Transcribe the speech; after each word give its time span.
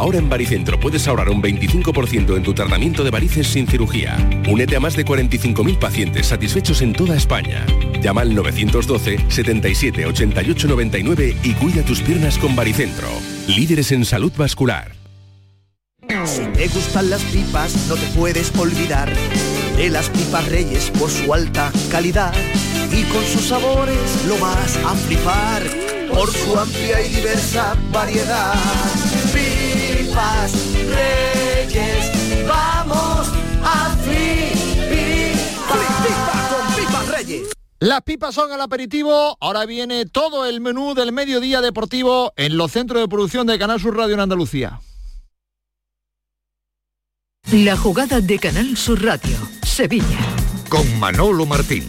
Ahora 0.00 0.16
en 0.16 0.30
Baricentro 0.30 0.80
puedes 0.80 1.06
ahorrar 1.06 1.28
un 1.28 1.42
25% 1.42 2.34
en 2.34 2.42
tu 2.42 2.54
tratamiento 2.54 3.04
de 3.04 3.10
varices 3.10 3.46
sin 3.46 3.66
cirugía. 3.66 4.16
Únete 4.48 4.74
a 4.74 4.80
más 4.80 4.96
de 4.96 5.04
45.000 5.04 5.78
pacientes 5.78 6.26
satisfechos 6.28 6.80
en 6.80 6.94
toda 6.94 7.18
España. 7.18 7.66
Llama 8.00 8.22
al 8.22 8.34
912 8.34 9.26
77 9.28 10.06
88 10.06 10.68
99 10.68 11.36
y 11.42 11.52
cuida 11.52 11.82
tus 11.82 12.00
piernas 12.00 12.38
con 12.38 12.56
Baricentro. 12.56 13.08
Líderes 13.46 13.92
en 13.92 14.06
salud 14.06 14.32
vascular. 14.38 14.92
Si 16.24 16.46
te 16.46 16.68
gustan 16.68 17.10
las 17.10 17.20
pipas, 17.24 17.86
no 17.86 17.94
te 17.94 18.06
puedes 18.16 18.56
olvidar 18.56 19.12
de 19.76 19.90
las 19.90 20.08
pipas 20.08 20.48
reyes 20.48 20.90
por 20.98 21.10
su 21.10 21.34
alta 21.34 21.70
calidad 21.90 22.32
y 22.90 23.02
con 23.02 23.22
sus 23.26 23.48
sabores 23.48 24.24
lo 24.26 24.38
vas 24.38 24.78
a 24.82 24.94
flipar 24.94 25.62
por 26.08 26.32
su 26.32 26.58
amplia 26.58 27.02
y 27.02 27.10
diversa 27.10 27.76
variedad. 27.92 28.54
Pipas 30.10 30.52
reyes, 30.74 32.10
vamos 32.44 33.28
a 33.62 33.96
flipar 34.02 35.78
con 36.48 36.74
pipas 36.74 37.08
reyes. 37.08 37.52
Las 37.78 38.02
pipas 38.02 38.34
son 38.34 38.50
el 38.52 38.60
aperitivo, 38.60 39.36
ahora 39.40 39.66
viene 39.66 40.06
todo 40.06 40.46
el 40.46 40.60
menú 40.60 40.94
del 40.94 41.12
mediodía 41.12 41.60
deportivo 41.60 42.32
en 42.34 42.56
los 42.56 42.72
centros 42.72 43.00
de 43.00 43.06
producción 43.06 43.46
de 43.46 43.56
Canal 43.56 43.80
Sur 43.80 43.96
Radio 43.96 44.14
en 44.14 44.20
Andalucía. 44.20 44.80
La 47.52 47.76
jugada 47.76 48.20
de 48.20 48.40
Canal 48.40 48.76
Sur 48.76 49.04
Radio, 49.04 49.36
Sevilla. 49.62 50.18
Con 50.68 50.98
Manolo 50.98 51.46
Martín. 51.46 51.86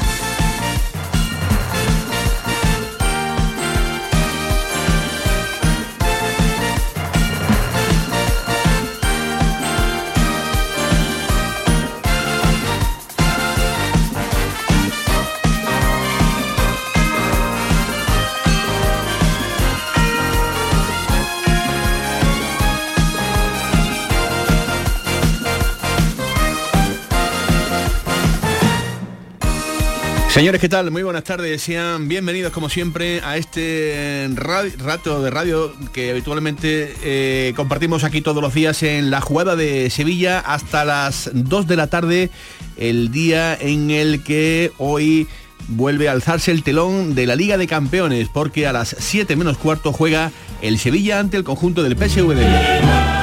Señores, 30.32 30.62
¿qué 30.62 30.70
tal? 30.70 30.92
Muy 30.92 31.04
buenas 31.04 31.26
tardes. 31.26 31.62
Sean 31.62 32.08
bienvenidos 32.08 32.54
como 32.54 32.70
siempre 32.70 33.20
a 33.20 33.36
este 33.36 34.30
rato 34.34 35.22
de 35.22 35.30
radio 35.30 35.74
que 35.92 36.12
habitualmente 36.12 36.96
eh, 37.04 37.52
compartimos 37.58 38.06
aquí 38.06 38.22
todos 38.22 38.42
los 38.42 38.54
días 38.54 38.82
en 38.82 39.12
la 39.12 39.20
jugada 39.20 39.58
de 39.58 39.90
Sevilla 39.90 40.40
hasta 40.40 40.86
las 40.86 41.30
2 41.34 41.68
de 41.68 41.76
la 41.76 41.88
tarde, 41.88 42.30
el 42.78 43.12
día 43.12 43.58
en 43.59 43.92
el 43.92 44.24
que 44.24 44.72
hoy 44.78 45.28
vuelve 45.68 46.08
a 46.08 46.14
alzarse 46.14 46.52
el 46.52 46.64
telón 46.64 47.14
de 47.14 47.26
la 47.26 47.36
Liga 47.36 47.58
de 47.58 47.68
Campeones 47.68 48.30
porque 48.34 48.66
a 48.68 48.72
las 48.72 48.96
7 48.98 49.36
menos 49.36 49.58
cuarto 49.58 49.92
juega 49.92 50.32
el 50.62 50.80
Sevilla 50.80 51.20
ante 51.20 51.36
el 51.36 51.44
conjunto 51.44 51.84
del 51.84 51.98
PSV 51.98 53.20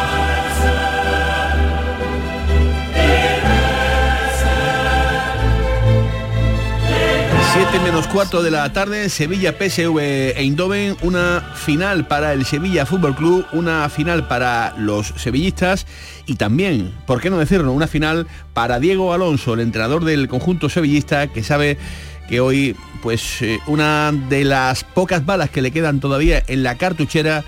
menos 7.98 8.12
cuarto 8.12 8.44
de 8.44 8.52
la 8.52 8.72
tarde, 8.72 9.08
Sevilla 9.08 9.56
PSV 9.58 9.98
Eindhoven, 10.36 10.96
una 11.02 11.40
final 11.56 12.06
para 12.06 12.32
el 12.32 12.44
Sevilla 12.44 12.86
Fútbol 12.86 13.16
Club, 13.16 13.44
una 13.50 13.88
final 13.88 14.28
para 14.28 14.72
los 14.78 15.08
sevillistas 15.16 15.84
y 16.24 16.36
también, 16.36 16.94
¿por 17.06 17.20
qué 17.20 17.28
no 17.28 17.38
decirlo?, 17.38 17.72
una 17.72 17.88
final 17.88 18.28
para 18.54 18.78
Diego 18.78 19.12
Alonso, 19.12 19.54
el 19.54 19.60
entrenador 19.60 20.04
del 20.04 20.28
conjunto 20.28 20.68
sevillista 20.68 21.26
que 21.26 21.42
sabe 21.42 21.76
que 22.28 22.38
hoy 22.38 22.76
pues 23.02 23.42
eh, 23.42 23.58
una 23.66 24.12
de 24.12 24.44
las 24.44 24.84
pocas 24.84 25.26
balas 25.26 25.50
que 25.50 25.60
le 25.60 25.72
quedan 25.72 25.98
todavía 25.98 26.40
en 26.46 26.62
la 26.62 26.76
cartuchera 26.76 27.42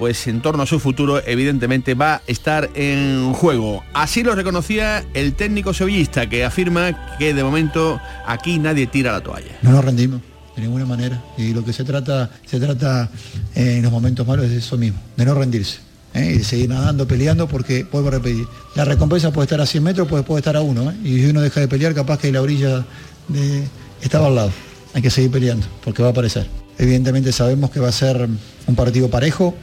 pues 0.00 0.26
en 0.28 0.40
torno 0.40 0.62
a 0.62 0.66
su 0.66 0.80
futuro 0.80 1.22
evidentemente 1.26 1.92
va 1.92 2.14
a 2.14 2.22
estar 2.26 2.70
en 2.74 3.34
juego. 3.34 3.84
Así 3.92 4.22
lo 4.22 4.34
reconocía 4.34 5.04
el 5.12 5.34
técnico 5.34 5.74
sevillista 5.74 6.26
que 6.26 6.42
afirma 6.42 7.18
que 7.18 7.34
de 7.34 7.44
momento 7.44 8.00
aquí 8.26 8.58
nadie 8.58 8.86
tira 8.86 9.12
la 9.12 9.20
toalla. 9.20 9.58
No 9.60 9.72
nos 9.72 9.84
rendimos 9.84 10.22
de 10.56 10.62
ninguna 10.62 10.86
manera 10.86 11.22
y 11.36 11.52
lo 11.52 11.62
que 11.62 11.74
se 11.74 11.84
trata 11.84 12.30
se 12.46 12.58
trata 12.58 13.10
eh, 13.54 13.76
en 13.76 13.82
los 13.82 13.92
momentos 13.92 14.26
malos 14.26 14.46
es 14.46 14.52
eso 14.52 14.78
mismo, 14.78 14.98
de 15.18 15.24
no 15.26 15.34
rendirse. 15.34 15.80
¿eh? 16.14 16.32
y 16.34 16.38
de 16.38 16.44
seguir 16.44 16.70
nadando, 16.70 17.06
peleando, 17.06 17.46
porque, 17.46 17.84
vuelvo 17.84 18.08
a 18.08 18.12
repetir, 18.12 18.46
la 18.76 18.86
recompensa 18.86 19.30
puede 19.30 19.44
estar 19.44 19.60
a 19.60 19.66
100 19.66 19.84
metros, 19.84 20.08
puede, 20.08 20.22
puede 20.22 20.40
estar 20.40 20.56
a 20.56 20.62
uno, 20.62 20.90
¿eh? 20.90 20.94
y 21.04 21.18
si 21.18 21.26
uno 21.26 21.42
deja 21.42 21.60
de 21.60 21.68
pelear, 21.68 21.94
capaz 21.94 22.18
que 22.18 22.32
la 22.32 22.40
orilla 22.40 22.86
de... 23.28 23.64
estaba 24.00 24.28
al 24.28 24.34
lado. 24.34 24.52
Hay 24.94 25.02
que 25.02 25.10
seguir 25.10 25.30
peleando, 25.30 25.66
porque 25.84 26.02
va 26.02 26.08
a 26.08 26.12
aparecer. 26.12 26.48
Evidentemente 26.78 27.32
sabemos 27.32 27.70
que 27.70 27.80
va 27.80 27.88
a 27.88 27.92
ser 27.92 28.28
un 28.66 28.74
partido 28.74 29.10
parejo, 29.10 29.54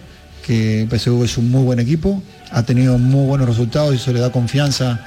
que 0.47 0.88
PSV 0.90 1.25
es 1.25 1.38
un 1.38 1.52
muy 1.52 1.63
buen 1.63 1.78
equipo, 1.78 2.24
ha 2.52 2.63
tenido 2.63 2.97
muy 2.97 3.28
buenos 3.28 3.50
resultados 3.50 3.94
y 3.94 3.97
eso 3.97 4.13
le 4.13 4.22
da 4.22 4.31
confianza 4.31 5.03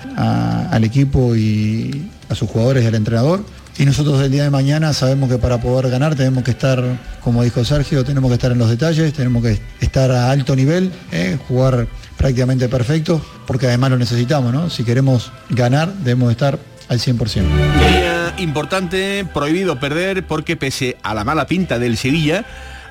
al 0.70 0.84
equipo 0.84 1.34
y 1.34 2.10
a 2.28 2.34
sus 2.34 2.50
jugadores 2.50 2.84
y 2.84 2.86
al 2.86 2.94
entrenador. 2.94 3.42
Y 3.78 3.86
nosotros 3.86 4.20
el 4.20 4.30
día 4.30 4.42
de 4.42 4.50
mañana 4.50 4.92
sabemos 4.92 5.30
que 5.30 5.38
para 5.38 5.58
poder 5.58 5.90
ganar 5.90 6.14
tenemos 6.14 6.44
que 6.44 6.50
estar, 6.50 6.84
como 7.24 7.42
dijo 7.42 7.64
Sergio, 7.64 8.04
tenemos 8.04 8.30
que 8.30 8.34
estar 8.34 8.52
en 8.52 8.58
los 8.58 8.68
detalles, 8.68 9.14
tenemos 9.14 9.42
que 9.42 9.58
estar 9.80 10.10
a 10.10 10.30
alto 10.30 10.54
nivel, 10.54 10.92
¿eh? 11.10 11.38
jugar 11.48 11.88
prácticamente 12.18 12.68
perfecto, 12.68 13.24
porque 13.46 13.66
además 13.66 13.92
lo 13.92 13.96
necesitamos, 13.96 14.52
¿no? 14.52 14.68
Si 14.68 14.84
queremos 14.84 15.32
ganar 15.48 15.90
debemos 15.94 16.30
estar 16.30 16.58
al 16.90 16.98
100%. 16.98 17.42
Día 17.42 18.34
importante, 18.36 19.26
prohibido 19.32 19.80
perder, 19.80 20.26
porque 20.26 20.56
pese 20.56 20.98
a 21.02 21.14
la 21.14 21.24
mala 21.24 21.46
pinta 21.46 21.78
del 21.78 21.96
Sevilla, 21.96 22.44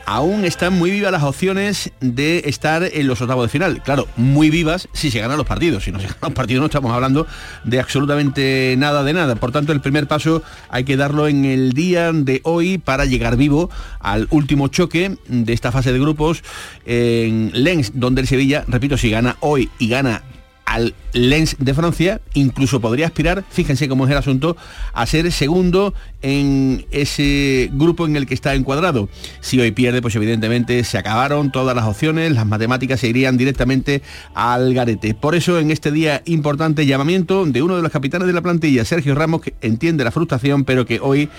aún 0.10 0.44
están 0.44 0.74
muy 0.74 0.90
vivas 0.90 1.12
las 1.12 1.22
opciones 1.22 1.92
de 2.02 2.42
estar 2.46 2.82
en 2.84 3.06
los 3.06 3.22
octavos 3.22 3.46
de 3.46 3.50
final. 3.50 3.84
Claro, 3.84 4.08
muy 4.18 4.50
vivas 4.50 4.90
si 4.92 5.12
se 5.12 5.20
ganan 5.20 5.38
los 5.38 5.46
partidos. 5.46 5.84
Si 5.84 5.92
no 5.92 6.00
se 6.00 6.08
ganan 6.08 6.20
los 6.22 6.34
partidos 6.34 6.62
no 6.62 6.66
estamos 6.66 6.92
hablando 6.92 7.28
de 7.64 7.80
absolutamente 7.80 8.74
nada 8.76 9.04
de 9.04 9.14
nada. 9.14 9.36
Por 9.36 9.52
tanto, 9.52 9.72
el 9.72 9.82
primer 9.82 10.08
paso 10.08 10.42
hay 10.70 10.84
que 10.84 10.98
darlo 10.98 11.28
en 11.28 11.46
el 11.46 11.74
día 11.74 12.12
de 12.12 12.42
hoy 12.44 12.80
para 12.80 13.06
llegar 13.06 13.38
vivo 13.38 13.70
al 14.00 14.28
último 14.32 14.68
choque 14.70 15.16
de 15.28 15.54
esta 15.54 15.72
fase 15.72 15.94
de 15.94 16.00
grupos 16.00 16.44
en 16.88 17.52
Lens, 17.54 17.92
donde 17.94 18.22
el 18.22 18.28
Sevilla, 18.28 18.66
repito, 18.68 18.98
si 18.98 19.12
gana 19.12 19.38
hoy 19.42 19.70
y 19.78 19.90
gana 19.90 20.24
al 20.70 20.94
Lens 21.14 21.56
de 21.58 21.74
Francia, 21.74 22.22
incluso 22.36 22.80
podría 22.80 23.08
aspirar, 23.08 23.44
fíjense 23.50 23.90
cómo 23.90 24.06
es 24.06 24.12
el 24.12 24.18
asunto, 24.18 24.56
a 24.94 25.08
ser 25.08 25.32
segundo 25.32 25.96
en 26.22 26.86
ese 26.92 27.72
grupo 27.74 28.06
en 28.06 28.16
el 28.16 28.28
que 28.28 28.36
está 28.36 28.54
encuadrado. 28.54 29.10
Si 29.42 29.60
hoy 29.60 29.72
pierde, 29.72 30.04
pues 30.04 30.16
evidentemente 30.16 30.84
se 30.84 31.00
acabaron 31.00 31.52
todas 31.52 31.76
las 31.76 31.86
opciones, 31.86 32.34
las 32.34 32.46
matemáticas 32.46 33.00
se 33.00 33.08
irían 33.08 33.36
directamente 33.36 34.04
al 34.36 34.76
garete. 34.76 35.16
Por 35.16 35.34
eso 35.34 35.58
en 35.58 35.72
este 35.72 35.92
día 35.92 36.22
importante 36.26 36.86
llamamiento 36.86 37.48
de 37.48 37.64
uno 37.64 37.76
de 37.76 37.82
los 37.82 37.92
capitanes 37.92 38.28
de 38.28 38.34
la 38.34 38.42
plantilla, 38.42 38.86
Sergio 38.86 39.16
Ramos, 39.16 39.42
que 39.42 39.56
entiende 39.62 40.04
la 40.04 40.12
frustración, 40.12 40.66
pero 40.66 40.86
que 40.86 41.00
hoy 41.00 41.30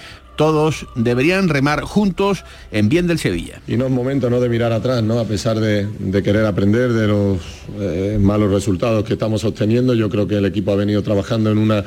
todos 0.41 0.87
deberían 0.95 1.51
remar 1.51 1.83
juntos 1.83 2.45
en 2.73 2.89
bien 2.89 3.07
del 3.07 3.19
Sevilla. 3.19 3.61
Y 3.69 3.77
no 3.77 3.85
es 3.85 3.91
momento 3.91 4.31
¿no? 4.31 4.41
de 4.41 4.49
mirar 4.49 4.73
atrás, 4.73 5.03
¿no? 5.03 5.19
a 5.19 5.27
pesar 5.27 5.61
de, 5.61 5.87
querer 6.23 6.47
aprender 6.47 6.95
de 6.95 7.07
los 7.09 7.39
eh, 7.79 8.17
malos 8.19 8.51
resultados 8.51 9.05
que 9.05 9.13
estamos 9.13 9.45
obteniendo, 9.45 9.93
yo 9.93 10.09
creo 10.09 10.27
que 10.27 10.37
el 10.37 10.47
equipo 10.47 10.73
ha 10.73 10.77
venido 10.77 11.03
trabajando 11.03 11.51
en 11.51 11.59
una 11.59 11.85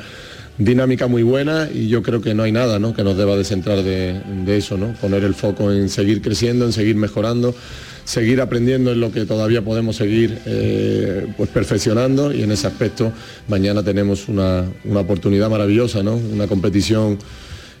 dinámica 0.56 1.08
muy 1.08 1.24
buena 1.24 1.68
y 1.74 1.88
yo 1.88 2.04
creo 2.04 2.20
que 2.20 2.32
no 2.32 2.44
hay 2.44 2.52
nada 2.52 2.78
¿no? 2.78 2.94
que 2.94 3.02
nos 3.02 3.16
deba 3.16 3.36
descentrar 3.36 3.82
de, 3.82 4.22
eso, 4.56 4.78
¿no? 4.78 4.94
poner 5.00 5.24
el 5.24 5.34
foco 5.34 5.72
en 5.72 5.88
seguir 5.88 6.22
creciendo, 6.22 6.64
en 6.64 6.72
seguir 6.72 6.94
mejorando 6.94 7.56
seguir 8.04 8.40
aprendiendo 8.40 8.92
en 8.92 9.00
lo 9.00 9.10
que 9.10 9.24
todavía 9.24 9.62
podemos 9.62 9.96
seguir 9.96 10.38
eh, 10.46 11.26
pues 11.36 11.48
perfeccionando 11.48 12.32
y 12.32 12.42
en 12.42 12.52
ese 12.52 12.68
aspecto 12.68 13.10
mañana 13.48 13.82
tenemos 13.82 14.28
una, 14.28 14.62
una 14.84 15.00
oportunidad 15.00 15.50
maravillosa, 15.50 16.04
¿no? 16.04 16.14
una 16.14 16.46
competición 16.46 17.18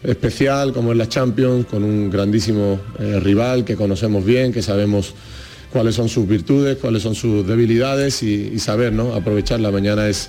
especial 0.04 0.72
como 0.72 0.92
es 0.92 0.98
la 0.98 1.08
Champions, 1.08 1.66
con 1.66 1.82
un 1.82 2.10
grandísimo 2.10 2.78
eh, 2.98 3.18
rival 3.20 3.64
que 3.64 3.74
conocemos 3.74 4.24
bien, 4.24 4.52
que 4.52 4.62
sabemos 4.62 5.14
cuáles 5.72 5.94
son 5.94 6.08
sus 6.08 6.28
virtudes, 6.28 6.76
cuáles 6.76 7.02
son 7.02 7.14
sus 7.14 7.46
debilidades 7.46 8.22
y, 8.22 8.58
saber, 8.58 8.92
¿no? 8.92 9.14
Aprovecharla. 9.14 9.70
Mañana 9.70 10.06
es 10.08 10.28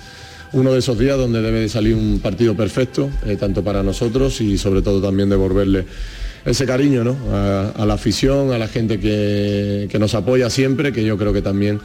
uno 0.52 0.72
de 0.72 0.78
esos 0.78 0.98
días 0.98 1.18
donde 1.18 1.42
debe 1.42 1.60
de 1.60 1.68
salir 1.68 1.94
un 1.94 2.18
partido 2.20 2.56
perfecto, 2.56 3.10
eh, 3.26 3.36
tanto 3.36 3.62
para 3.62 3.82
nosotros 3.82 4.40
y 4.40 4.58
sobre 4.58 4.82
todo 4.82 5.00
también 5.00 5.28
devolverle 5.28 5.84
ese 6.44 6.64
cariño 6.64 7.04
¿no? 7.04 7.16
a, 7.32 7.84
la 7.84 7.94
afición, 7.94 8.52
a 8.52 8.58
la 8.58 8.68
gente 8.68 9.00
que, 9.00 9.88
que 9.90 9.98
nos 9.98 10.14
apoya 10.14 10.48
siempre, 10.48 10.92
que 10.92 11.04
yo 11.04 11.18
creo 11.18 11.32
que 11.32 11.42
también 11.42 11.80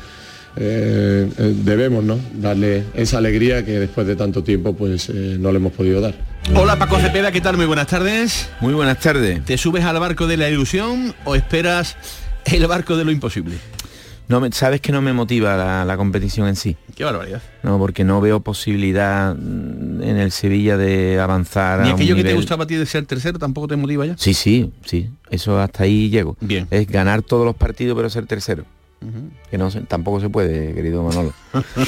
eh, 0.57 1.29
eh, 1.37 1.53
debemos 1.63 2.03
¿no? 2.03 2.19
darle 2.35 2.83
esa 2.93 3.17
alegría 3.19 3.63
que 3.65 3.79
después 3.79 4.05
de 4.07 4.15
tanto 4.15 4.43
tiempo 4.43 4.75
pues 4.75 5.09
eh, 5.09 5.37
no 5.39 5.51
le 5.51 5.57
hemos 5.57 5.73
podido 5.73 6.01
dar. 6.01 6.13
Hola 6.55 6.77
Paco 6.77 6.99
Cepeda, 6.99 7.31
¿qué 7.31 7.41
tal? 7.41 7.55
Muy 7.57 7.65
buenas 7.65 7.87
tardes. 7.87 8.49
Muy 8.59 8.73
buenas 8.73 8.99
tardes. 8.99 9.43
¿Te 9.45 9.57
subes 9.57 9.83
al 9.85 9.99
barco 9.99 10.27
de 10.27 10.37
la 10.37 10.49
ilusión 10.49 11.13
o 11.25 11.35
esperas 11.35 11.95
el 12.45 12.65
barco 12.67 12.97
de 12.97 13.05
lo 13.05 13.11
imposible? 13.11 13.55
No 14.27 14.39
me- 14.39 14.51
sabes 14.53 14.79
que 14.79 14.93
no 14.93 15.01
me 15.01 15.11
motiva 15.11 15.57
la, 15.57 15.83
la 15.83 15.97
competición 15.97 16.47
en 16.47 16.55
sí. 16.55 16.77
Qué 16.95 17.03
barbaridad. 17.03 17.41
No, 17.63 17.77
porque 17.77 18.03
no 18.05 18.21
veo 18.21 18.39
posibilidad 18.39 19.35
mm, 19.35 20.01
en 20.03 20.17
el 20.17 20.31
Sevilla 20.31 20.77
de 20.77 21.19
avanzar 21.19 21.81
Ni 21.81 21.89
a 21.89 21.89
un 21.89 21.95
aquello 21.95 22.15
que 22.15 22.23
te 22.23 22.29
nivel- 22.29 22.35
gustaba 22.37 22.63
a 22.63 22.67
ti 22.67 22.75
de 22.75 22.85
ser 22.85 23.05
tercero 23.05 23.39
tampoco 23.39 23.67
te 23.67 23.75
motiva 23.75 24.05
ya. 24.05 24.15
Sí, 24.17 24.33
sí, 24.33 24.71
sí. 24.85 25.09
Eso 25.29 25.59
hasta 25.59 25.83
ahí 25.83 26.09
llego. 26.09 26.37
Bien. 26.39 26.65
Es 26.71 26.87
ganar 26.87 27.21
todos 27.23 27.45
los 27.45 27.55
partidos 27.55 27.95
pero 27.97 28.09
ser 28.09 28.25
tercero. 28.25 28.63
Que 29.49 29.57
no 29.57 29.69
tampoco 29.87 30.19
se 30.21 30.29
puede, 30.29 30.73
querido 30.75 31.03
Manolo. 31.03 31.33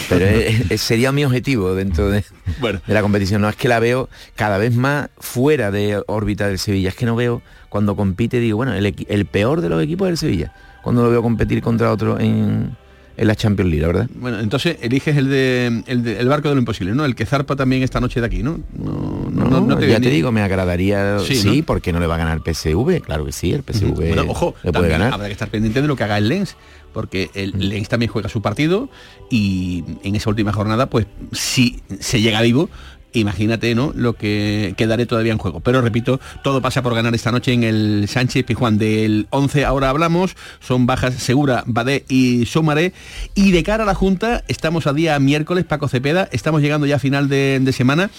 Pero 0.09 0.25
es- 0.25 0.71
es- 0.71 0.81
sería 0.81 1.11
mi 1.11 1.23
objetivo 1.23 1.75
dentro 1.75 2.09
de, 2.09 2.23
Bueno. 2.59 2.81
de 2.87 2.93
la 2.93 3.01
competición. 3.03 3.41
No 3.41 3.49
es 3.49 3.55
que 3.55 3.67
la 3.67 3.79
veo 3.79 4.09
cada 4.35 4.57
vez 4.57 4.75
más 4.75 5.09
fuera 5.19 5.69
de 5.69 6.01
órbita 6.07 6.47
del 6.47 6.57
Sevilla. 6.57 6.89
Es 6.89 6.95
que 6.95 7.05
no 7.05 7.15
veo 7.15 7.41
cuando 7.69 7.95
compite, 7.95 8.39
digo, 8.39 8.57
bueno, 8.57 8.73
el, 8.73 8.95
el 9.07 9.25
peor 9.25 9.61
de 9.61 9.69
los 9.69 9.83
equipos 9.83 10.07
es 10.07 10.11
el 10.13 10.17
Sevilla. 10.17 10.53
Cuando 10.81 11.03
lo 11.03 11.09
veo 11.11 11.21
competir 11.21 11.61
contra 11.61 11.91
otro 11.91 12.19
en, 12.19 12.75
en 13.15 13.27
la 13.27 13.35
Champions 13.35 13.69
League, 13.69 13.81
la 13.81 13.87
verdad. 13.87 14.09
Bueno, 14.15 14.39
entonces 14.39 14.77
eliges 14.81 15.15
el 15.17 15.29
de, 15.29 15.83
el 15.87 16.03
de- 16.03 16.19
el 16.19 16.27
barco 16.27 16.49
de 16.49 16.55
lo 16.55 16.59
imposible, 16.59 16.93
¿no? 16.95 17.05
El 17.05 17.13
que 17.15 17.25
zarpa 17.25 17.55
también 17.55 17.83
esta 17.83 17.99
noche 17.99 18.19
de 18.19 18.25
aquí, 18.25 18.41
¿no? 18.43 18.59
No, 18.77 19.29
no, 19.31 19.45
no, 19.49 19.61
no 19.61 19.79
ya 19.81 19.99
te 19.99 20.09
digo, 20.09 20.31
me 20.31 20.41
agradaría, 20.41 21.19
Sí, 21.19 21.35
sí, 21.35 21.59
¿no? 21.59 21.65
porque 21.65 21.93
no 21.93 21.99
le 21.99 22.07
va 22.07 22.15
a 22.15 22.17
ganar 22.17 22.39
PSV, 22.43 23.01
claro 23.01 23.25
que 23.25 23.31
sí, 23.31 23.53
el 23.53 23.61
PSV 23.63 23.93
Bueno, 24.07 24.23
ojo, 24.27 24.55
le 24.63 24.71
puede 24.73 24.89
ganar. 24.89 25.13
habrá 25.13 25.27
que 25.27 25.33
estar 25.33 25.49
pendiente 25.49 25.81
de 25.81 25.87
lo 25.87 25.95
que 25.95 26.03
haga 26.03 26.17
el 26.17 26.27
Lens, 26.29 26.55
porque 26.91 27.29
el 27.35 27.53
Lens 27.69 27.87
también 27.89 28.11
juega 28.11 28.29
su 28.29 28.41
partido 28.41 28.89
y 29.29 29.83
en 30.03 30.15
esa 30.15 30.29
última 30.29 30.51
jornada, 30.53 30.87
pues 30.89 31.05
si 31.31 31.81
se 31.99 32.21
llega 32.21 32.41
vivo, 32.41 32.69
imagínate, 33.13 33.73
¿no? 33.75 33.91
Lo 33.95 34.13
que 34.13 34.73
quedaré 34.77 35.05
todavía 35.05 35.31
en 35.31 35.37
juego. 35.37 35.59
Pero 35.59 35.81
repito, 35.81 36.19
todo 36.43 36.61
pasa 36.61 36.81
por 36.81 36.95
ganar 36.95 37.15
esta 37.15 37.31
noche 37.31 37.53
en 37.53 37.63
el 37.63 38.07
Sánchez 38.07 38.45
Pijuán. 38.45 38.77
Del 38.77 39.27
11 39.29 39.65
ahora 39.65 39.89
hablamos, 39.89 40.35
son 40.59 40.85
bajas 40.85 41.15
Segura, 41.15 41.63
Badé 41.65 42.05
y 42.09 42.45
Somaré. 42.45 42.93
Y 43.35 43.51
de 43.51 43.63
cara 43.63 43.83
a 43.83 43.85
la 43.85 43.95
Junta, 43.95 44.43
estamos 44.47 44.87
a 44.87 44.93
día 44.93 45.17
miércoles, 45.19 45.65
Paco 45.65 45.87
Cepeda, 45.87 46.27
estamos 46.31 46.61
llegando 46.61 46.85
ya 46.85 46.97
a 46.97 46.99
final 46.99 47.29
de, 47.29 47.59
de 47.61 47.73
semana. 47.73 48.09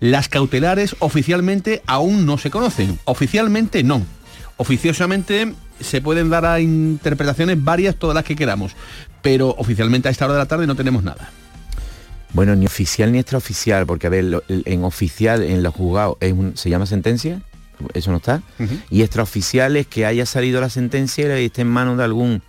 Las 0.00 0.28
cautelares 0.28 0.96
oficialmente 0.98 1.82
aún 1.86 2.26
no 2.26 2.38
se 2.38 2.50
conocen. 2.50 2.98
Oficialmente 3.04 3.82
no. 3.82 4.02
Oficiosamente 4.58 5.52
se 5.80 6.00
pueden 6.00 6.30
dar 6.30 6.44
a 6.46 6.60
interpretaciones 6.60 7.62
varias, 7.62 7.96
todas 7.96 8.14
las 8.14 8.24
que 8.24 8.36
queramos. 8.36 8.72
Pero 9.22 9.54
oficialmente 9.58 10.08
a 10.08 10.10
esta 10.10 10.24
hora 10.24 10.34
de 10.34 10.40
la 10.40 10.46
tarde 10.46 10.66
no 10.66 10.74
tenemos 10.74 11.02
nada. 11.02 11.30
Bueno, 12.36 12.54
ni 12.54 12.66
oficial 12.66 13.10
ni 13.12 13.18
extraoficial, 13.18 13.86
porque 13.86 14.06
a 14.06 14.10
ver, 14.10 14.24
lo- 14.24 14.42
en 14.48 14.84
oficial, 14.84 15.42
en 15.42 15.62
los 15.62 15.74
juzgados, 15.74 16.16
es 16.20 16.32
un- 16.34 16.54
se 16.56 16.68
llama 16.70 16.84
sentencia, 16.84 17.40
eso 17.94 18.10
no 18.10 18.18
está, 18.18 18.42
y 18.90 19.00
extraoficial 19.02 19.74
es 19.76 19.86
que 19.86 20.04
haya 20.06 20.26
salido 20.26 20.60
la 20.60 20.68
sentencia 20.68 21.40
y 21.40 21.46
esté 21.46 21.62
en 21.62 21.68
manos 21.68 21.96
de 21.96 22.04
algún 22.04 22.42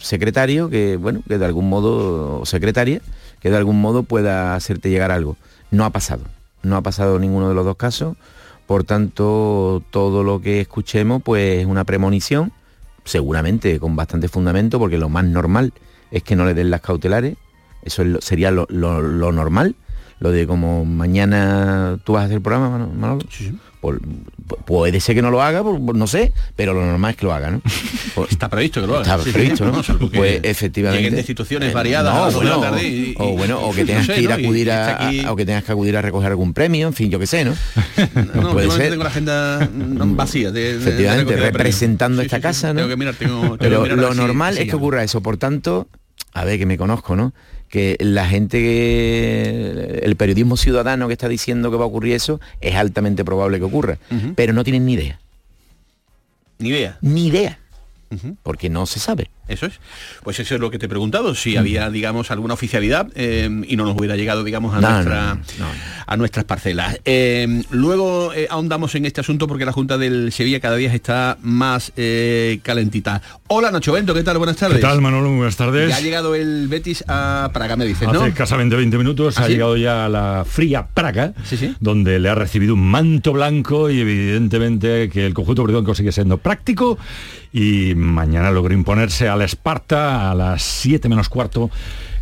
secretario 0.00 0.68
que, 0.70 0.96
bueno, 0.96 1.22
que 1.26 1.38
de 1.38 1.44
algún 1.44 1.68
modo, 1.68 2.40
o 2.40 2.46
secretaria, 2.46 3.00
que 3.40 3.50
de 3.50 3.56
algún 3.56 3.80
modo 3.80 4.02
pueda 4.04 4.54
hacerte 4.54 4.90
llegar 4.90 5.10
algo. 5.10 5.36
No 5.70 5.84
ha 5.84 5.90
pasado, 5.90 6.22
no 6.62 6.76
ha 6.76 6.82
pasado 6.82 7.18
ninguno 7.18 7.48
de 7.48 7.54
los 7.54 7.64
dos 7.64 7.76
casos, 7.76 8.16
por 8.66 8.84
tanto, 8.84 9.82
todo 9.90 10.22
lo 10.24 10.40
que 10.40 10.60
escuchemos, 10.60 11.22
pues 11.22 11.60
es 11.60 11.66
una 11.66 11.84
premonición, 11.84 12.52
seguramente 13.04 13.80
con 13.80 13.96
bastante 13.96 14.28
fundamento, 14.28 14.78
porque 14.78 14.98
lo 14.98 15.08
más 15.08 15.24
normal 15.24 15.72
es 16.10 16.22
que 16.22 16.36
no 16.36 16.44
le 16.44 16.54
den 16.54 16.70
las 16.70 16.80
cautelares, 16.82 17.36
eso 17.88 18.04
sería 18.20 18.50
lo, 18.50 18.66
lo- 18.70 19.02
lo 19.02 19.32
normal, 19.32 19.74
lo 20.20 20.30
de 20.30 20.46
como 20.46 20.84
mañana 20.84 21.98
tú 22.04 22.12
vas 22.14 22.22
a 22.22 22.24
hacer 22.26 22.36
el 22.36 22.42
programa, 22.42 22.70
Mano- 22.70 22.92
Manolo. 22.94 23.24
Por- 23.80 24.00
pu- 24.02 24.58
puede 24.66 24.98
ser 24.98 25.14
que 25.14 25.22
no 25.22 25.30
lo 25.30 25.40
haga, 25.40 25.62
por- 25.62 25.80
por- 25.80 25.94
no 25.94 26.08
sé, 26.08 26.32
pero 26.56 26.74
lo 26.74 26.84
normal 26.84 27.12
es 27.12 27.16
que 27.16 27.26
lo 27.26 27.32
haga, 27.32 27.52
¿no? 27.52 27.62
Está 28.28 28.48
previsto 28.48 28.80
que 28.80 28.88
lo 28.88 28.94
haga. 28.98 29.02
Está 29.02 29.18
Sí, 29.18 29.24
sí, 29.26 29.30
previsto, 29.32 29.64
¿no? 29.66 29.82
Pues 30.12 30.40
efectivamente. 30.42 31.04
lleguen 31.04 31.18
instituciones 31.20 31.70
Eh, 31.70 31.72
variadas 31.72 32.12
no, 32.34 32.40
bueno, 32.40 32.60
tarde 32.60 32.82
y- 32.88 33.14
o 33.18 33.36
bueno, 33.36 33.60
o 33.60 33.72
que 33.72 33.82
no 33.82 33.86
tengas 33.86 34.06
sé, 34.06 34.14
que 34.14 34.22
ir 34.22 34.32
a 34.32 34.34
acudir 34.34 34.72
a, 34.72 34.90
está 34.90 35.06
aquí- 35.06 35.20
a- 35.24 35.30
o 35.32 35.36
que 35.36 35.46
tengas 35.46 35.62
que 35.62 35.70
acudir 35.70 35.96
a 35.96 36.02
recoger 36.02 36.28
algún 36.30 36.54
premio, 36.54 36.88
en 36.88 36.92
fin, 36.92 37.08
yo 37.08 37.20
qué 37.20 37.28
sé, 37.28 37.44
¿no? 37.44 37.54
No, 38.34 38.50
puede 38.52 38.68
ser. 38.72 38.90
tengo 38.90 39.04
la 39.04 39.10
agenda 39.10 39.70
mm, 39.72 40.16
vacía. 40.16 40.50
De, 40.50 40.74
Efectivamente, 40.74 41.36
de 41.36 41.40
representando 41.40 42.20
Sí, 42.22 42.26
esta 42.26 42.38
sí, 42.38 42.40
sí, 42.40 42.42
casa, 42.42 42.68
¿no? 42.72 42.78
Tengo 42.80 42.88
que 42.88 42.96
mirar, 42.96 43.14
tengo, 43.14 43.40
tengo 43.40 43.52
que 43.52 43.64
Pero 43.64 43.82
mirar 43.82 43.98
lo 43.98 44.14
normal 44.14 44.58
es 44.58 44.68
que 44.68 44.74
ocurra 44.74 45.04
eso. 45.04 45.20
Por 45.20 45.36
tanto, 45.36 45.86
a 46.32 46.44
ver, 46.44 46.58
que 46.58 46.66
me 46.66 46.78
conozco, 46.78 47.16
¿no? 47.16 47.32
Que 47.68 47.96
la 48.00 48.26
gente 48.26 48.58
que... 48.58 50.00
El 50.02 50.16
periodismo 50.16 50.56
ciudadano 50.56 51.06
que 51.06 51.12
está 51.12 51.28
diciendo 51.28 51.70
que 51.70 51.76
va 51.76 51.84
a 51.84 51.88
ocurrir 51.88 52.14
eso, 52.14 52.40
es 52.60 52.74
altamente 52.74 53.24
probable 53.24 53.58
que 53.58 53.64
ocurra. 53.64 53.98
Pero 54.34 54.52
no 54.52 54.64
tienen 54.64 54.86
ni 54.86 54.94
idea. 54.94 55.20
Ni 56.58 56.70
idea. 56.70 56.98
Ni 57.02 57.26
idea. 57.26 57.58
Porque 58.42 58.70
no 58.70 58.86
se 58.86 59.00
sabe. 59.00 59.30
Eso 59.48 59.66
es. 59.66 59.80
Pues 60.22 60.38
eso 60.40 60.54
es 60.54 60.60
lo 60.60 60.70
que 60.70 60.78
te 60.78 60.86
he 60.86 60.88
preguntado, 60.88 61.34
si 61.34 61.56
había, 61.56 61.88
digamos, 61.90 62.30
alguna 62.30 62.52
oficialidad 62.54 63.08
eh, 63.14 63.48
y 63.66 63.76
no 63.76 63.84
nos 63.86 63.96
hubiera 63.96 64.14
llegado, 64.16 64.44
digamos, 64.44 64.74
a, 64.74 64.80
No, 64.80 64.90
nuestra, 64.90 65.34
no, 65.34 65.40
no, 65.58 65.64
no. 65.66 65.70
a 66.06 66.16
nuestras 66.18 66.44
parcelas. 66.44 67.00
Eh, 67.06 67.62
luego 67.70 68.32
eh, 68.34 68.46
ahondamos 68.50 68.94
en 68.94 69.06
este 69.06 69.20
asunto 69.22 69.46
porque 69.46 69.64
la 69.64 69.72
Junta 69.72 69.96
del 69.96 70.32
Sevilla 70.32 70.60
cada 70.60 70.76
día 70.76 70.92
está 70.92 71.38
más 71.42 71.92
eh, 71.96 72.60
calentita. 72.62 73.22
Hola 73.48 73.70
Nacho 73.70 73.92
Bento, 73.92 74.12
¿qué 74.14 74.22
tal? 74.22 74.36
Buenas 74.36 74.56
¿Qué 74.56 74.60
tardes. 74.60 74.80
tal, 74.80 75.00
Manolo? 75.00 75.28
Muy 75.28 75.38
buenas 75.38 75.56
tardes. 75.56 75.88
Ya 75.88 75.96
ha 75.96 76.00
llegado 76.00 76.34
el 76.34 76.68
Betis 76.68 77.02
a 77.08 77.50
Praga, 77.54 77.76
me 77.76 77.86
dices, 77.86 78.06
¿no? 78.06 78.20
Hace 78.20 78.28
escasamente 78.28 78.76
20 78.76 78.98
minutos 78.98 79.38
¿Ah, 79.38 79.42
ha 79.42 79.46
sí? 79.46 79.52
llegado 79.52 79.76
ya 79.78 80.04
a 80.04 80.08
la 80.10 80.44
fría 80.46 80.86
Praga, 80.92 81.32
Sí, 81.44 81.56
sí. 81.56 81.74
donde 81.80 82.18
le 82.18 82.28
ha 82.28 82.34
recibido 82.34 82.74
un 82.74 82.86
manto 82.90 83.32
blanco 83.32 83.88
y 83.90 84.00
evidentemente 84.00 85.08
que 85.08 85.24
el 85.26 85.32
conjunto 85.34 85.62
británico 85.64 85.94
sigue 85.94 86.12
siendo 86.12 86.36
práctico 86.38 86.98
y 87.52 87.94
mañana 87.94 88.50
logró 88.50 88.74
imponerse 88.74 89.28
al 89.28 89.42
Esparta 89.42 90.30
a 90.30 90.34
las 90.34 90.62
7 90.62 91.08
menos 91.08 91.28
cuarto 91.28 91.70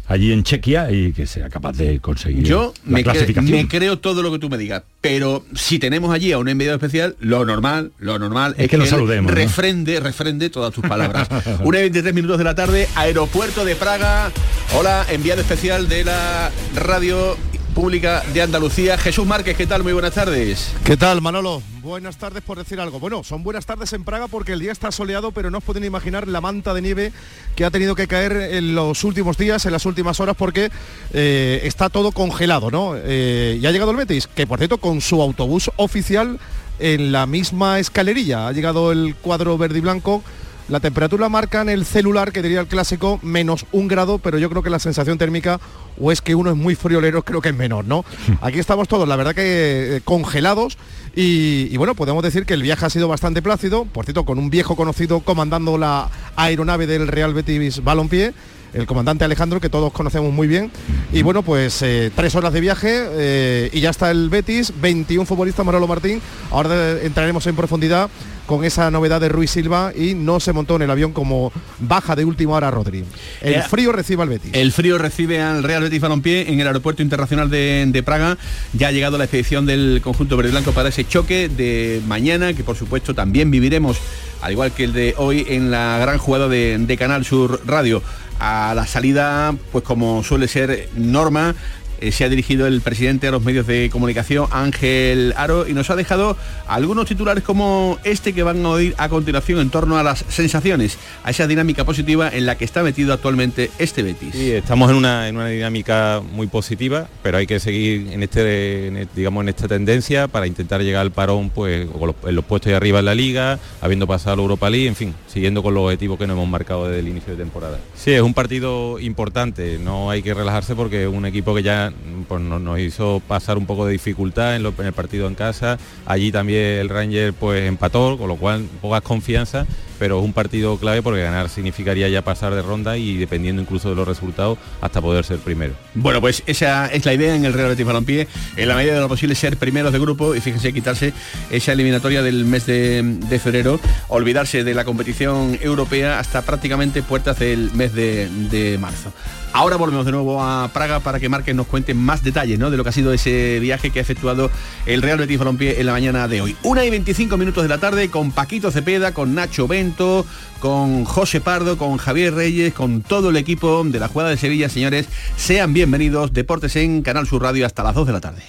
allí 0.08 0.31
en 0.32 0.44
Chequia 0.44 0.88
y 0.93 1.12
que 1.12 1.26
sea 1.26 1.49
capaz 1.49 1.73
de 1.76 1.99
conseguir 1.99 2.44
Yo 2.44 2.73
la 2.87 2.93
me, 2.99 3.05
cre- 3.05 3.43
me 3.43 3.67
creo 3.67 3.99
todo 3.99 4.23
lo 4.23 4.31
que 4.31 4.38
tú 4.38 4.49
me 4.49 4.56
digas, 4.56 4.84
pero 5.00 5.44
si 5.56 5.81
tenemos 5.81 6.14
allí 6.14 6.31
a 6.31 6.38
un 6.38 6.49
enviado 6.49 6.75
especial, 6.76 7.17
lo 7.19 7.44
normal, 7.44 7.90
lo 7.99 8.17
normal 8.19 8.55
Es 8.56 8.69
que 8.69 8.76
lo 8.78 8.87
saludemos, 8.87 9.32
¿no? 9.32 9.34
refrende, 9.37 9.99
refrende 9.99 10.49
todas 10.49 10.73
tus 10.73 10.87
palabras. 10.87 11.29
Una 11.64 11.79
y 11.79 11.82
23 11.82 12.14
minutos 12.14 12.38
de 12.38 12.44
la 12.44 12.55
tarde, 12.55 12.88
aeropuerto 12.94 13.64
de 13.64 13.75
Praga. 13.75 14.31
Hola, 14.76 15.05
enviado 15.11 15.40
especial 15.40 15.88
de 15.88 16.05
la 16.05 16.52
radio 16.76 17.37
pública 17.76 18.23
de 18.32 18.40
Andalucía, 18.40 18.96
Jesús 18.96 19.26
Márquez, 19.26 19.55
¿qué 19.55 19.67
tal? 19.67 19.82
Muy 19.82 19.93
buenas 19.93 20.14
tardes. 20.14 20.73
¿Qué 20.82 20.96
tal, 20.96 21.20
Manolo? 21.20 21.62
Buenas 21.82 22.17
tardes 22.17 22.43
por 22.43 22.56
decir 22.56 22.81
algo. 22.81 22.99
Bueno, 22.99 23.23
son 23.23 23.43
buenas 23.43 23.67
tardes 23.67 23.93
en 23.93 24.02
Praga 24.02 24.28
porque 24.28 24.55
el 24.55 24.61
día 24.61 24.73
está 24.73 24.90
soleado, 24.90 25.31
pero 25.31 25.50
no 25.50 25.58
os 25.58 25.64
pueden 25.64 25.84
imaginar 25.84 26.26
la 26.26 26.40
manta 26.40 26.73
de 26.73 26.81
nieve 26.81 27.12
que 27.55 27.67
ha 27.67 27.70
tenido 27.70 27.94
que 27.94 28.08
caer 28.08 28.32
en 28.32 28.75
los 28.75 29.05
últimos 29.05 29.37
días, 29.37 29.67
en 29.67 29.73
las 29.73 29.84
últimas 29.84 30.20
horas, 30.20 30.37
porque 30.38 30.70
eh, 31.12 31.60
está 31.65 31.91
todo 31.91 32.12
congelado, 32.12 32.70
¿no? 32.70 32.94
Eh, 32.96 33.58
y 33.60 33.67
ha 33.67 33.72
llegado 33.72 33.91
el 33.91 33.98
Betis, 33.98 34.27
que 34.27 34.46
por 34.46 34.56
cierto, 34.56 34.79
con 34.79 35.03
su 35.03 35.20
autobús 35.20 35.70
oficial 35.77 36.41
en 36.79 37.12
la 37.12 37.27
misma 37.27 37.79
escalerilla. 37.79 38.48
Ha 38.48 38.53
llegado 38.53 38.91
el 38.91 39.15
cuadro 39.17 39.58
verde 39.58 39.79
y 39.79 39.82
blanco. 39.82 40.24
La 40.69 40.81
temperatura 40.81 41.29
marca 41.29 41.63
en 41.63 41.69
el 41.69 41.85
celular, 41.85 42.32
que 42.32 42.43
diría 42.43 42.58
el 42.61 42.67
clásico, 42.67 43.20
menos 43.23 43.67
un 43.70 43.87
grado, 43.87 44.19
pero 44.19 44.37
yo 44.37 44.51
creo 44.51 44.65
que 44.65 44.70
la 44.70 44.81
sensación 44.81 45.17
térmica, 45.17 45.61
o 46.01 46.11
es 46.11 46.20
que 46.20 46.35
uno 46.35 46.51
es 46.51 46.56
muy 46.56 46.75
friolero, 46.75 47.23
creo 47.23 47.41
que 47.41 47.51
es 47.51 47.55
menor, 47.55 47.85
¿no? 47.85 48.05
Aquí 48.41 48.58
estamos 48.58 48.89
todos, 48.89 49.06
la 49.06 49.15
verdad 49.15 49.32
que 49.32 49.96
eh, 49.96 50.01
congelados, 50.05 50.77
y, 51.15 51.69
y 51.70 51.77
bueno, 51.77 51.94
podemos 51.94 52.20
decir 52.25 52.46
que 52.46 52.55
el 52.55 52.63
viaje 52.63 52.85
ha 52.85 52.91
sido 52.91 53.06
bastante 53.06 53.43
plácido, 53.43 53.85
por 53.85 54.06
cierto, 54.06 54.25
con 54.25 54.41
un 54.41 54.51
viejo 54.51 54.75
conocido 54.75 55.20
comandando 55.20 55.79
la 55.79 56.11
aeronave 56.35 56.89
del 56.89 57.06
Real 57.06 57.32
Betis 57.32 57.85
Balompié, 57.85 58.35
el 58.75 58.87
comandante 58.87 59.25
Alejandro, 59.25 59.61
que 59.61 59.70
todos 59.70 59.93
conocemos 59.93 60.32
muy 60.32 60.49
bien. 60.49 60.70
Y 61.13 61.23
bueno, 61.23 61.43
pues 61.43 61.81
eh, 61.82 62.11
tres 62.15 62.35
horas 62.35 62.53
de 62.53 62.61
viaje 62.61 62.91
eh, 62.93 63.70
y 63.73 63.81
ya 63.81 63.91
está 63.91 64.11
el 64.11 64.29
Betis, 64.29 64.73
21 64.81 65.25
futbolistas 65.25 65.65
Manolo 65.65 65.87
Martín. 65.87 66.20
Ahora 66.51 67.01
entraremos 67.01 67.46
en 67.46 67.56
profundidad 67.56 68.11
con 68.46 68.65
esa 68.65 68.91
novedad 68.91 69.20
de 69.20 69.29
Ruiz 69.29 69.50
Silva 69.50 69.93
y 69.94 70.15
no 70.15 70.41
se 70.41 70.53
montó 70.53 70.76
en 70.76 70.82
el 70.82 70.91
avión 70.91 71.12
como 71.12 71.53
baja 71.81 72.17
de 72.17 72.24
última 72.24 72.55
hora 72.55 72.70
Rodri. 72.70 73.05
El 73.41 73.55
Eh, 73.55 73.62
frío 73.69 73.93
recibe 73.93 74.22
al 74.22 74.29
Betis. 74.29 74.50
El 74.55 74.72
frío 74.72 74.98
recibe 74.98 75.43
al 75.43 75.62
Real 75.62 75.82
Betis 75.82 76.00
Balompié 76.00 76.50
en 76.53 76.60
el 76.60 76.67
aeropuerto 76.67 77.03
internacional 77.03 77.50
de, 77.50 77.84
de 77.88 78.03
Praga. 78.03 78.38
Ya 78.72 78.88
ha 78.88 78.93
llegado 78.93 79.19
la 79.19 79.24
expedición 79.24 79.67
del 79.67 80.00
conjunto 80.03 80.36
verde 80.36 80.50
blanco 80.53 80.72
para 80.72 80.88
ese 80.88 81.05
choque 81.05 81.48
de 81.48 82.00
mañana, 82.06 82.55
que 82.55 82.65
por 82.65 82.76
supuesto 82.76 83.15
también 83.15 83.50
viviremos, 83.50 83.98
al 84.43 84.53
igual 84.53 84.72
que 84.72 84.84
el 84.84 84.93
de 84.93 85.15
hoy, 85.19 85.44
en 85.48 85.70
la 85.70 85.98
gran 85.98 86.19
jugada 86.19 86.48
de, 86.48 86.79
de 86.79 86.96
Canal 86.96 87.24
Sur 87.24 87.60
Radio. 87.67 88.03
A 88.38 88.74
la 88.76 88.86
salida, 88.86 89.55
pues 89.72 89.82
como 89.82 90.22
suele 90.22 90.46
ser 90.46 90.91
norma, 90.94 91.55
eh, 92.00 92.12
se 92.12 92.24
ha 92.24 92.29
dirigido 92.29 92.67
el 92.67 92.81
presidente 92.81 93.29
a 93.29 93.31
los 93.31 93.43
medios 93.43 93.67
de 93.67 93.91
comunicación, 93.91 94.48
Ángel 94.50 95.34
Aro, 95.36 95.67
y 95.69 95.72
nos 95.72 95.91
ha 95.91 95.96
dejado 95.96 96.36
algunos 96.67 97.06
titulares 97.06 97.44
como 97.44 97.98
este 98.05 98.32
que 98.32 98.43
van 98.43 98.65
a 98.65 98.70
oír 98.70 98.94
a 98.98 99.08
continuación 99.08 99.60
en 99.60 99.70
torno 99.70 99.98
a 99.98 100.03
las 100.03 100.24
sensaciones, 100.29 100.98
a 101.24 101.31
esa 101.31 101.46
dinámica 101.46 101.84
positiva 101.84 102.29
en 102.32 102.46
la 102.46 102.56
que 102.56 102.65
está 102.65 102.82
metido 102.82 103.12
actualmente 103.12 103.70
este 103.79 104.03
Betis. 104.03 104.32
Sí, 104.32 104.50
estamos 104.53 104.91
en 104.91 104.96
una, 104.96 105.29
en 105.29 105.36
una 105.36 105.48
dinámica 105.48 106.22
muy 106.32 106.46
positiva, 106.46 107.08
pero 107.22 107.38
hay 107.38 107.46
que 107.46 107.60
seguir 107.60 108.08
en 108.12 108.22
este, 108.22 108.88
en, 108.88 109.08
digamos, 109.15 109.43
en 109.43 109.48
esta 109.48 109.69
tendencia 109.69 110.29
para 110.29 110.46
intentar 110.46 110.82
llegar 110.82 111.03
al 111.03 111.12
parón 111.12 111.50
pues, 111.50 111.86
en 112.24 112.34
los 112.34 112.44
puestos 112.44 112.70
de 112.70 112.76
arriba 112.76 112.98
en 112.98 113.05
la 113.05 113.15
liga, 113.15 113.58
habiendo 113.81 114.06
pasado 114.06 114.36
la 114.36 114.43
Europa 114.43 114.70
League, 114.70 114.88
en 114.88 114.96
fin, 114.96 115.15
siguiendo 115.26 115.62
con 115.62 115.74
los 115.74 115.84
objetivos 115.84 116.19
que 116.19 116.26
nos 116.26 116.34
hemos 116.34 116.48
marcado 116.48 116.88
desde 116.88 117.00
el 117.00 117.08
inicio 117.08 117.32
de 117.32 117.38
temporada. 117.38 117.79
Sí, 117.94 118.12
es 118.12 118.22
un 118.22 118.34
partido 118.34 118.98
importante, 118.98 119.79
no 119.79 120.10
hay 120.10 120.22
que 120.22 120.34
relajarse 120.34 120.74
porque 120.74 121.05
es 121.05 121.08
un 121.08 121.26
equipo 121.26 121.55
que 121.55 121.62
ya 121.62 121.85
pues, 122.28 122.40
nos 122.40 122.78
hizo 122.78 123.22
pasar 123.26 123.58
un 123.58 123.66
poco 123.66 123.86
de 123.86 123.93
dificultad 123.93 124.56
en, 124.56 124.66
en 124.66 124.86
el 124.86 124.93
partido 124.93 125.26
en 125.26 125.34
casa, 125.34 125.78
allí 126.05 126.32
también 126.32 126.78
el 126.78 126.88
Ranger 126.88 127.32
pues 127.32 127.66
empató, 127.66 128.16
con 128.19 128.28
lo 128.28 128.36
cual 128.36 128.66
pocas 128.81 129.02
confianza 129.02 129.66
pero 129.98 130.19
es 130.19 130.24
un 130.24 130.32
partido 130.32 130.76
clave 130.78 131.02
porque 131.02 131.22
ganar 131.22 131.48
significaría 131.48 132.08
ya 132.08 132.22
pasar 132.22 132.55
de 132.55 132.62
ronda 132.62 132.96
y 132.96 133.16
dependiendo 133.16 133.62
incluso 133.62 133.90
de 133.90 133.94
los 133.94 134.06
resultados 134.06 134.58
hasta 134.81 135.00
poder 135.00 135.24
ser 135.24 135.38
primero. 135.38 135.74
Bueno, 135.94 136.20
pues 136.20 136.43
esa 136.46 136.86
es 136.86 137.05
la 137.05 137.14
idea 137.14 137.34
en 137.34 137.44
el 137.44 137.52
Real 137.52 137.69
Betis 137.69 137.86
Balompié, 137.86 138.28
en 138.56 138.69
la 138.69 138.74
medida 138.76 138.94
de 138.94 139.00
lo 139.00 139.08
posible 139.08 139.34
ser 139.34 139.56
primeros 139.56 139.93
de 139.93 139.98
grupo 139.98 140.34
y 140.34 140.40
fíjense 140.40 140.72
quitarse 140.72 141.12
esa 141.50 141.72
eliminatoria 141.72 142.22
del 142.22 142.44
mes 142.44 142.66
de, 142.66 143.40
febrero, 143.43 143.81
olvidarse 144.08 144.64
de 144.64 144.74
la 144.74 144.84
competición 144.84 145.58
europea 145.60 146.19
hasta 146.19 146.43
prácticamente 146.43 147.02
puertas 147.02 147.38
del 147.38 147.72
mes 147.72 147.93
de 147.94 148.78
marzo. 148.81 149.12
Ahora 149.56 149.77
volvemos 149.77 150.05
de 150.05 150.13
nuevo 150.13 150.43
a 150.43 150.69
Praga 150.69 151.01
para 151.01 151.19
que 151.19 151.31
Márquez 151.31 151.55
nos 151.55 151.67
cuente 151.67 151.94
más 151.94 152.22
detalles 152.22 152.58
¿no? 152.58 152.70
de 152.70 152.77
lo 152.77 152.82
que 152.82 152.91
ha 152.91 152.93
sido 152.93 153.15
ese 153.15 153.58
viaje 153.58 153.89
que 153.89 154.01
ha 154.01 154.03
efectuado 154.03 154.51
el 154.84 155.01
Real 155.01 155.17
Betis 155.17 155.39
Balompié 155.39 155.81
en 155.81 155.86
la 155.86 155.93
mañana 155.93 156.29
de 156.29 156.43
hoy. 156.43 156.55
Una 156.63 156.84
y 156.84 156.91
25 156.91 157.39
minutos 157.39 157.63
de 157.63 157.70
la 157.70 157.79
tarde 157.79 158.10
con 158.10 158.32
Paquito 158.32 158.70
Cepeda, 158.70 159.15
con 159.15 159.34
Nacho 159.34 159.67
Bento, 159.67 160.27
con 160.60 161.06
José 161.06 161.41
Pardo, 161.41 161.79
con 161.79 161.96
Javier 161.96 162.34
Reyes, 162.34 162.75
con 162.75 163.01
todo 163.01 163.31
el 163.31 163.39
equipo 163.39 163.82
de 163.82 163.98
la 163.98 164.08
jugada 164.08 164.29
de 164.29 164.36
Sevilla, 164.36 164.69
señores. 164.69 165.06
Sean 165.39 165.72
bienvenidos, 165.72 166.34
Deportes 166.34 166.77
en 166.77 167.01
Canal 167.01 167.27
Sur 167.27 167.41
Radio 167.41 167.65
hasta 167.65 167.82
las 167.82 167.94
2 167.94 168.08
de 168.08 168.13
la 168.13 168.20
tarde. 168.20 168.43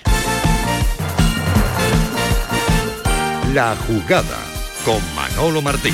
La 3.53 3.77
jugada 3.87 4.39
con 4.83 4.99
Manolo 5.15 5.61
Martín. 5.61 5.93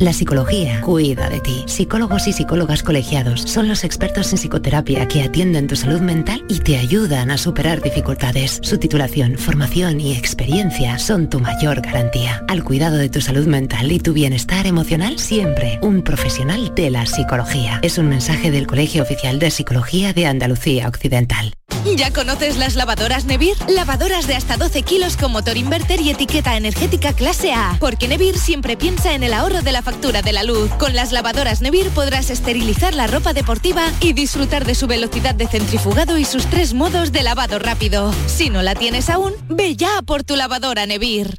La 0.00 0.12
psicología 0.12 0.80
cuida 0.80 1.28
de 1.30 1.38
ti. 1.38 1.62
Psicólogos 1.68 2.26
y 2.26 2.32
psicólogas 2.32 2.82
colegiados 2.82 3.42
son 3.42 3.68
los 3.68 3.84
expertos 3.84 4.32
en 4.32 4.38
psicoterapia 4.38 5.06
que 5.06 5.22
atienden 5.22 5.68
tu 5.68 5.76
salud 5.76 6.00
mental 6.00 6.44
y 6.48 6.58
te 6.58 6.78
ayudan 6.78 7.30
a 7.30 7.38
superar 7.38 7.80
dificultades. 7.80 8.58
Su 8.64 8.78
titulación, 8.78 9.38
formación 9.38 10.00
y 10.00 10.16
experiencia 10.16 10.98
son 10.98 11.30
tu 11.30 11.38
mayor 11.38 11.80
garantía. 11.80 12.44
Al 12.48 12.64
cuidado 12.64 12.96
de 12.96 13.08
tu 13.08 13.20
salud 13.20 13.46
mental 13.46 13.92
y 13.92 14.00
tu 14.00 14.12
bienestar 14.14 14.66
emocional, 14.66 15.20
siempre 15.20 15.78
un 15.80 16.02
profesional 16.02 16.74
de 16.74 16.90
la 16.90 17.06
psicología. 17.06 17.78
Es 17.82 17.96
un 17.96 18.08
mensaje 18.08 18.50
del 18.50 18.66
Colegio 18.66 19.04
Oficial 19.04 19.38
de 19.38 19.52
Psicología 19.52 20.12
de 20.12 20.26
Andalucía 20.26 20.88
Occidental. 20.88 21.54
¿Ya 21.96 22.12
conoces 22.12 22.56
las 22.56 22.76
lavadoras 22.76 23.26
Nevir? 23.26 23.56
Lavadoras 23.68 24.26
de 24.26 24.34
hasta 24.34 24.56
12 24.56 24.82
kilos 24.82 25.16
con 25.16 25.32
motor 25.32 25.56
inverter 25.56 26.00
y 26.00 26.10
etiqueta 26.10 26.56
energética 26.56 27.12
clase 27.12 27.52
A. 27.52 27.76
Porque 27.78 28.08
Nevir 28.08 28.38
siempre 28.38 28.76
piensa 28.76 29.12
en 29.12 29.22
el 29.22 29.34
ahorro 29.34 29.60
de 29.60 29.70
la 29.70 29.82
factura 29.84 30.22
de 30.22 30.32
la 30.32 30.42
luz. 30.42 30.70
Con 30.78 30.96
las 30.96 31.12
lavadoras 31.12 31.60
Nevir 31.60 31.90
podrás 31.90 32.30
esterilizar 32.30 32.94
la 32.94 33.06
ropa 33.06 33.32
deportiva 33.32 33.84
y 34.00 34.14
disfrutar 34.14 34.64
de 34.64 34.74
su 34.74 34.86
velocidad 34.86 35.34
de 35.34 35.46
centrifugado 35.46 36.18
y 36.18 36.24
sus 36.24 36.46
tres 36.46 36.74
modos 36.74 37.12
de 37.12 37.22
lavado 37.22 37.58
rápido. 37.58 38.12
Si 38.26 38.50
no 38.50 38.62
la 38.62 38.74
tienes 38.74 39.10
aún, 39.10 39.34
ve 39.48 39.76
ya 39.76 40.02
por 40.02 40.24
tu 40.24 40.34
lavadora 40.34 40.86
Nevir. 40.86 41.38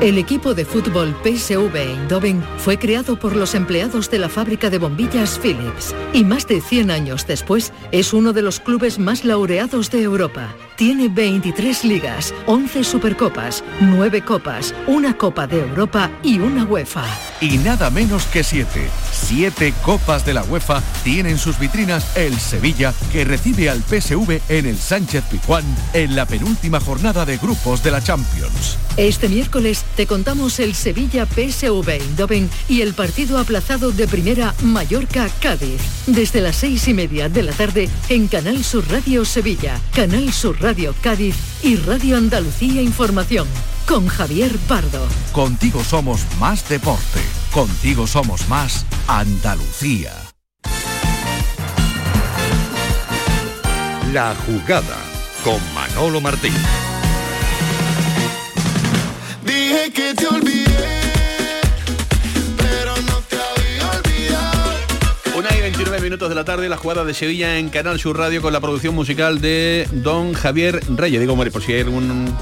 El 0.00 0.16
equipo 0.16 0.54
de 0.54 0.64
fútbol 0.64 1.14
PSV 1.22 1.76
Eindhoven 1.76 2.42
fue 2.56 2.78
creado 2.78 3.18
por 3.18 3.36
los 3.36 3.54
empleados 3.54 4.10
de 4.10 4.18
la 4.18 4.30
fábrica 4.30 4.70
de 4.70 4.78
bombillas 4.78 5.38
Philips 5.38 5.94
y 6.14 6.24
más 6.24 6.48
de 6.48 6.62
100 6.62 6.90
años 6.90 7.26
después 7.26 7.72
es 7.92 8.14
uno 8.14 8.32
de 8.32 8.42
los 8.42 8.60
clubes 8.60 8.98
más 8.98 9.24
laureados 9.24 9.90
de 9.90 10.02
Europa. 10.02 10.56
Tiene 10.80 11.10
23 11.10 11.84
ligas, 11.84 12.32
11 12.46 12.84
supercopas, 12.84 13.62
9 13.82 14.24
copas, 14.24 14.74
una 14.86 15.14
Copa 15.14 15.46
de 15.46 15.60
Europa 15.60 16.10
y 16.22 16.38
una 16.38 16.64
UEFA. 16.64 17.04
Y 17.42 17.58
nada 17.58 17.90
menos 17.90 18.24
que 18.24 18.42
7. 18.42 18.88
7 19.12 19.74
copas 19.82 20.24
de 20.24 20.32
la 20.32 20.42
UEFA 20.44 20.82
tienen 21.04 21.36
sus 21.36 21.58
vitrinas 21.58 22.16
el 22.16 22.34
Sevilla 22.40 22.94
que 23.12 23.26
recibe 23.26 23.68
al 23.68 23.82
PSV 23.82 24.40
en 24.48 24.64
el 24.64 24.78
Sánchez 24.78 25.24
Pizjuán 25.30 25.66
en 25.92 26.16
la 26.16 26.24
penúltima 26.24 26.80
jornada 26.80 27.26
de 27.26 27.36
grupos 27.36 27.82
de 27.82 27.90
la 27.90 28.02
Champions. 28.02 28.78
Este 28.96 29.28
miércoles 29.28 29.84
te 29.96 30.06
contamos 30.06 30.60
el 30.60 30.74
Sevilla 30.74 31.26
PSV 31.26 31.88
Eindhoven 31.88 32.48
y 32.68 32.80
el 32.80 32.94
partido 32.94 33.38
aplazado 33.38 33.92
de 33.92 34.08
primera 34.08 34.54
Mallorca-Cádiz. 34.62 35.80
Desde 36.06 36.40
las 36.40 36.56
seis 36.56 36.88
y 36.88 36.94
media 36.94 37.28
de 37.28 37.42
la 37.42 37.52
tarde 37.52 37.88
en 38.08 38.28
Canal 38.28 38.64
Sur 38.64 38.84
Radio 38.90 39.26
Sevilla, 39.26 39.78
Canal 39.94 40.32
Sur 40.32 40.60
Radio 40.60 40.69
Cádiz 41.02 41.34
y 41.64 41.74
Radio 41.76 42.16
Andalucía 42.16 42.80
Información. 42.80 43.48
Con 43.88 44.06
Javier 44.06 44.56
Pardo. 44.68 45.04
Contigo 45.32 45.82
somos 45.82 46.20
más 46.38 46.68
deporte. 46.68 47.20
Contigo 47.52 48.06
somos 48.06 48.48
más 48.48 48.86
Andalucía. 49.08 50.12
La 54.12 54.36
jugada 54.46 54.96
con 55.42 55.58
Manolo 55.74 56.20
Martín. 56.20 56.54
Dije 59.44 59.92
que 59.92 60.14
te 60.14 60.26
olvidé, 60.28 60.69
minutos 66.10 66.28
de 66.28 66.34
la 66.34 66.44
tarde, 66.44 66.68
la 66.68 66.76
jugada 66.76 67.04
de 67.04 67.14
Sevilla 67.14 67.56
en 67.56 67.68
Canal 67.68 68.00
Sur 68.00 68.18
Radio 68.18 68.42
con 68.42 68.52
la 68.52 68.58
producción 68.58 68.96
musical 68.96 69.40
de 69.40 69.86
Don 69.92 70.32
Javier 70.32 70.80
Reyes. 70.96 71.20
Digo, 71.20 71.36
por 71.36 71.62
si 71.62 71.72
hay 71.72 71.82
algún 71.82 72.34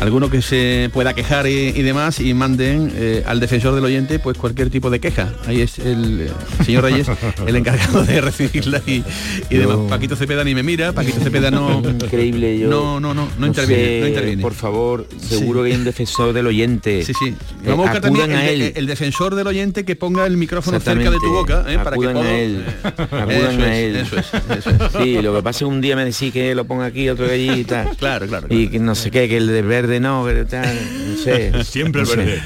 alguno 0.00 0.30
que 0.30 0.42
se 0.42 0.90
pueda 0.92 1.14
quejar 1.14 1.46
y, 1.46 1.68
y 1.68 1.82
demás 1.82 2.20
y 2.20 2.32
manden 2.34 2.90
eh, 2.96 3.22
al 3.26 3.38
defensor 3.38 3.74
del 3.74 3.84
oyente 3.84 4.18
pues 4.18 4.36
cualquier 4.38 4.70
tipo 4.70 4.90
de 4.90 4.98
queja. 4.98 5.32
Ahí 5.46 5.60
es 5.60 5.78
el 5.78 6.22
eh, 6.22 6.30
señor 6.64 6.84
Reyes 6.84 7.06
el 7.46 7.54
encargado 7.56 8.02
de 8.04 8.20
recibirla 8.20 8.80
y, 8.86 9.04
y 9.50 9.56
demás. 9.56 9.76
Paquito 9.88 10.16
Cepeda 10.16 10.42
ni 10.42 10.54
me 10.54 10.62
mira, 10.62 10.92
Paquito 10.92 11.20
Cepeda 11.20 11.50
no 11.50 11.80
Increíble, 11.80 12.58
yo 12.58 12.68
no 12.68 12.98
no 12.98 13.12
no 13.14 13.26
no 13.26 13.28
no 13.38 13.46
interviene, 13.46 13.82
sé, 13.84 14.00
no 14.00 14.06
interviene. 14.08 14.42
Por 14.42 14.54
favor, 14.54 15.06
seguro 15.20 15.62
que 15.62 15.70
hay 15.70 15.76
un 15.76 15.84
defensor 15.84 16.32
del 16.32 16.46
oyente. 16.46 17.04
Sí, 17.04 17.12
sí. 17.18 17.28
Eh, 17.28 17.34
Vamos 17.68 17.86
a 17.88 17.92
buscar 17.92 18.00
también 18.00 18.30
el, 18.32 18.36
a 18.38 18.48
el- 18.48 18.62
él. 18.62 18.72
el 18.76 18.86
defensor 18.86 19.34
del 19.34 19.46
oyente 19.46 19.84
que 19.84 19.96
ponga 19.96 20.24
el 20.26 20.36
micrófono 20.36 20.80
cerca 20.80 21.10
de 21.10 21.18
tu 21.18 21.30
boca, 21.30 21.64
¿eh? 21.68 21.76
para 21.76 21.90
que 21.90 21.94
Acudan 21.96 22.14
pueda- 22.14 22.28
a 22.30 22.38
él. 22.38 22.64
Acudan 22.82 23.30
Eso 23.30 23.62
a 23.62 23.76
es, 23.76 23.84
él. 23.84 23.96
eso 23.96 24.16
es, 24.18 24.26
eso 24.58 24.70
es. 24.70 24.92
Sí, 25.02 25.20
lo 25.22 25.34
que 25.36 25.42
pasa 25.42 25.50
es 25.50 25.58
que 25.58 25.64
un 25.66 25.80
día 25.80 25.94
me 25.96 26.04
decís 26.04 26.32
que 26.32 26.54
lo 26.54 26.64
ponga 26.64 26.86
aquí, 26.86 27.08
otro 27.08 27.26
que 27.26 27.32
allí 27.32 27.50
y 27.60 27.64
tal. 27.64 27.90
Claro, 28.00 28.26
claro. 28.26 28.46
Y 28.50 28.68
que 28.68 28.78
no 28.78 28.94
sé 28.94 29.10
qué, 29.10 29.28
que 29.28 29.36
el 29.36 29.46
de 29.46 29.60
verde 29.62 29.89
no, 29.98 30.24
que 30.26 30.44
tal, 30.44 30.78
no 31.08 31.16
sé. 31.16 31.64
Siempre 31.64 32.02
el 32.02 32.06
no 32.08 32.14
sé. 32.14 32.16
verde. 32.16 32.42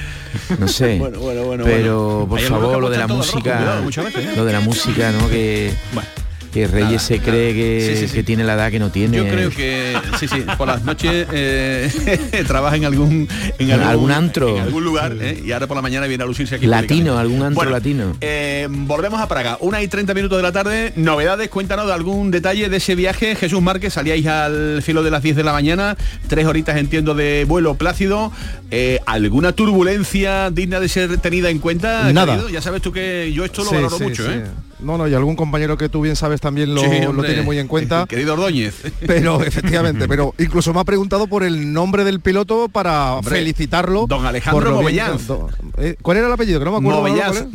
No 0.59 0.69
sé. 0.69 0.97
Bueno, 0.99 1.19
bueno, 1.21 1.45
bueno, 1.45 1.65
Pero 1.65 2.27
bueno. 2.27 2.29
por 2.29 2.41
favor, 2.41 2.81
lo 2.81 2.91
de 2.91 2.99
la 2.99 3.07
música, 3.07 3.57
cuidado, 3.59 3.83
muchas 3.83 4.05
veces, 4.07 4.25
¿eh? 4.27 4.33
lo 4.37 4.45
de 4.45 4.53
la 4.53 4.61
música, 4.61 5.13
¿no? 5.13 5.29
Que 5.29 5.73
que 6.55 6.67
Reyes 6.69 6.87
Nada, 6.89 6.99
se 7.01 7.19
nada. 7.19 7.31
cree 7.31 7.53
que, 7.55 7.87
Sí, 7.95 8.01
sí, 8.01 8.09
sí. 8.09 8.15
que 8.15 8.23
tiene 8.23 8.45
la 8.45 8.55
edad 8.55 8.71
que 8.71 8.79
no 8.79 8.91
tiene. 8.91 9.17
Yo 9.19 9.27
creo 9.29 9.51
que 9.51 9.95
sí, 10.21 10.29
sí, 10.29 10.43
por 10.57 10.69
las 10.69 10.85
noches 10.85 11.27
eh, 11.33 11.91
trabaja 12.47 12.77
en 12.77 12.85
algún 12.85 13.29
en 13.59 13.73
algún 13.73 14.11
antro. 14.13 14.57
en 14.57 14.63
algún 14.63 14.85
lugar 14.85 15.17
¿eh? 15.21 15.43
y 15.45 15.51
ahora 15.53 15.67
por 15.67 15.77
la 15.77 15.83
mañana 15.83 16.07
viene 16.07 16.23
a 16.25 16.27
lucirse 16.27 16.55
aquí. 16.55 16.67
Latino, 16.67 17.19
algún 17.19 17.43
antro 17.43 17.57
Bueno, 17.57 17.73
latino. 17.73 18.17
eh, 18.21 18.69
volvemos 18.71 19.21
a 19.21 19.27
Praga, 19.29 19.59
una 19.61 19.83
y 19.83 19.89
30 19.89 20.15
minutos 20.15 20.39
de 20.39 20.43
la 20.43 20.53
tarde, 20.53 20.93
novedades, 20.97 21.49
cuéntanos 21.49 21.87
de 21.89 21.93
algún 21.93 22.31
detalle 22.31 22.69
de 22.69 22.77
ese 22.77 22.95
viaje. 22.95 23.35
Jesús 23.35 23.61
Márquez, 23.61 23.93
salíais 23.95 24.25
al 24.27 24.81
filo 24.83 25.03
de 25.03 25.11
las 25.11 25.23
10 25.23 25.35
de 25.37 25.43
la 25.45 25.53
mañana, 25.53 25.97
tres 26.29 26.47
horitas 26.47 26.77
entiendo 26.77 27.15
de 27.15 27.45
vuelo 27.47 27.75
plácido, 27.75 28.31
Eh, 28.71 28.99
¿alguna 29.07 29.53
turbulencia 29.53 30.51
digna 30.51 30.81
de 30.81 30.89
ser 30.89 31.19
tenida 31.19 31.51
en 31.51 31.59
cuenta? 31.59 32.13
Nada. 32.13 32.33
querido? 32.35 32.49
Ya 32.49 32.61
sabes 32.63 32.81
tú 32.83 32.93
que 32.93 33.33
yo 33.33 33.45
esto 33.45 33.63
lo 33.65 33.71
Sí, 33.71 33.75
valoro 33.77 33.99
sí, 33.99 34.05
mucho, 34.05 34.25
sí. 34.25 34.31
¿eh? 34.33 34.45
No, 34.85 34.99
no, 34.99 35.09
y 35.09 35.15
algún 35.15 35.35
compañero 35.37 35.77
que 35.77 35.89
tú 35.89 36.03
bien 36.03 36.15
sabes 36.17 36.41
también 36.41 36.75
lo, 36.75 36.81
Sí, 36.83 37.01
lo 37.03 37.11
hombre. 37.11 37.29
tiene 37.29 37.43
muy 37.43 37.59
en 37.59 37.67
cuenta. 37.69 38.07
Querido 38.09 38.35
Ordóñez. 38.35 38.75
Pero 39.07 39.43
efectivamente, 39.43 40.07
pero 40.09 40.35
incluso 40.39 40.73
me 40.75 40.81
ha 40.81 40.85
preguntado 40.85 41.27
por 41.27 41.43
el 41.43 41.73
nombre 41.73 42.05
del 42.05 42.21
piloto 42.21 42.69
para 42.69 43.15
Hombre, 43.15 43.37
felicitarlo. 43.37 44.07
don 44.07 44.25
Alejandro 44.27 44.71
do- 45.27 45.49
eh, 45.79 45.97
¿Cuál 46.03 46.19
era 46.19 46.27
el 46.27 46.33
apellido? 46.33 46.59
Que 46.59 46.65
no 46.67 46.73
me 46.73 46.77
acuerdo. 46.79 47.01
ahora 47.25 47.47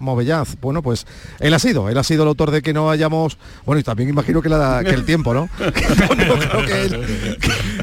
Mo- 0.00 0.10
Movellanz. 0.10 0.56
Bueno, 0.60 0.82
pues 0.82 1.06
él 1.38 1.54
ha 1.54 1.58
sido, 1.58 1.88
él 1.88 1.96
ha 1.98 2.02
sido 2.04 2.22
el 2.24 2.28
autor 2.28 2.50
de 2.50 2.62
que 2.62 2.72
no 2.72 2.90
hayamos. 2.90 3.38
Bueno, 3.64 3.80
y 3.80 3.82
también 3.82 4.08
imagino 4.08 4.42
que, 4.42 4.48
la- 4.48 4.82
que 4.84 4.90
el 4.90 5.04
tiempo, 5.04 5.32
¿no? 5.34 5.48
no, 5.58 6.38
creo 6.38 6.66
que 6.66 6.82
él, 6.82 7.38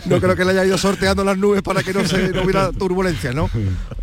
no 0.05 0.19
creo 0.19 0.35
que 0.35 0.45
le 0.45 0.51
haya 0.51 0.65
ido 0.65 0.77
sorteando 0.77 1.23
las 1.23 1.37
nubes 1.37 1.61
para 1.61 1.83
que 1.83 1.93
no, 1.93 2.05
se, 2.05 2.29
no 2.29 2.43
hubiera 2.43 2.71
turbulencia, 2.71 3.33
¿no? 3.33 3.49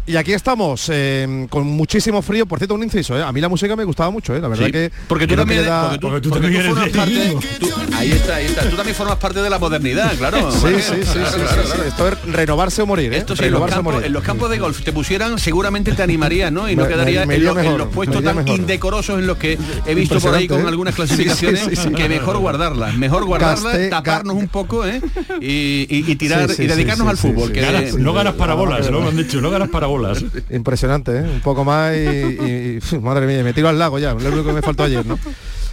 Y 0.06 0.16
aquí 0.16 0.32
estamos, 0.32 0.88
eh, 0.92 1.46
con 1.50 1.66
muchísimo 1.66 2.20
frío. 2.22 2.44
Por 2.46 2.58
cierto, 2.58 2.74
un 2.74 2.82
inciso, 2.82 3.16
¿eh? 3.18 3.22
A 3.22 3.32
mí 3.32 3.40
la 3.40 3.48
música 3.48 3.74
me 3.76 3.84
gustaba 3.84 4.10
mucho, 4.10 4.34
¿eh? 4.34 4.40
La 4.40 4.48
verdad 4.48 4.66
Sí, 4.66 4.72
que. 4.72 4.92
porque 5.08 5.26
tú 5.26 5.34
también 5.36 5.62
le 5.62 5.66
da- 5.68 5.98
porque 6.00 6.20
tú, 6.20 6.30
porque 6.30 6.50
tú 6.50 6.60
formas 6.68 6.88
parte 6.90 7.36
tú- 7.58 7.70
ahí 7.96 8.12
está 8.12 8.36
ahí 8.36 8.46
está 8.46 8.68
tú 8.68 8.76
también 8.76 8.94
formas 8.96 9.16
parte 9.16 9.40
de 9.40 9.48
la 9.50 9.58
modernidad 9.58 10.12
claro 10.16 10.50
Sí, 10.52 10.58
Márquez, 10.62 10.84
sí, 10.84 10.94
sí, 11.04 11.12
claro, 11.12 11.30
sí, 11.30 11.38
claro, 11.38 11.48
sí, 11.62 11.66
claro. 11.68 11.82
sí. 11.82 11.88
Esto 11.88 12.08
es 12.08 12.22
renovarse 12.32 12.82
o 12.82 12.86
morir, 12.86 13.12
¿eh? 13.14 13.18
Esto 13.18 13.34
sí, 13.36 13.44
en 13.44 13.52
los, 13.52 13.60
renovarse 13.60 13.74
o 13.74 13.76
campos, 13.78 13.94
morir. 13.94 14.06
en 14.06 14.12
los 14.12 14.22
campos 14.22 14.50
de 14.50 14.58
golf 14.58 14.82
te 14.82 14.92
pusieran 14.92 15.38
seguramente 15.38 15.92
te 15.92 16.02
animaría 16.02 16.50
no 16.50 16.68
y 16.68 16.76
no 16.76 16.82
Me- 16.82 16.88
quedaría 16.88 17.20
me- 17.20 17.26
me 17.26 17.34
en, 17.36 17.44
lo- 17.44 17.50
en 17.52 17.56
mejor, 17.56 17.78
los 17.78 17.88
puestos 17.88 18.03
tan 18.12 18.36
mejor. 18.36 18.58
indecorosos 18.60 19.18
en 19.18 19.26
los 19.26 19.36
que 19.38 19.58
he 19.86 19.94
visto 19.94 20.18
por 20.20 20.34
ahí 20.34 20.46
con 20.48 20.60
¿eh? 20.62 20.68
algunas 20.68 20.94
Sí, 20.94 21.00
sí, 21.02 21.06
clasificaciones 21.06 21.60
sí, 21.70 21.76
sí. 21.76 21.90
que 21.90 22.08
mejor 22.08 22.38
guardarlas 22.38 22.96
mejor 22.96 23.24
guardarlas 23.24 23.62
Caste- 23.74 23.88
taparnos 23.90 24.34
un 24.36 24.48
poco 24.48 24.86
¿eh? 24.86 25.00
y, 25.40 25.86
y- 25.88 26.04
y 26.10 26.16
tirar 26.16 26.48
Sí, 26.50 26.56
sí, 26.56 26.62
y 26.64 26.66
dedicarnos 26.66 27.06
sí, 27.06 27.10
al 27.10 27.16
fútbol 27.16 27.48
sí, 27.48 27.52
que 27.54 27.60
sí. 27.60 27.66
Ganas- 27.66 27.94
no 27.98 28.12
ganas 28.12 28.34
para 28.34 28.54
bolas, 28.54 28.90
¿no? 28.90 29.00
Me 29.00 29.08
han 29.08 29.16
dicho, 29.16 29.40
no 29.40 29.50
ganas 29.50 29.68
para 29.68 29.86
bolas. 29.86 30.24
Impresionante, 30.50 31.18
¿eh? 31.18 31.22
Un 31.22 31.40
poco 31.40 31.64
más 31.64 31.94
y, 31.94 31.98
y- 31.98 32.78
y- 32.92 32.98
madre 33.00 33.26
mía, 33.26 33.42
me 33.42 33.52
tiro 33.52 33.68
al 33.68 33.78
lago 33.78 33.98
ya, 33.98 34.14
lo 34.14 34.28
único 34.28 34.44
que 34.44 34.52
me 34.52 34.62
faltó 34.62 34.84
ayer, 34.84 35.04
¿no? 35.06 35.18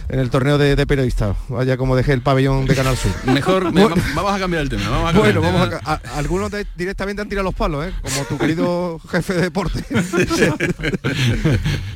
En 0.08 0.18
el 0.18 0.30
torneo 0.30 0.58
de, 0.58 0.76
de 0.76 0.86
periodistas. 0.86 1.36
Vaya 1.48 1.76
como 1.76 1.96
dejé 1.96 2.12
el 2.12 2.20
pabellón 2.22 2.66
de 2.66 2.74
Canal 2.74 2.96
Sur. 2.96 3.10
mejor 3.32 3.72
me- 3.72 3.80
Bueno, 3.86 3.96
vamos 4.14 4.32
a 4.32 4.38
cambiar 4.38 4.62
el 4.62 4.68
tema 4.68 4.88
vamos 4.90 5.10
a 5.10 5.12
cambiar 5.12 5.34
bueno, 5.34 5.48
el 5.48 5.54
vamos 5.68 5.80
a, 5.84 5.92
a- 5.94 6.18
algunos 6.18 6.50
de- 6.50 6.66
directamente 6.76 7.22
han 7.22 7.28
tirado 7.28 7.44
los 7.44 7.54
palos, 7.54 7.86
¿eh? 7.86 7.92
Como 8.02 8.24
tu 8.26 8.38
querido 8.38 8.98
jefe 9.10 9.34
de 9.34 9.40
deporte. 9.42 9.82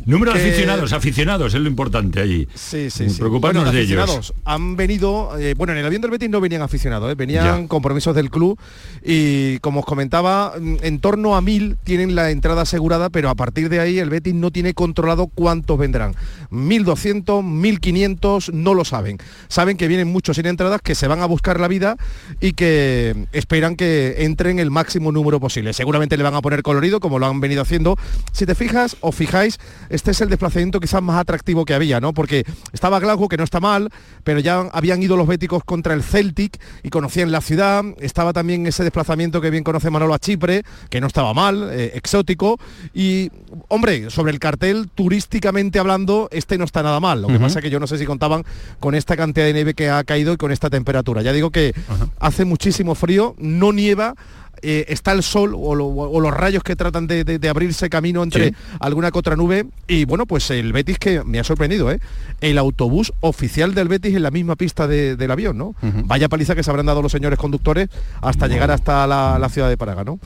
Número 0.05 0.33
de 0.33 0.41
aficionados, 0.41 0.93
aficionados, 0.93 1.55
es 1.55 1.61
lo 1.61 1.69
importante 1.69 2.21
allí. 2.21 2.47
Sí, 2.55 2.91
sí, 2.91 3.11
sí. 3.11 3.19
Preocuparnos 3.19 3.65
Bueno, 3.65 3.77
de 3.77 3.83
ellos. 3.83 4.33
Han 4.45 4.77
venido, 4.77 5.37
eh, 5.39 5.55
bueno, 5.57 5.73
en 5.73 5.81
el 5.81 5.87
avión 5.87 6.03
del 6.03 6.11
Betis 6.11 6.31
no 6.31 6.41
venían 6.41 6.63
aficionados, 6.63 7.11
¿eh? 7.11 7.15
venían 7.15 7.63
Ya. 7.63 7.69
compromisos 7.69 8.15
del 8.15 8.31
club 8.31 8.59
y 9.05 9.59
como 9.59 9.81
os 9.81 9.87
comentaba, 9.87 10.55
mm, 10.61 10.77
en 10.83 11.01
torno 11.01 11.37
a 11.37 11.41
mil 11.41 11.77
tienen 11.85 12.15
la 12.15 12.31
entrada 12.31 12.63
asegurada, 12.63 13.11
pero 13.11 13.31
a 13.31 13.35
partir 13.35 13.69
de 13.69 13.81
ahí 13.81 13.99
el 13.99 14.11
Betis 14.11 14.35
no 14.35 14.51
tiene 14.51 14.75
controlado 14.75 15.27
cuántos 15.27 15.79
vendrán. 15.79 16.15
1.200, 16.51 17.25
1.500, 17.43 17.96
no 18.53 18.75
lo 18.75 18.85
saben. 18.85 19.19
Saben 19.49 19.77
que 19.77 19.89
vienen 19.89 20.09
muchos 20.09 20.37
sin 20.37 20.47
entradas, 20.47 20.81
que 20.83 20.95
se 20.95 21.09
van 21.09 21.21
a 21.21 21.27
buscar 21.27 21.61
la 21.61 21.69
vida 21.69 21.97
y 22.41 22.53
que 22.53 23.27
esperan 23.33 23.77
que 23.77 24.17
entren 24.19 24.59
el 24.59 24.71
máximo 24.71 25.13
número 25.13 25.41
posible. 25.41 25.73
Seguramente 25.73 26.17
le 26.17 26.23
van 26.23 26.35
a 26.35 26.43
poner 26.43 26.63
colorido, 26.63 27.01
como 27.01 27.19
lo 27.19 27.27
han 27.27 27.41
venido 27.41 27.63
haciendo. 27.63 27.97
Si 28.33 28.47
te 28.47 28.55
fijas 28.55 28.97
o 29.01 29.13
fijáis, 29.13 29.59
este 29.89 30.11
es 30.11 30.21
el 30.21 30.29
desplazamiento 30.29 30.81
quizás 30.81 31.03
más 31.03 31.19
atractivo 31.19 31.65
que 31.65 31.75
había, 31.75 32.01
¿no? 32.01 32.13
Porque 32.13 32.45
estaba 32.73 33.01
Glasgow, 33.01 33.29
que 33.29 33.37
no 33.37 33.45
está 33.45 33.61
mal, 33.61 33.91
pero 34.25 34.41
ya 34.41 34.69
habían 34.73 35.03
ido 35.03 35.17
los 35.17 35.27
béticos 35.27 35.65
contra 35.65 35.95
el 35.95 36.03
Celtic 36.03 36.59
y 36.83 36.91
conocían 36.91 37.33
la 37.33 37.41
ciudad. 37.41 37.85
Estaba 37.99 38.33
también 38.33 38.67
ese 38.67 38.83
desplazamiento 38.83 39.41
que 39.41 39.51
bien 39.51 39.65
conoce 39.65 39.91
Manolo 39.91 40.15
a 40.15 40.19
Chipre, 40.19 40.63
que 40.91 41.01
no 41.01 41.07
estaba 41.07 41.33
mal, 41.35 41.71
eh, 41.73 41.93
exótico. 41.95 42.59
Y, 42.95 43.31
hombre, 43.69 44.11
sobre 44.11 44.33
el 44.33 44.39
cartel, 44.39 44.89
turísticamente 44.95 45.79
hablando, 45.79 46.29
este 46.31 46.59
no 46.59 46.65
está 46.65 46.83
nada 46.83 47.01
mal. 47.01 47.23
Lo 47.23 47.29
que 47.29 47.39
pasa 47.39 47.59
es 47.59 47.63
que 47.63 47.71
yo 47.71 47.81
no 47.81 47.86
sé 47.87 47.99
si 47.99 48.07
contaban 48.07 48.45
con 48.81 48.95
esta 48.95 49.17
cantidad 49.17 49.47
de 49.47 49.53
nieve 49.53 49.75
que 49.75 49.91
ha 49.91 50.03
caído 50.05 50.33
y 50.33 50.37
con 50.37 50.53
esta 50.53 50.71
temperatura. 50.71 51.23
Ya 51.23 51.33
digo 51.33 51.51
que 51.51 51.75
hace 52.19 52.45
muchísimo 52.45 52.95
frío, 52.95 53.35
no 53.39 53.73
nieva. 53.73 54.15
Eh, 54.63 54.85
está 54.89 55.13
el 55.13 55.23
sol 55.23 55.53
o, 55.57 55.75
lo- 55.75 55.87
o 55.87 56.21
los 56.21 56.33
rayos 56.35 56.63
que 56.63 56.77
tratan 56.77 57.07
de, 57.07 57.25
de- 57.25 57.39
de 57.39 57.49
abrirse 57.49 57.89
camino 57.91 58.23
entre 58.23 58.49
Sí. 58.49 58.55
alguna 58.81 59.11
que 59.11 59.19
otra 59.19 59.37
nube 59.37 59.67
y 59.89 60.05
bueno 60.05 60.27
pues 60.27 60.51
el 60.51 60.73
Betis 60.73 60.99
que 60.99 61.23
me 61.25 61.39
ha 61.39 61.45
sorprendido 61.45 61.91
¿eh? 61.91 62.01
el 62.41 62.59
autobús 62.59 63.13
oficial 63.21 63.75
del 63.75 63.89
Betis 63.89 64.15
en 64.15 64.23
la 64.23 64.31
misma 64.31 64.57
pista 64.57 64.87
de- 64.87 65.17
del 65.17 65.31
avión 65.31 65.57
no 65.59 65.75
vaya 66.05 66.29
paliza 66.29 66.55
que 66.55 66.63
se 66.63 66.71
habrán 66.71 66.87
dado 66.87 67.03
los 67.03 67.13
señores 67.13 67.39
conductores 67.39 67.89
hasta 68.23 68.47
llegar 68.49 68.71
hasta 68.71 69.07
la, 69.07 69.39
la 69.39 69.49
ciudad 69.49 69.69
de 69.69 69.77
Praga 69.77 70.05
no. 70.05 70.19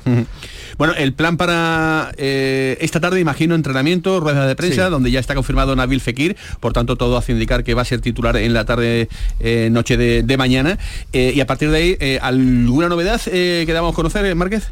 Bueno, 0.78 0.94
el 0.96 1.12
plan 1.12 1.36
para 1.36 2.12
eh, 2.16 2.78
esta 2.80 3.00
tarde, 3.00 3.20
imagino, 3.20 3.54
entrenamiento, 3.54 4.20
ruedas 4.20 4.46
de 4.46 4.56
prensa, 4.56 4.86
Sí. 4.86 4.90
donde 4.90 5.10
ya 5.10 5.20
está 5.20 5.34
confirmado 5.34 5.74
Nabil 5.76 6.00
Fekir, 6.00 6.36
por 6.60 6.72
tanto 6.72 6.96
todo 6.96 7.16
hace 7.16 7.32
indicar 7.32 7.64
que 7.64 7.74
va 7.74 7.82
a 7.82 7.84
ser 7.84 8.00
titular 8.00 8.36
en 8.36 8.54
la 8.54 8.64
tarde, 8.64 9.08
eh, 9.40 9.68
noche 9.70 9.96
de, 9.96 10.36
mañana. 10.36 10.78
Y 11.12 11.40
a 11.40 11.46
partir 11.46 11.70
de 11.70 11.76
ahí, 11.76 12.18
¿alguna 12.22 12.88
novedad 12.88 13.20
que 13.20 13.70
damos 13.72 13.92
a 13.92 13.96
conocer, 13.96 14.19
Márquez? 14.34 14.70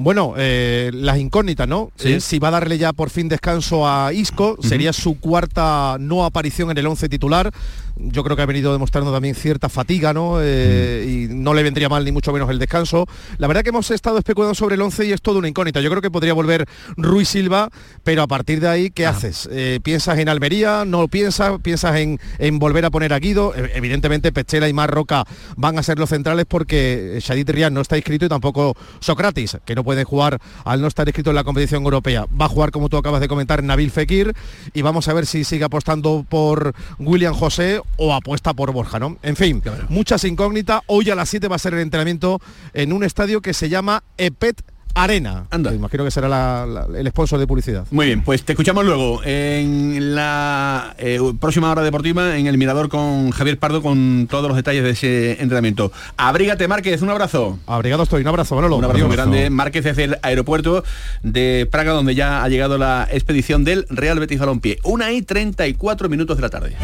Bueno, 0.00 0.34
eh, 0.36 0.92
las 0.94 1.18
incógnitas, 1.18 1.66
¿no? 1.66 1.90
Sí. 1.96 2.12
Eh, 2.12 2.20
si 2.20 2.38
va 2.38 2.48
a 2.48 2.52
darle 2.52 2.78
ya 2.78 2.92
por 2.92 3.10
fin 3.10 3.28
descanso 3.28 3.84
a 3.88 4.12
Isco, 4.12 4.56
sería 4.62 4.92
su 4.92 5.18
cuarta 5.18 5.96
no 5.98 6.24
aparición 6.24 6.70
en 6.70 6.78
el 6.78 6.86
11 6.86 7.08
titular. 7.08 7.50
Yo 7.96 8.22
creo 8.22 8.36
que 8.36 8.42
ha 8.42 8.46
venido 8.46 8.72
demostrando 8.72 9.12
también 9.12 9.34
cierta 9.34 9.68
fatiga, 9.68 10.12
¿no? 10.14 10.36
Eh, 10.40 11.26
Y 11.28 11.34
no 11.34 11.52
le 11.52 11.64
vendría 11.64 11.88
mal 11.88 12.04
ni 12.04 12.12
mucho 12.12 12.32
menos 12.32 12.48
el 12.48 12.60
descanso. 12.60 13.06
La 13.38 13.48
verdad 13.48 13.64
que 13.64 13.70
hemos 13.70 13.90
estado 13.90 14.18
especulando 14.18 14.54
sobre 14.54 14.76
el 14.76 14.82
11 14.82 15.06
y 15.06 15.12
es 15.12 15.20
toda 15.20 15.40
una 15.40 15.48
incógnita. 15.48 15.80
Yo 15.80 15.90
creo 15.90 16.00
que 16.00 16.12
podría 16.12 16.32
volver 16.32 16.66
Ruiz 16.96 17.28
Silva, 17.28 17.68
pero 18.04 18.22
a 18.22 18.28
partir 18.28 18.60
de 18.60 18.68
ahí, 18.68 18.90
¿qué 18.90 19.04
haces? 19.04 19.48
Eh, 19.50 19.80
¿Piensas 19.82 20.16
en 20.20 20.28
Almería? 20.28 20.84
¿No 20.86 21.00
lo 21.00 21.08
piensas? 21.08 21.54
¿Piensas 21.60 21.96
en, 21.96 22.20
en 22.38 22.60
volver 22.60 22.84
a 22.84 22.90
poner 22.90 23.12
a 23.12 23.18
Guido? 23.18 23.52
E- 23.56 23.72
Evidentemente 23.74 24.30
Pechela 24.30 24.68
y 24.68 24.72
Marroca 24.72 25.24
van 25.56 25.76
a 25.76 25.82
ser 25.82 25.98
los 25.98 26.10
centrales 26.10 26.44
porque 26.48 27.18
Shadid 27.20 27.50
Riyad 27.50 27.72
no 27.72 27.80
está 27.80 27.96
inscrito 27.96 28.26
y 28.26 28.28
tampoco 28.28 28.76
Socrates, 29.00 29.58
que 29.64 29.74
no 29.74 29.82
puede 29.88 30.04
jugar 30.04 30.38
al 30.66 30.82
no 30.82 30.86
estar 30.86 31.08
inscrito 31.08 31.30
en 31.30 31.36
la 31.36 31.44
competición 31.44 31.82
europea. 31.82 32.26
Va 32.38 32.44
a 32.44 32.48
jugar, 32.50 32.70
como 32.72 32.90
tú 32.90 32.98
acabas 32.98 33.22
de 33.22 33.26
comentar, 33.26 33.64
Nabil 33.64 33.90
Fekir 33.90 34.34
y 34.74 34.82
vamos 34.82 35.08
a 35.08 35.14
ver 35.14 35.24
si 35.24 35.44
sigue 35.44 35.64
apostando 35.64 36.26
por 36.28 36.74
William 36.98 37.32
José 37.32 37.80
o 37.96 38.12
apuesta 38.12 38.52
por 38.52 38.70
Borja, 38.70 38.98
¿no? 38.98 39.16
En 39.22 39.34
fin, 39.34 39.62
muchas 39.88 40.24
incógnitas. 40.24 40.82
Hoy 40.88 41.08
a 41.08 41.14
las 41.14 41.30
7 41.30 41.48
va 41.48 41.56
a 41.56 41.58
ser 41.58 41.72
el 41.72 41.80
entrenamiento 41.80 42.38
en 42.74 42.92
un 42.92 43.02
estadio 43.02 43.40
que 43.40 43.54
se 43.54 43.70
llama 43.70 44.02
Epet 44.18 44.62
Arena. 44.94 45.44
Anda. 45.50 45.72
Imagino 45.74 46.04
que 46.04 46.10
será 46.10 46.28
la- 46.28 46.66
la- 46.66 46.98
el 46.98 47.06
sponsor 47.08 47.38
de 47.38 47.46
publicidad. 47.46 47.84
Muy 47.90 48.06
bien, 48.06 48.22
pues 48.22 48.42
te 48.42 48.52
escuchamos 48.52 48.84
luego 48.84 49.20
en 49.24 50.14
la 50.14 50.94
eh, 50.98 51.18
próxima 51.40 51.70
hora 51.70 51.82
deportiva 51.82 52.36
en 52.36 52.46
el 52.46 52.58
Mirador 52.58 52.88
con 52.88 53.30
Javier 53.30 53.58
Pardo 53.58 53.80
con 53.82 54.26
todos 54.28 54.48
los 54.48 54.56
detalles 54.56 54.82
de 54.84 54.90
ese 54.90 55.32
entrenamiento. 55.42 55.92
Abrígate 56.16 56.66
Márquez, 56.68 57.00
un 57.02 57.10
abrazo. 57.10 57.58
Abrigado 57.66 58.02
estoy, 58.02 58.22
un 58.22 58.28
abrazo, 58.28 58.54
Manolo. 58.56 58.76
Un 58.76 58.84
abrazo 58.84 59.06
muy 59.06 59.16
grande. 59.16 59.50
Márquez 59.50 59.84
desde 59.84 60.04
el 60.04 60.18
aeropuerto 60.22 60.82
de 61.22 61.68
Praga 61.70 61.92
donde 61.92 62.14
ya 62.14 62.42
ha 62.42 62.48
llegado 62.48 62.78
la 62.78 63.06
expedición 63.10 63.64
del 63.64 63.86
Real 63.90 64.18
Betis 64.18 64.38
Balompié. 64.40 64.78
Una 64.84 65.12
y 65.12 65.22
34 65.22 66.08
minutos 66.08 66.36
de 66.36 66.42
la 66.42 66.50
tarde. 66.50 66.76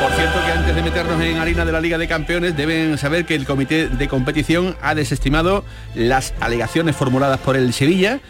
Por 0.00 0.12
cierto 0.12 0.38
que 0.46 0.52
antes 0.52 0.74
de 0.74 0.82
meternos 0.82 1.20
en 1.22 1.36
harina 1.36 1.66
de 1.66 1.72
la 1.72 1.80
Liga 1.80 1.98
de 1.98 2.08
Campeones 2.08 2.56
deben 2.56 2.96
saber 2.96 3.26
que 3.26 3.34
el 3.34 3.44
comité 3.44 3.88
de 3.88 4.08
competición 4.08 4.74
ha 4.80 4.94
desestimado 4.94 5.62
las 5.94 6.32
alegaciones 6.40 6.96
formuladas 6.96 7.38
por 7.40 7.54
el 7.54 7.74
Sevilla. 7.74 8.20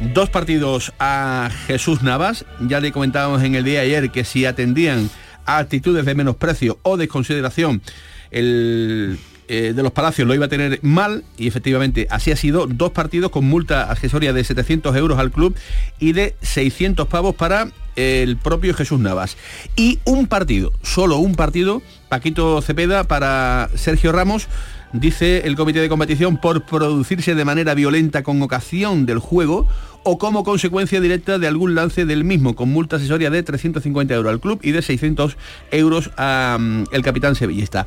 Dos 0.00 0.30
partidos 0.30 0.94
a 0.98 1.50
Jesús 1.66 2.02
Navas. 2.02 2.46
Ya 2.60 2.80
le 2.80 2.92
comentábamos 2.92 3.42
en 3.42 3.54
el 3.54 3.64
día 3.64 3.80
de 3.80 3.86
ayer 3.86 4.10
que 4.10 4.24
si 4.24 4.46
atendían 4.46 5.10
a 5.44 5.58
actitudes 5.58 6.06
de 6.06 6.14
menosprecio 6.14 6.78
o 6.82 6.96
desconsideración, 6.96 7.82
el 8.30 9.18
eh, 9.48 9.72
de 9.74 9.82
los 9.82 9.92
Palacios 9.92 10.28
lo 10.28 10.34
iba 10.34 10.44
a 10.44 10.48
tener 10.48 10.78
mal 10.82 11.24
y 11.36 11.48
efectivamente 11.48 12.06
así 12.10 12.30
ha 12.30 12.36
sido. 12.36 12.66
Dos 12.66 12.92
partidos 12.92 13.30
con 13.30 13.44
multa 13.44 13.90
accesoria 13.90 14.32
de 14.32 14.44
700 14.44 14.94
euros 14.96 15.18
al 15.18 15.30
club 15.30 15.56
y 15.98 16.12
de 16.12 16.36
600 16.42 17.06
pavos 17.08 17.34
para 17.34 17.68
el 17.98 18.36
propio 18.36 18.74
Jesús 18.74 19.00
Navas. 19.00 19.36
Y 19.74 19.98
un 20.04 20.28
partido, 20.28 20.72
solo 20.82 21.18
un 21.18 21.34
partido, 21.34 21.82
Paquito 22.08 22.62
Cepeda 22.62 23.04
para 23.04 23.70
Sergio 23.74 24.12
Ramos, 24.12 24.46
dice 24.92 25.42
el 25.46 25.56
comité 25.56 25.80
de 25.80 25.88
competición, 25.88 26.36
por 26.36 26.64
producirse 26.64 27.34
de 27.34 27.44
manera 27.44 27.74
violenta 27.74 28.22
con 28.22 28.40
ocasión 28.40 29.04
del 29.04 29.18
juego 29.18 29.66
o 30.04 30.16
como 30.16 30.44
consecuencia 30.44 31.00
directa 31.00 31.38
de 31.38 31.48
algún 31.48 31.74
lance 31.74 32.06
del 32.06 32.22
mismo, 32.22 32.54
con 32.54 32.70
multa 32.70 32.96
accesoria 32.96 33.30
de 33.30 33.42
350 33.42 34.14
euros 34.14 34.32
al 34.32 34.40
club 34.40 34.60
y 34.62 34.70
de 34.70 34.80
600 34.80 35.36
euros 35.72 36.10
al 36.16 37.02
capitán 37.02 37.34
sevillista. 37.34 37.86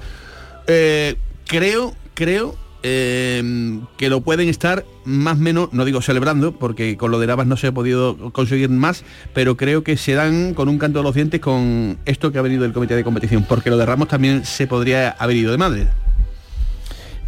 Eh, 0.68 1.16
creo, 1.48 1.96
creo 2.14 2.56
eh, 2.84 3.80
que 3.98 4.10
lo 4.10 4.22
pueden 4.22 4.50
estar 4.50 4.86
más 5.06 5.38
o 5.38 5.42
menos, 5.42 5.70
no 5.72 5.86
digo 5.86 6.02
celebrando, 6.02 6.54
porque 6.54 6.98
con 6.98 7.12
lo 7.12 7.20
de 7.20 7.28
Navas 7.28 7.48
no 7.48 7.58
se 7.58 7.68
ha 7.68 7.72
podido 7.72 8.32
conseguir 8.32 8.70
más, 8.70 9.04
pero 9.34 9.58
creo 9.58 9.84
que 9.84 9.98
se 9.98 10.14
dan 10.14 10.54
con 10.54 10.70
un 10.70 10.78
canto 10.78 11.00
de 11.00 11.04
los 11.04 11.16
dientes 11.16 11.40
con 11.40 11.98
esto 12.06 12.32
que 12.32 12.40
ha 12.40 12.42
venido 12.42 12.64
del 12.64 12.74
comité 12.74 12.96
de 12.96 13.04
competición, 13.04 13.46
porque 13.48 13.70
lo 13.70 13.78
de 13.78 13.86
Ramos 13.86 14.08
también 14.08 14.46
se 14.46 14.68
podría 14.68 15.12
haber 15.12 15.38
ido 15.38 15.52
de 15.52 15.58
madre. 15.58 15.88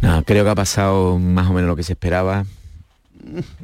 No, 0.00 0.22
creo 0.24 0.44
que 0.44 0.50
ha 0.50 0.54
pasado 0.54 1.18
más 1.18 1.48
o 1.48 1.52
menos 1.52 1.68
lo 1.68 1.76
que 1.76 1.82
se 1.82 1.92
esperaba. 1.92 2.44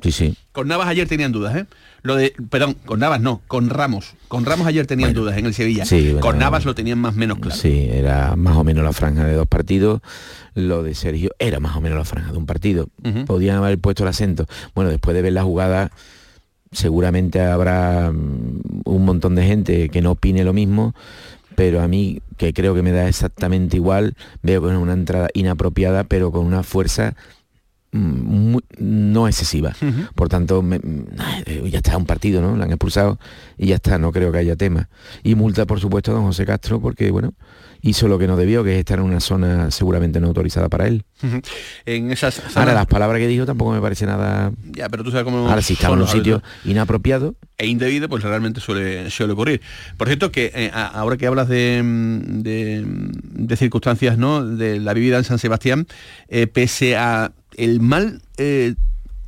Sí, 0.03 0.12
sí. 0.12 0.37
Con 0.53 0.68
Navas 0.68 0.88
ayer 0.88 1.07
tenían 1.07 1.33
dudas, 1.33 1.55
¿eh? 1.55 1.66
Lo 2.03 2.17
de, 2.17 2.35
perdón, 2.51 2.77
con 2.85 3.01
Navas 3.01 3.21
no, 3.21 3.43
con 3.47 3.71
Ramos. 3.71 4.15
Con 4.29 4.45
Ramos 4.45 4.67
ayer 4.67 4.87
tenían 4.87 5.13
dudas 5.13 5.37
en 5.37 5.47
el 5.47 5.55
Sevilla. 5.55 5.85
Sí, 5.85 6.07
bueno, 6.07 6.21
con 6.21 6.39
Navas 6.39 6.65
lo 6.65 6.75
tenían 6.75 6.99
más 6.99 7.15
o 7.15 7.19
menos 7.19 7.39
claro. 7.39 7.57
Sí, 7.57 7.89
era 7.91 8.37
más 8.37 8.57
o 8.57 8.65
menos 8.65 8.85
la 8.85 8.93
franja 8.93 9.25
de 9.25 9.35
dos 9.35 9.47
partidos. 9.47 10.01
Lo 10.55 10.83
de 10.83 10.95
Sergio 10.95 11.31
era 11.39 11.61
más 11.61 11.77
o 11.77 11.81
menos 11.81 11.99
la 11.99 12.05
franja 12.05 12.33
de 12.33 12.39
un 12.39 12.47
partido. 12.47 12.89
Podían 13.27 13.57
haber 13.57 13.79
puesto 13.79 14.03
el 14.05 14.09
acento. 14.09 14.47
Bueno, 14.75 14.91
después 14.91 15.15
de 15.15 15.23
ver 15.23 15.33
la 15.33 15.43
jugada, 15.43 15.91
seguramente 16.73 17.41
habrá 17.41 18.11
mm, 18.13 18.83
un 18.85 19.05
montón 19.05 19.35
de 19.35 19.45
gente 19.45 19.89
que 19.89 20.03
no 20.03 20.13
opine 20.13 20.45
lo 20.45 20.53
mismo, 20.53 20.95
pero 21.57 21.83
a 21.83 21.89
mí, 21.89 22.23
que 22.37 22.53
creo 22.53 22.75
que 22.75 22.83
me 22.83 22.93
da 22.93 23.09
exactamente 23.09 23.77
igual, 23.77 24.15
veo 24.43 24.63
que 24.63 24.71
es 24.71 24.77
una 24.77 24.93
entrada 24.93 25.29
inapropiada, 25.35 26.05
pero 26.05 26.33
con 26.33 26.47
una 26.47 26.63
fuerza 26.63 27.15
muy- 27.92 28.64
no 28.79 29.26
excesiva. 29.26 29.74
Por 30.14 30.29
tanto, 30.29 30.62
me- 30.62 30.79
mm, 30.79 31.07
eh, 31.46 31.68
ya 31.70 31.79
está 31.79 31.96
un 31.96 32.07
partido, 32.07 32.40
¿no? 32.40 32.57
La 32.57 32.64
han 32.64 32.70
expulsado 32.70 33.18
y 33.59 33.66
ya 33.68 33.76
está, 33.76 33.98
no 33.98 34.12
creo 34.12 34.31
que 34.33 34.38
haya 34.38 34.57
tema. 34.57 34.88
Y 35.22 35.35
multa, 35.35 35.66
por 35.66 35.81
supuesto, 35.81 36.12
a 36.12 36.14
don 36.14 36.24
José 36.24 36.46
Castro, 36.46 36.81
porque, 36.81 37.11
bueno, 37.11 37.35
hizo 37.83 38.09
lo 38.09 38.18
que 38.18 38.26
no 38.26 38.37
debió, 38.37 38.62
que 38.62 38.74
es 38.74 38.79
estar 38.79 38.98
en 38.98 39.07
una 39.07 39.20
zona 39.20 39.70
seguramente 39.70 40.20
no 40.20 40.26
autorizada 40.29 40.68
para 40.68 40.87
él. 40.87 41.05
En 41.87 42.11
esas 42.12 42.40
Ahora, 42.57 42.74
las 42.74 42.87
palabras 42.87 43.18
que 43.20 43.26
dijo 43.26 43.46
tampoco 43.46 43.72
me 43.72 43.81
parece 43.81 44.05
nada... 44.07 44.53
Ya, 44.72 44.88
pero 44.90 45.03
tú 45.03 45.11
sabes 45.11 45.24
cómo 45.24 45.48
Ahora, 45.48 45.62
si 45.62 45.72
estaba 45.72 45.94
en 45.94 46.03
un 46.03 46.09
sitio 46.09 46.42
inapropiado, 46.64 47.35
e 47.57 47.66
indebido, 47.66 48.09
pues 48.09 48.22
realmente 48.22 48.61
suele, 48.61 49.11
suele 49.11 49.33
ocurrir. 49.33 49.61
Por 49.96 50.09
cierto, 50.09 50.31
que 50.31 50.50
eh, 50.55 50.70
ahora 50.74 51.16
que 51.16 51.26
hablas 51.26 51.48
de, 51.48 51.83
mm, 51.83 52.42
de, 52.42 52.85
mm, 52.87 53.46
de 53.46 53.57
circunstancias, 53.57 54.16
¿no? 54.18 54.44
De 54.44 54.79
la 54.79 54.92
vivida 54.94 55.16
en 55.18 55.24
San 55.24 55.38
Sebastián, 55.38 55.87
eh, 56.29 56.46
pese 56.46 56.96
a 56.96 57.33
el 57.61 57.81
mal 57.81 58.23
eh, 58.38 58.75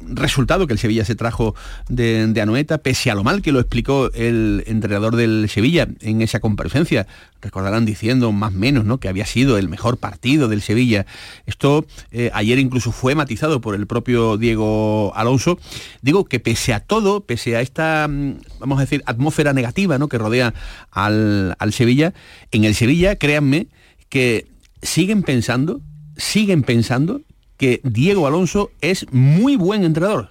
resultado 0.09 0.67
que 0.67 0.73
el 0.73 0.79
Sevilla 0.79 1.05
se 1.05 1.15
trajo 1.15 1.55
de, 1.89 2.27
de 2.27 2.41
Anoeta, 2.41 2.79
pese 2.79 3.11
a 3.11 3.15
lo 3.15 3.25
mal 3.25 3.43
que 3.43 3.53
lo 3.53 3.61
explicó 3.61 4.11
el 4.15 4.65
entrenador 4.67 5.17
del 5.17 5.49
Sevilla 5.49 5.89
en 6.01 6.23
esa 6.23 6.41
comparecencia, 6.41 7.07
recordarán 7.41 7.85
diciendo 7.85 8.33
más 8.33 8.53
o 8.53 8.57
menos 8.57 8.85
¿no? 8.85 8.99
que 8.99 9.09
había 9.09 9.27
sido 9.27 9.59
el 9.59 9.69
mejor 9.69 9.99
partido 9.99 10.49
del 10.49 10.63
Sevilla. 10.63 11.07
Esto 11.47 11.87
eh, 12.11 12.31
ayer 12.35 12.59
incluso 12.59 12.93
fue 12.93 13.15
matizado 13.15 13.61
por 13.61 13.75
el 13.75 13.87
propio 13.87 14.37
Diego 14.37 15.13
Alonso. 15.15 15.59
Digo 16.01 16.25
que 16.25 16.41
pese 16.41 16.75
a 16.75 16.81
todo, 16.81 17.25
pese 17.25 17.57
a 17.57 17.61
esta, 17.61 18.09
mm, 18.09 18.39
vamos 18.61 18.79
a 18.79 18.83
decir, 18.83 19.03
atmósfera 19.07 19.53
negativa 19.53 19.99
¿no? 19.99 20.09
que 20.09 20.19
rodea 20.19 20.55
al, 20.91 21.55
al 21.59 21.73
Sevilla, 21.73 22.13
en 22.51 22.65
el 22.65 22.75
Sevilla, 22.75 23.17
créanme, 23.17 23.69
que 24.09 24.47
siguen 24.83 25.23
pensando, 25.23 25.81
siguen 26.17 26.63
pensando 26.63 27.23
que 27.63 27.81
Diego 27.85 28.27
Alonso 28.27 28.73
es 28.81 29.07
muy 29.13 29.55
buen 29.55 29.85
entrenador. 29.85 30.31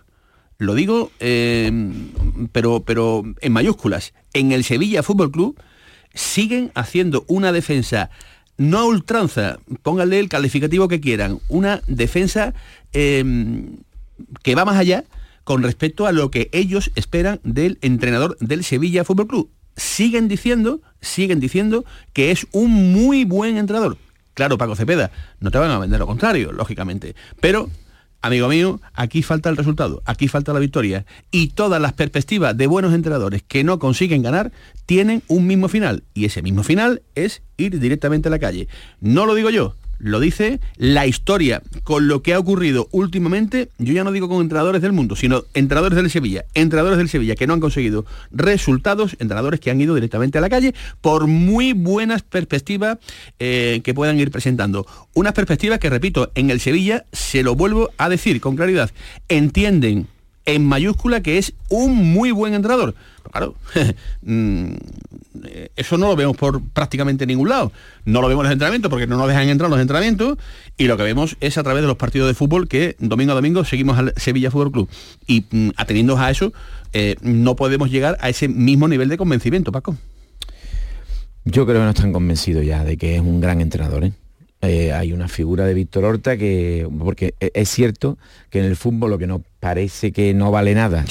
Lo 0.57 0.75
digo, 0.75 1.13
eh, 1.21 1.71
pero, 2.51 2.83
pero 2.83 3.23
en 3.39 3.53
mayúsculas. 3.53 4.13
En 4.33 4.51
el 4.51 4.65
Sevilla 4.65 5.01
Fútbol 5.01 5.31
Club 5.31 5.57
siguen 6.13 6.73
haciendo 6.75 7.23
una 7.29 7.53
defensa 7.53 8.09
no 8.57 8.79
a 8.79 8.83
ultranza, 8.83 9.59
pónganle 9.81 10.19
el 10.19 10.27
calificativo 10.27 10.89
que 10.89 10.99
quieran, 10.99 11.39
una 11.47 11.81
defensa 11.87 12.53
eh, 12.91 13.23
que 14.43 14.55
va 14.55 14.65
más 14.65 14.75
allá 14.75 15.05
con 15.45 15.63
respecto 15.63 16.07
a 16.07 16.11
lo 16.11 16.31
que 16.31 16.49
ellos 16.51 16.91
esperan 16.95 17.39
del 17.45 17.77
entrenador 17.81 18.35
del 18.41 18.65
Sevilla 18.65 19.05
Fútbol 19.05 19.27
Club. 19.27 19.49
Siguen 19.77 20.27
diciendo, 20.27 20.81
siguen 20.99 21.39
diciendo 21.39 21.85
que 22.11 22.31
es 22.31 22.45
un 22.51 22.91
muy 22.91 23.23
buen 23.23 23.55
entrenador. 23.55 23.97
Claro, 24.33 24.57
Paco 24.57 24.75
Cepeda, 24.75 25.11
no 25.39 25.51
te 25.51 25.57
van 25.57 25.71
a 25.71 25.79
vender 25.79 25.99
lo 25.99 26.07
contrario, 26.07 26.51
lógicamente. 26.51 27.15
Pero, 27.39 27.69
amigo 28.21 28.47
mío, 28.47 28.79
aquí 28.93 29.23
falta 29.23 29.49
el 29.49 29.57
resultado, 29.57 30.01
aquí 30.05 30.27
falta 30.27 30.53
la 30.53 30.59
victoria. 30.59 31.05
Y 31.31 31.49
todas 31.49 31.81
las 31.81 31.93
perspectivas 31.93 32.55
de 32.55 32.67
buenos 32.67 32.93
entrenadores 32.93 33.43
que 33.43 33.63
no 33.63 33.79
consiguen 33.79 34.23
ganar 34.23 34.51
tienen 34.85 35.23
un 35.27 35.47
mismo 35.47 35.67
final. 35.67 36.03
Y 36.13 36.25
ese 36.25 36.41
mismo 36.41 36.63
final 36.63 37.01
es 37.15 37.41
ir 37.57 37.79
directamente 37.79 38.29
a 38.29 38.31
la 38.31 38.39
calle. 38.39 38.67
No 38.99 39.25
lo 39.25 39.35
digo 39.35 39.49
yo, 39.49 39.75
lo 40.01 40.19
dice 40.19 40.59
la 40.77 41.05
historia 41.05 41.61
con 41.83 42.07
lo 42.07 42.23
que 42.23 42.33
ha 42.33 42.39
ocurrido 42.39 42.87
últimamente, 42.91 43.69
yo 43.77 43.93
ya 43.93 44.03
no 44.03 44.11
digo 44.11 44.27
con 44.27 44.41
entrenadores 44.41 44.81
del 44.81 44.91
mundo, 44.91 45.15
sino 45.15 45.43
entrenadores 45.53 45.95
del 45.95 46.09
Sevilla, 46.09 46.45
entrenadores 46.55 46.97
del 46.97 47.09
Sevilla 47.09 47.35
que 47.35 47.47
no 47.47 47.53
han 47.53 47.59
conseguido 47.59 48.05
resultados, 48.31 49.15
entrenadores 49.19 49.59
que 49.59 49.69
han 49.69 49.79
ido 49.79 49.93
directamente 49.93 50.37
a 50.37 50.41
la 50.41 50.49
calle 50.49 50.73
por 51.01 51.27
muy 51.27 51.73
buenas 51.73 52.23
perspectivas 52.23 52.97
eh, 53.39 53.81
que 53.83 53.93
puedan 53.93 54.19
ir 54.19 54.31
presentando. 54.31 54.87
Unas 55.13 55.33
perspectivas 55.33 55.79
que, 55.79 55.89
repito, 55.89 56.31
en 56.35 56.49
el 56.49 56.59
Sevilla, 56.59 57.05
se 57.11 57.43
lo 57.43 57.55
vuelvo 57.55 57.91
a 57.97 58.09
decir 58.09 58.41
con 58.41 58.55
claridad, 58.55 58.89
entienden 59.29 60.07
en 60.45 60.65
mayúscula 60.65 61.21
que 61.21 61.37
es 61.37 61.53
un 61.69 61.95
muy 61.95 62.31
buen 62.31 62.53
entrenador. 62.53 62.95
Claro, 63.29 63.55
mm, 64.23 64.73
eh, 65.45 65.71
eso 65.75 65.97
no 65.97 66.07
lo 66.07 66.15
vemos 66.15 66.35
por 66.35 66.61
prácticamente 66.61 67.25
ningún 67.25 67.49
lado. 67.49 67.71
No 68.05 68.21
lo 68.21 68.27
vemos 68.27 68.43
en 68.43 68.45
los 68.45 68.53
entrenamientos 68.53 68.89
porque 68.89 69.07
no 69.07 69.17
nos 69.17 69.27
dejan 69.27 69.49
entrar 69.49 69.67
en 69.67 69.71
los 69.71 69.81
entrenamientos 69.81 70.37
y 70.77 70.85
lo 70.85 70.97
que 70.97 71.03
vemos 71.03 71.37
es 71.39 71.57
a 71.57 71.63
través 71.63 71.81
de 71.81 71.87
los 71.87 71.97
partidos 71.97 72.27
de 72.27 72.33
fútbol 72.33 72.67
que 72.67 72.95
domingo 72.99 73.31
a 73.31 73.35
domingo 73.35 73.63
seguimos 73.63 73.97
al 73.97 74.13
Sevilla 74.17 74.51
Fútbol 74.51 74.71
Club. 74.71 74.89
Y 75.27 75.45
mm, 75.49 75.69
ateniendo 75.77 76.17
a 76.17 76.31
eso, 76.31 76.51
eh, 76.93 77.15
no 77.21 77.55
podemos 77.55 77.89
llegar 77.89 78.17
a 78.21 78.29
ese 78.29 78.47
mismo 78.47 78.87
nivel 78.87 79.09
de 79.09 79.17
convencimiento, 79.17 79.71
Paco. 79.71 79.95
Yo 81.45 81.65
creo 81.65 81.79
que 81.79 81.85
no 81.85 81.89
están 81.89 82.13
convencidos 82.13 82.65
ya 82.65 82.83
de 82.83 82.97
que 82.97 83.15
es 83.15 83.21
un 83.21 83.41
gran 83.41 83.61
entrenador. 83.61 84.03
¿eh? 84.03 84.13
Eh, 84.63 84.93
hay 84.93 85.11
una 85.11 85.27
figura 85.27 85.65
de 85.65 85.73
Víctor 85.73 86.05
Horta 86.05 86.37
que, 86.37 86.87
porque 86.99 87.33
e- 87.39 87.51
es 87.55 87.69
cierto 87.69 88.17
que 88.51 88.59
en 88.59 88.65
el 88.65 88.75
fútbol 88.75 89.09
lo 89.09 89.17
que 89.17 89.25
nos 89.27 89.41
parece 89.59 90.11
que 90.11 90.33
no 90.35 90.51
vale 90.51 90.75
nada, 90.75 91.03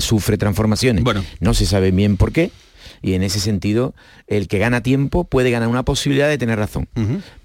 sufre 0.00 0.36
transformaciones. 0.38 1.04
No 1.40 1.54
se 1.54 1.66
sabe 1.66 1.90
bien 1.92 2.16
por 2.16 2.32
qué. 2.32 2.50
Y 3.02 3.12
en 3.14 3.22
ese 3.22 3.38
sentido, 3.40 3.94
el 4.26 4.48
que 4.48 4.58
gana 4.58 4.82
tiempo 4.82 5.24
puede 5.24 5.50
ganar 5.50 5.68
una 5.68 5.84
posibilidad 5.84 6.28
de 6.28 6.38
tener 6.38 6.58
razón. 6.58 6.88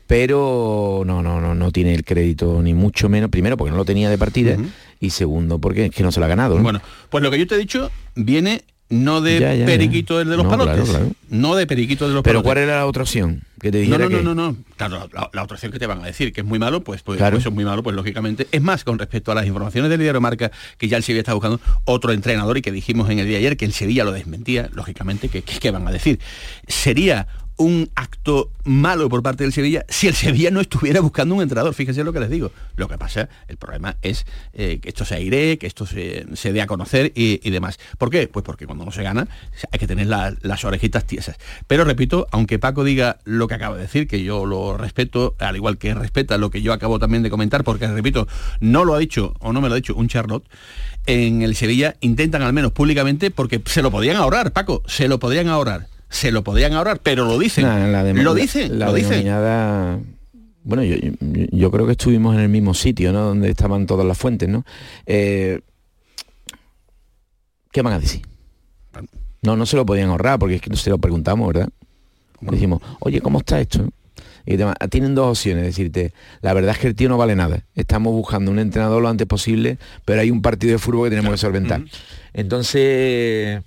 Pero 0.07 1.03
no, 1.05 1.21
no, 1.23 1.39
no, 1.39 1.55
no 1.55 1.71
tiene 1.71 1.93
el 1.93 2.03
crédito 2.03 2.61
ni 2.61 2.73
mucho 2.73 3.07
menos. 3.07 3.29
Primero, 3.29 3.55
porque 3.57 3.71
no 3.71 3.77
lo 3.77 3.85
tenía 3.85 4.09
de 4.09 4.17
partida. 4.17 4.57
Y 4.99 5.11
segundo, 5.11 5.59
porque 5.59 5.85
es 5.85 5.91
que 5.91 6.03
no 6.03 6.11
se 6.11 6.19
lo 6.19 6.25
ha 6.25 6.29
ganado. 6.29 6.57
¿no? 6.57 6.63
Bueno, 6.63 6.81
pues 7.09 7.23
lo 7.23 7.31
que 7.31 7.39
yo 7.39 7.47
te 7.47 7.55
he 7.55 7.57
dicho 7.57 7.89
viene 8.15 8.61
no 8.91 9.21
de 9.21 9.39
Ya, 9.39 9.53
ya, 9.53 9.55
ya. 9.61 9.65
periquito 9.65 10.21
el 10.21 10.29
de 10.29 10.37
los 10.37 10.43
No, 10.45 10.51
palotes. 10.51 10.87
claro. 10.89 11.11
No 11.29 11.55
de 11.55 11.65
periquito 11.65 12.07
de 12.07 12.13
los 12.13 12.23
Pero 12.23 12.39
palotes. 12.43 12.47
¿cuál 12.47 12.57
era 12.69 12.77
la 12.77 12.85
otra 12.85 13.01
opción? 13.03 13.41
Que 13.59 13.71
te 13.71 13.77
No, 13.79 13.81
dijera 13.83 14.03
no, 14.05 14.09
no, 14.09 14.17
que- 14.17 14.23
no, 14.23 14.35
no. 14.35 14.57
Claro, 14.77 15.09
la, 15.13 15.29
la 15.33 15.43
otra 15.43 15.55
opción 15.55 15.71
que 15.71 15.79
te 15.79 15.85
van 15.87 16.01
a 16.01 16.05
decir 16.05 16.31
que 16.33 16.41
es 16.41 16.47
muy 16.47 16.59
malo, 16.59 16.83
pues, 16.83 17.01
pues, 17.03 17.17
Claro. 17.17 17.33
pues 17.35 17.41
eso 17.43 17.49
es 17.49 17.55
muy 17.55 17.63
malo, 17.65 17.81
pues 17.83 17.95
lógicamente. 17.95 18.47
Es 18.51 18.61
más, 18.61 18.83
con 18.83 18.99
respecto 18.99 19.31
a 19.31 19.35
las 19.35 19.45
informaciones 19.47 19.89
del 19.89 19.99
diario 19.99 20.19
Marca, 20.21 20.51
que 20.77 20.87
ya 20.87 20.97
el 20.97 21.03
Sevilla 21.03 21.21
está 21.21 21.33
buscando 21.33 21.59
otro 21.85 22.11
entrenador 22.11 22.57
y 22.57 22.61
que 22.61 22.71
dijimos 22.71 23.09
en 23.09 23.19
el 23.19 23.25
día 23.27 23.37
de 23.37 23.45
ayer 23.45 23.57
que 23.57 23.65
el 23.65 23.73
Sevilla 23.73 24.03
lo 24.03 24.11
desmentía, 24.11 24.69
lógicamente, 24.73 25.29
que 25.29 25.41
que- 25.41 25.59
¿qué 25.59 25.71
van 25.71 25.87
a 25.87 25.91
decir? 25.91 26.19
Sería 26.67 27.27
un 27.61 27.89
acto 27.95 28.49
malo 28.63 29.09
por 29.09 29.23
parte 29.23 29.43
del 29.43 29.53
Sevilla 29.53 29.85
si 29.89 30.07
el 30.07 30.13
Sevilla 30.13 30.51
no 30.51 30.61
estuviera 30.61 30.99
buscando 31.01 31.35
un 31.35 31.41
entrenador. 31.41 31.73
Fíjense 31.73 32.03
lo 32.03 32.13
que 32.13 32.19
les 32.19 32.29
digo. 32.29 32.51
Lo 32.75 32.87
que 32.87 32.97
pasa, 32.97 33.29
el 33.47 33.57
problema 33.57 33.97
es 34.01 34.25
eh, 34.53 34.79
que 34.81 34.89
esto 34.89 35.05
se 35.05 35.15
aire, 35.15 35.57
que 35.57 35.67
esto 35.67 35.85
se, 35.85 36.25
se 36.35 36.53
dé 36.53 36.61
a 36.61 36.67
conocer 36.67 37.11
y, 37.15 37.49
demás. 37.49 37.79
¿Por 37.97 38.09
qué? 38.09 38.27
Pues 38.27 38.43
porque 38.45 38.65
cuando 38.65 38.85
no 38.85 38.91
se 38.91 39.03
gana 39.03 39.27
hay 39.71 39.79
que 39.79 39.87
tener 39.87 40.07
la- 40.07 40.35
las 40.41 40.63
orejitas 40.65 41.05
tiesas. 41.05 41.37
Pero 41.67 41.83
repito, 41.85 42.27
aunque 42.31 42.59
Paco 42.59 42.83
diga 42.83 43.19
lo 43.25 43.47
que 43.47 43.55
acaba 43.55 43.75
de 43.75 43.83
decir, 43.83 44.07
que 44.07 44.23
yo 44.23 44.45
lo 44.45 44.77
respeto, 44.77 45.35
al 45.39 45.55
igual 45.55 45.77
que 45.77 45.93
respeta 45.93 46.37
lo 46.37 46.49
que 46.51 46.61
yo 46.61 46.73
acabo 46.73 46.99
también 46.99 47.23
de 47.23 47.29
comentar, 47.29 47.63
porque 47.63 47.87
repito, 47.87 48.27
no 48.59 48.85
lo 48.85 48.93
ha 48.95 48.99
dicho 48.99 49.33
o 49.39 49.53
no 49.53 49.61
me 49.61 49.67
lo 49.67 49.73
ha 49.73 49.77
dicho 49.77 49.95
un 49.95 50.07
Charlotte, 50.07 50.45
en 51.07 51.41
el 51.41 51.55
Sevilla 51.55 51.95
intentan 52.01 52.41
al 52.43 52.53
menos 52.53 52.71
públicamente 52.71 53.31
porque 53.31 53.61
se 53.65 53.81
lo 53.81 53.91
podían 53.91 54.17
ahorrar, 54.17 54.51
Paco, 54.53 54.83
se 54.85 55.07
lo 55.07 55.19
podrían 55.19 55.47
ahorrar. 55.47 55.87
Se 56.11 56.31
lo 56.31 56.43
podrían 56.43 56.73
ahorrar, 56.73 56.99
pero 57.01 57.25
lo 57.25 57.39
dicen. 57.39 57.63
Nah, 57.65 57.87
la 57.87 58.03
lo 58.13 58.33
dicen, 58.35 58.77
la 58.77 58.85
lo 58.87 58.93
dicen. 58.93 59.23
denominada- 59.23 59.99
Bueno, 60.63 60.83
yo, 60.83 60.95
yo- 60.97 61.11
yo 61.51 61.71
creo 61.71 61.85
que 61.87 61.93
estuvimos 61.93 62.35
en 62.35 62.41
el 62.41 62.49
mismo 62.49 62.73
sitio, 62.75 63.11
¿no? 63.11 63.21
Donde 63.21 63.49
estaban 63.49 63.87
todas 63.87 64.05
las 64.05 64.17
fuentes, 64.17 64.47
¿no? 64.47 64.63
Eh, 65.07 65.61
¿Qué 67.71 67.81
van 67.81 67.93
a 67.93 67.99
decir? 67.99 68.21
No, 69.41 69.55
no 69.55 69.65
se 69.65 69.75
lo 69.75 69.85
podían 69.85 70.09
ahorrar, 70.09 70.37
porque 70.37 70.55
es 70.55 70.61
que 70.61 70.69
no 70.69 70.75
se 70.75 70.89
lo 70.89 70.97
preguntamos, 70.99 71.47
¿verdad? 71.47 71.69
Decimos, 72.41 72.81
oye, 72.99 73.21
¿cómo 73.21 73.39
está 73.39 73.59
esto? 73.59 73.87
Y. 74.45 74.57
Tienen 74.89 75.15
dos 75.15 75.37
opciones, 75.37 75.63
decirte, 75.63 76.13
la 76.41 76.53
verdad 76.53 76.71
es 76.71 76.79
que 76.79 76.87
el 76.87 76.95
tío 76.95 77.07
no 77.09 77.17
vale 77.17 77.35
nada. 77.35 77.63
Estamos 77.75 78.13
buscando 78.13 78.51
un 78.51 78.59
entrenador 78.59 79.01
lo 79.01 79.07
antes 79.09 79.27
posible, 79.27 79.77
pero 80.05 80.21
hay 80.21 80.31
un 80.31 80.41
partido 80.41 80.73
de 80.73 80.79
fútbol 80.79 81.05
que 81.05 81.11
tenemos 81.15 81.31
que 81.31 81.37
solventar. 81.37 81.83
Entonces, 82.33 83.61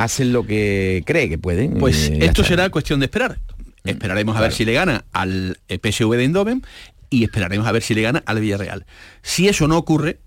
hacen 0.00 0.32
lo 0.32 0.46
que 0.46 1.02
cree 1.04 1.28
que 1.28 1.36
pueden. 1.36 1.74
Pues 1.74 2.08
eh, 2.08 2.20
esto 2.22 2.42
será 2.42 2.70
cuestión 2.70 3.00
de 3.00 3.06
esperar. 3.06 3.38
Esperaremos 3.84 4.34
a 4.34 4.40
ver 4.40 4.52
si 4.52 4.64
le 4.64 4.72
gana 4.72 5.04
al 5.12 5.58
eh, 5.68 5.78
PSV 5.78 6.16
de 6.16 6.22
Eindhoven 6.22 6.62
y 7.10 7.24
esperaremos 7.24 7.66
a 7.66 7.72
ver 7.72 7.82
si 7.82 7.94
le 7.94 8.00
gana 8.00 8.22
al 8.24 8.40
Villarreal. 8.40 8.86
Si 9.22 9.48
eso 9.48 9.68
no 9.68 9.76
ocurre, 9.76 10.18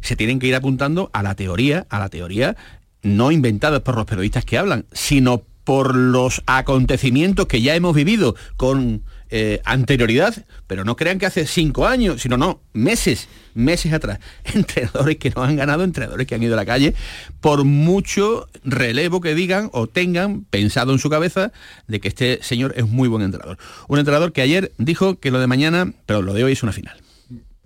se 0.00 0.16
tienen 0.16 0.38
que 0.38 0.46
ir 0.46 0.54
apuntando 0.54 1.10
a 1.12 1.22
la 1.22 1.34
teoría, 1.34 1.86
a 1.90 1.98
la 1.98 2.08
teoría 2.08 2.56
no 3.02 3.30
inventada 3.30 3.84
por 3.84 3.96
los 3.96 4.06
periodistas 4.06 4.44
que 4.46 4.56
hablan, 4.56 4.86
sino 4.92 5.42
por 5.64 5.94
los 5.94 6.42
acontecimientos 6.46 7.46
que 7.46 7.60
ya 7.60 7.74
hemos 7.74 7.94
vivido 7.94 8.36
con 8.56 9.02
eh, 9.30 9.60
anterioridad, 9.64 10.34
pero 10.66 10.84
no 10.84 10.96
crean 10.96 11.18
que 11.18 11.26
hace 11.26 11.46
cinco 11.46 11.86
años, 11.86 12.22
sino 12.22 12.36
no, 12.36 12.60
meses, 12.72 13.28
meses 13.54 13.92
atrás. 13.92 14.18
Entrenadores 14.54 15.18
que 15.18 15.30
no 15.30 15.44
han 15.44 15.56
ganado, 15.56 15.84
entrenadores 15.84 16.26
que 16.26 16.34
han 16.34 16.42
ido 16.42 16.54
a 16.54 16.56
la 16.56 16.66
calle, 16.66 16.94
por 17.40 17.64
mucho 17.64 18.48
relevo 18.64 19.20
que 19.20 19.34
digan 19.34 19.70
o 19.72 19.86
tengan 19.86 20.44
pensado 20.44 20.92
en 20.92 20.98
su 20.98 21.10
cabeza 21.10 21.52
de 21.86 22.00
que 22.00 22.08
este 22.08 22.40
señor 22.42 22.74
es 22.76 22.88
muy 22.88 23.08
buen 23.08 23.22
entrenador. 23.22 23.56
Un 23.88 23.98
entrenador 23.98 24.32
que 24.32 24.42
ayer 24.42 24.72
dijo 24.78 25.20
que 25.20 25.30
lo 25.30 25.38
de 25.38 25.46
mañana, 25.46 25.92
pero 26.06 26.22
lo 26.22 26.34
de 26.34 26.44
hoy 26.44 26.52
es 26.52 26.62
una 26.62 26.72
final. 26.72 26.96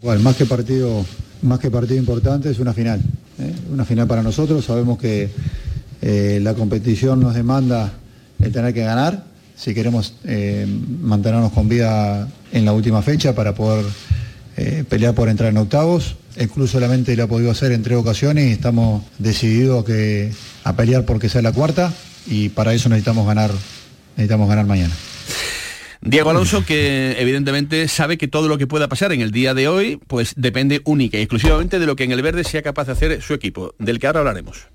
Igual, 0.01 0.21
más 0.21 0.37
que 0.37 0.45
partido, 0.45 1.05
más 1.41 1.61
que 1.61 1.71
partido 1.71 1.99
importante 1.99 2.51
es 2.51 2.59
una 2.59 2.75
final. 2.75 3.01
¿eh? 3.39 3.55
Una 3.73 3.87
final 3.87 4.07
para 4.07 4.23
nosotros. 4.23 4.65
Sabemos 4.65 4.99
que 4.99 5.31
eh, 6.03 6.41
la 6.43 6.53
competición 6.53 7.21
nos 7.21 7.35
demanda 7.35 7.95
el 8.39 8.53
tener 8.53 8.75
que 8.75 8.83
ganar 8.83 9.34
si 9.57 9.75
queremos 9.75 10.15
eh, 10.25 10.67
mantenernos 11.01 11.53
con 11.53 11.69
vida 11.69 12.29
en 12.53 12.65
la 12.65 12.73
última 12.73 13.03
fecha 13.03 13.35
para 13.35 13.55
poder 13.55 13.85
eh, 14.57 14.85
pelear 14.89 15.15
por 15.15 15.29
entrar 15.29 15.51
en 15.51 15.57
octavos. 15.57 16.17
El 16.37 16.49
club 16.49 16.69
solamente 16.69 17.17
lo 17.17 17.25
ha 17.25 17.27
podido 17.29 17.51
hacer 17.51 17.73
en 17.73 17.83
tres 17.83 17.97
ocasiones 17.97 18.49
y 18.49 18.53
estamos 18.53 19.05
decididos 19.19 19.85
a, 20.65 20.77
pelear 20.77 21.05
porque 21.05 21.29
sea 21.29 21.43
la 21.43 21.53
cuarta 21.53 21.93
y 22.27 22.49
para 22.49 22.75
eso 22.75 22.89
necesitamos 22.89 23.27
ganar, 23.27 23.51
necesitamos 24.17 24.49
ganar 24.49 24.67
mañana. 24.67 24.95
Diego 26.01 26.31
Alonso, 26.31 26.67
que 26.67 27.17
evidentemente 27.19 27.89
sabe 27.89 28.19
que 28.19 28.29
todo 28.29 28.47
lo 28.47 28.59
que 28.59 28.67
pueda 28.67 28.89
pasar 28.89 29.13
en 29.13 29.23
el 29.23 29.31
día 29.31 29.55
de 29.55 29.69
hoy, 29.69 29.99
pues 30.07 30.35
depende 30.37 30.83
única 30.85 31.17
y 31.17 31.23
exclusivamente 31.23 31.79
de 31.79 31.87
lo 31.87 31.97
que 31.97 32.05
en 32.05 32.13
el 32.13 32.21
verde 32.21 32.45
sea 32.45 32.63
capaz 32.63 32.87
de 32.87 32.93
hacer 32.93 33.23
su 33.23 33.33
equipo, 33.33 33.75
del 33.79 33.99
que 33.99 34.07
ahora 34.07 34.21
hablaremos. 34.21 34.67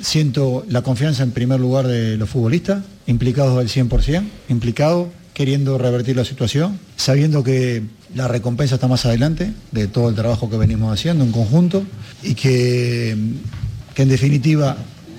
Siento 0.00 0.64
la 0.68 0.82
confianza 0.82 1.22
en 1.22 1.32
primer 1.32 1.60
lugar 1.60 1.86
de 1.86 2.16
los 2.16 2.28
futbolistas, 2.28 2.82
implicados 3.06 3.58
al 3.58 3.68
100%, 3.68 4.22
implicados, 4.48 5.08
queriendo 5.34 5.78
revertir 5.78 6.16
la 6.16 6.24
situación, 6.24 6.78
sabiendo 6.96 7.44
que 7.44 7.82
la 8.14 8.26
recompensa 8.26 8.76
está 8.76 8.88
más 8.88 9.06
adelante 9.06 9.52
de 9.70 9.86
todo 9.86 10.08
el 10.08 10.14
trabajo 10.14 10.50
que 10.50 10.56
venimos 10.56 10.92
haciendo 10.92 11.24
en 11.24 11.30
conjunto 11.30 11.84
y 12.22 12.34
que, 12.34 13.16
que 13.94 14.02
en 14.02 14.08
definitiva 14.08 14.76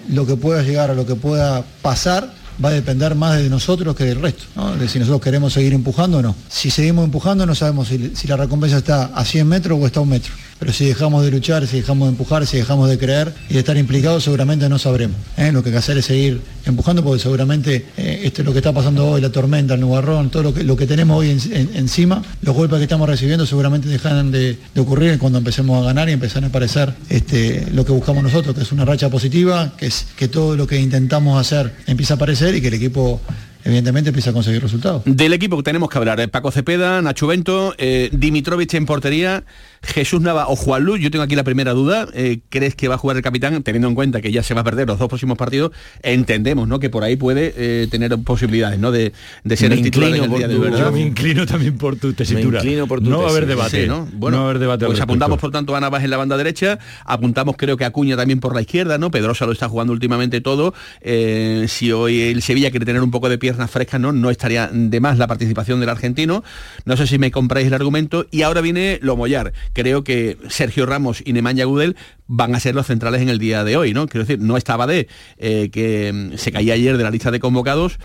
lo 0.10 0.26
que 0.26 0.36
pueda 0.36 0.62
llegar 0.64 0.92
a 0.92 0.94
lo 0.94 1.06
que 1.06 1.16
pueda 1.16 1.64
pasar 1.82 2.34
va 2.64 2.70
a 2.70 2.74
depender 2.74 3.16
más 3.16 3.38
de 3.38 3.50
nosotros 3.50 3.96
que 3.96 4.04
del 4.04 4.22
resto, 4.22 4.44
de 4.78 4.90
si 4.90 5.00
nosotros 5.00 5.22
queremos 5.22 5.54
seguir 5.54 5.74
empujando 5.74 6.18
o 6.18 6.22
no. 6.22 6.36
Si 6.50 6.70
seguimos 6.70 7.06
empujando 7.06 7.46
no 7.46 7.56
sabemos 7.56 7.88
si, 7.88 8.12
si 8.16 8.28
la 8.28 8.36
recompensa 8.36 8.80
está 8.80 9.06
a 9.06 9.24
100 9.24 9.48
metros 9.48 9.80
o 9.82 9.86
está 9.86 10.00
a 10.00 10.04
un 10.04 10.10
metro. 10.10 10.34
Pero 10.60 10.74
si 10.74 10.86
dejamos 10.86 11.24
de 11.24 11.32
luchar, 11.32 11.66
si 11.68 11.78
dejamos 11.78 12.08
de 12.08 12.12
empujar, 12.12 12.46
si 12.46 12.58
dejamos 12.58 12.90
de 12.90 12.98
creer 12.98 13.34
y 13.50 13.54
de 13.54 13.60
estar 13.60 13.78
implicados, 13.78 14.26
seguramente 14.26 14.68
no 14.68 14.78
sabremos. 14.78 15.16
¿eh? 15.38 15.52
Lo 15.54 15.64
que 15.64 15.70
hay 15.70 15.74
que 15.74 15.80
hacer 15.80 15.98
es 15.98 16.06
seguir 16.06 16.42
empujando 16.66 17.02
porque 17.02 17.22
seguramente 17.24 17.86
eh, 17.96 18.30
es 18.36 18.46
lo 18.46 18.52
que 18.52 18.60
está 18.60 18.74
pasando 18.74 19.08
hoy, 19.08 19.22
la 19.22 19.32
tormenta, 19.32 19.76
el 19.76 19.80
nubarrón, 19.80 20.30
todo 20.30 20.44
lo 20.44 20.54
que, 20.54 20.64
lo 20.66 20.76
que 20.76 20.86
tenemos 20.86 21.18
hoy 21.18 21.30
en- 21.30 21.54
en- 21.56 21.70
encima, 21.76 22.22
los 22.42 22.54
golpes 22.56 22.78
que 22.78 22.84
estamos 22.84 23.08
recibiendo 23.08 23.46
seguramente 23.46 23.88
dejarán 23.88 24.32
de, 24.32 24.58
de 24.76 24.82
ocurrir 24.82 25.18
cuando 25.18 25.38
empecemos 25.38 25.82
a 25.82 25.86
ganar 25.86 26.10
y 26.10 26.12
empezar 26.12 26.44
a 26.44 26.48
aparecer 26.48 26.94
este, 27.10 27.66
lo 27.74 27.86
que 27.86 27.94
buscamos 27.94 28.22
nosotros, 28.22 28.54
que 28.54 28.62
es 28.62 28.72
una 28.74 28.84
racha 28.84 29.10
positiva, 29.10 29.74
que 29.78 29.86
es 29.86 30.08
que 30.18 30.28
todo 30.28 30.58
lo 30.58 30.68
que 30.68 30.78
intentamos 30.80 31.40
hacer 31.40 31.74
empieza 31.88 32.16
a 32.16 32.18
aparecer 32.18 32.54
y 32.56 32.62
que 32.62 32.68
el 32.68 32.74
equipo 32.74 33.22
evidentemente 33.64 34.10
empieza 34.10 34.30
a 34.30 34.34
conseguir 34.34 34.62
resultados. 34.62 35.02
Del 35.06 35.34
equipo 35.34 35.58
que 35.58 35.64
tenemos 35.64 35.90
que 35.90 35.98
hablar, 35.98 36.20
eh, 36.22 36.28
Paco 36.30 36.50
Cepeda, 36.50 37.02
Nacho 37.02 37.28
Bento, 37.28 37.76
eh, 37.78 38.10
Dimitrovich 38.14 38.74
en 38.76 38.86
portería, 38.86 39.44
Jesús 39.82 40.22
Nava 40.22 40.48
o 40.50 40.56
Juan 40.56 40.84
Luz, 40.84 41.00
yo 41.00 41.10
tengo 41.12 41.24
aquí 41.24 41.36
la 41.36 41.44
primera 41.44 41.72
duda, 41.74 42.08
eh, 42.14 42.40
¿crees 42.50 42.76
que 42.76 42.88
va 42.88 42.96
a 42.96 42.98
jugar 42.98 43.16
el 43.18 43.24
capitán? 43.24 43.62
Teniendo 43.64 43.88
en 43.88 43.96
cuenta 43.96 44.22
que 44.22 44.32
ya 44.32 44.44
se 44.44 44.54
va 44.54 44.62
a 44.62 44.64
perder 44.64 44.88
los 44.88 45.00
dos 45.00 45.08
próximos 45.08 45.38
partidos, 45.38 45.72
entendemos 46.04 46.68
¿no? 46.68 46.80
que 46.80 46.90
por 46.90 47.04
ahí 47.04 47.16
puede 47.16 47.54
eh, 47.56 47.88
tener 47.90 48.18
posibilidades 48.20 48.80
¿no? 48.80 48.92
de, 48.92 49.14
de 49.44 49.58
ser 49.58 49.70
Me 49.70 49.76
el 49.78 49.82
titular 49.84 50.10
en 50.10 50.16
inclino 50.16 50.24
el 50.26 50.30
por 50.32 50.38
día 50.40 50.48
de 50.48 50.56
tu- 50.56 50.62
¿verdad? 50.62 50.80
yo 50.86 50.92
me 50.92 51.02
inclino 51.02 51.46
también 51.46 51.78
por 51.78 51.96
tu 51.96 52.14
tesitura. 52.14 52.60
Me 52.62 52.66
inclino 52.66 52.88
por 52.88 53.00
tu 53.02 53.10
no 53.10 53.22
va 53.22 53.30
a 53.30 53.40
debate. 53.40 53.84
Sí, 53.84 53.88
¿no? 53.88 54.08
Bueno, 54.14 54.38
no 54.38 54.44
va 54.44 54.48
a 54.48 54.50
haber 54.52 54.60
debate. 54.60 54.86
Pues 54.86 55.00
apuntamos 55.00 55.40
por 55.40 55.52
tanto 55.52 55.76
a 55.76 55.80
Navas 55.80 56.04
en 56.04 56.10
la 56.10 56.18
banda 56.18 56.36
derecha, 56.38 56.78
apuntamos 57.06 57.56
creo 57.58 57.78
que 57.78 57.86
Acuña 57.86 58.18
también 58.18 58.40
por 58.40 58.54
la 58.56 58.62
izquierda, 58.62 58.98
¿no? 58.98 59.12
Pedrosa 59.12 59.46
lo 59.46 59.52
está 59.54 59.70
jugando 59.70 59.94
últimamente 59.94 60.42
todo. 60.42 60.74
Eh, 61.02 61.66
si 61.68 61.92
hoy 61.92 62.22
el 62.22 62.42
Sevilla 62.42 62.70
quiere 62.72 62.86
tener 62.86 63.02
un 63.02 63.12
poco 63.12 63.30
de 63.30 63.38
piernas 63.38 63.72
frescas, 63.72 64.00
¿no? 64.00 64.12
No 64.12 64.30
estaría 64.30 64.68
de 64.72 65.00
más 65.00 65.18
la 65.18 65.28
participación 65.28 65.80
del 65.80 65.90
argentino. 65.90 66.44
No 66.86 66.98
sé 66.98 67.08
si 67.08 67.18
me 67.18 67.32
compráis 67.32 67.68
el 67.68 67.74
argumento. 67.74 68.28
Y 68.32 68.42
ahora 68.44 68.62
viene 68.62 69.00
lo 69.02 69.16
Mollar. 69.16 69.54
Creo 69.74 70.04
que 70.04 70.38
Sergio 70.50 70.86
Ramos 70.86 71.22
y 71.26 71.34
Nemanja 71.34 71.66
Gudel 71.66 71.96
van 72.28 72.56
a 72.56 72.60
ser 72.60 72.76
los 72.76 72.88
centrales 72.88 73.22
en 73.22 73.30
el 73.30 73.40
día 73.40 73.64
de 73.64 73.78
hoy, 73.78 73.94
¿no? 73.94 74.08
Quiero 74.08 74.26
decir, 74.26 74.40
no 74.40 74.58
estaba 74.58 74.88
de 74.88 75.08
eh, 75.38 75.70
que 75.72 76.12
mm, 76.14 76.38
se 76.38 76.52
caía 76.52 76.74
ayer 76.74 76.98
de 76.98 77.04
la 77.04 77.12
lista 77.12 77.32
de 77.32 77.40
convocados 77.40 78.00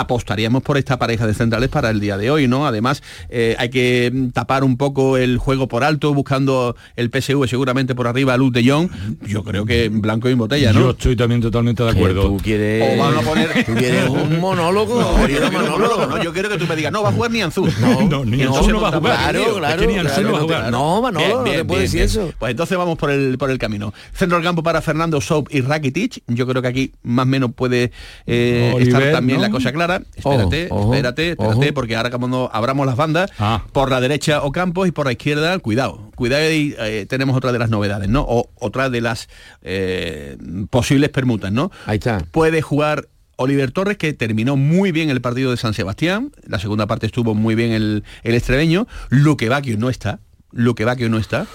apostaríamos 0.00 0.62
por 0.62 0.78
esta 0.78 0.98
pareja 0.98 1.26
de 1.26 1.34
centrales 1.34 1.68
para 1.68 1.90
el 1.90 2.00
día 2.00 2.16
de 2.16 2.30
hoy, 2.30 2.48
¿no? 2.48 2.66
Además, 2.66 3.02
eh, 3.28 3.56
hay 3.58 3.70
que 3.70 4.10
mm, 4.12 4.28
tapar 4.30 4.64
un 4.64 4.76
poco 4.76 5.16
el 5.16 5.38
juego 5.38 5.68
por 5.68 5.84
alto, 5.84 6.14
buscando 6.14 6.76
el 6.96 7.10
PSV 7.10 7.46
seguramente 7.48 7.94
por 7.94 8.06
arriba 8.06 8.34
a 8.34 8.36
Luz 8.36 8.52
de 8.52 8.68
Jong. 8.68 8.90
Yo 9.26 9.44
creo 9.44 9.64
que 9.64 9.88
blanco 9.88 10.28
y 10.28 10.32
en 10.32 10.38
botella, 10.38 10.72
¿no? 10.72 10.80
Yo 10.80 10.90
estoy 10.90 11.16
también 11.16 11.40
totalmente 11.40 11.82
de 11.82 11.90
acuerdo. 11.90 12.22
Tú 12.22 12.36
quieres, 12.42 12.98
O 12.98 13.02
van 13.02 13.16
a 13.16 13.20
poner 13.20 13.64
tú 13.64 13.74
quieres 13.74 14.08
un 14.08 14.40
monólogo. 14.40 15.00
No, 15.00 15.28
yo, 15.28 15.50
monólogo, 15.50 16.06
no, 16.06 16.22
yo 16.22 16.32
quiero 16.32 16.48
que 16.48 16.58
tú 16.58 16.66
me 16.66 16.76
digas, 16.76 16.92
no 16.92 17.02
va 17.02 17.10
a 17.10 17.12
jugar 17.12 17.30
ni 17.30 17.42
Anzú. 17.42 17.68
No, 18.08 18.24
ni 18.24 18.38
Y 18.38 18.42
Anzú 18.42 18.54
entonces 18.54 18.72
no 18.72 18.80
va 18.80 18.88
a 18.88 18.92
jugar. 18.92 19.18
Claro, 19.18 19.56
claro, 19.56 19.74
Es 19.74 19.80
que 19.80 19.92
ni 19.92 19.98
Anzú 19.98 20.22
no 20.22 20.32
va 20.32 20.38
a 20.38 20.42
jugar. 20.42 20.70
No, 20.70 21.02
Manolo, 21.02 21.38
no 21.38 21.44
te 21.44 21.64
puedo 21.64 21.80
decir 21.80 22.02
eso. 22.02 22.32
Pues 22.38 22.50
entonces 22.50 22.76
vamos 22.76 22.98
por 22.98 23.10
el 23.10 23.38
por 23.38 23.50
el 23.50 23.58
camino. 23.58 23.92
Centro 24.12 24.36
del 24.38 24.44
campo 24.44 24.62
para 24.62 24.82
Fernando 24.82 25.20
Soap 25.20 25.48
y 25.50 25.60
Rakitic. 25.60 26.22
Yo 26.26 26.46
creo 26.46 26.62
que 26.62 26.68
aquí 26.68 26.92
más 27.02 27.24
o 27.24 27.26
menos 27.26 27.52
puede 27.54 27.92
eh, 28.26 28.72
Oliver, 28.74 29.02
estar 29.02 29.12
también 29.12 29.38
¿no? 29.38 29.46
la 29.46 29.50
cosa 29.50 29.72
clara. 29.72 29.85
Espérate, 29.94 30.66
Ojo, 30.70 30.80
ojo, 30.82 30.94
espérate, 30.94 31.30
espérate, 31.30 31.66
ojo. 31.66 31.74
porque 31.74 31.96
ahora 31.96 32.10
cuando 32.10 32.50
abramos 32.52 32.86
las 32.86 32.96
bandas, 32.96 33.30
Ah. 33.38 33.64
por 33.72 33.90
la 33.90 34.00
derecha 34.00 34.42
Ocampos 34.42 34.86
y 34.88 34.90
por 34.92 35.06
la 35.06 35.12
izquierda, 35.12 35.58
cuidado. 35.58 36.10
Cuidado 36.14 36.50
y 36.50 36.74
eh, 36.78 37.06
tenemos 37.08 37.36
otra 37.36 37.52
de 37.52 37.58
las 37.58 37.70
novedades, 37.70 38.08
¿no? 38.08 38.22
O 38.28 38.50
otra 38.58 38.90
de 38.90 39.00
las 39.00 39.28
eh, 39.62 40.36
posibles 40.70 41.10
permutas, 41.10 41.52
¿no? 41.52 41.70
Ahí 41.86 41.96
está. 41.98 42.18
Puede 42.30 42.62
jugar 42.62 43.08
Oliver 43.36 43.70
Torres, 43.70 43.98
que 43.98 44.12
terminó 44.14 44.56
muy 44.56 44.92
bien 44.92 45.10
el 45.10 45.20
partido 45.20 45.50
de 45.50 45.56
San 45.58 45.74
Sebastián. 45.74 46.32
La 46.46 46.58
segunda 46.58 46.86
parte 46.86 47.06
estuvo 47.06 47.34
muy 47.34 47.54
bien 47.54 47.72
el, 47.72 48.04
el 48.22 48.34
estrebeño. 48.34 48.86
Luque 49.10 49.48
Bacchio 49.48 49.76
no 49.76 49.90
está. 49.90 50.20
Luque 50.52 50.84
Bacchio 50.84 51.08
no 51.10 51.18
está. 51.18 51.46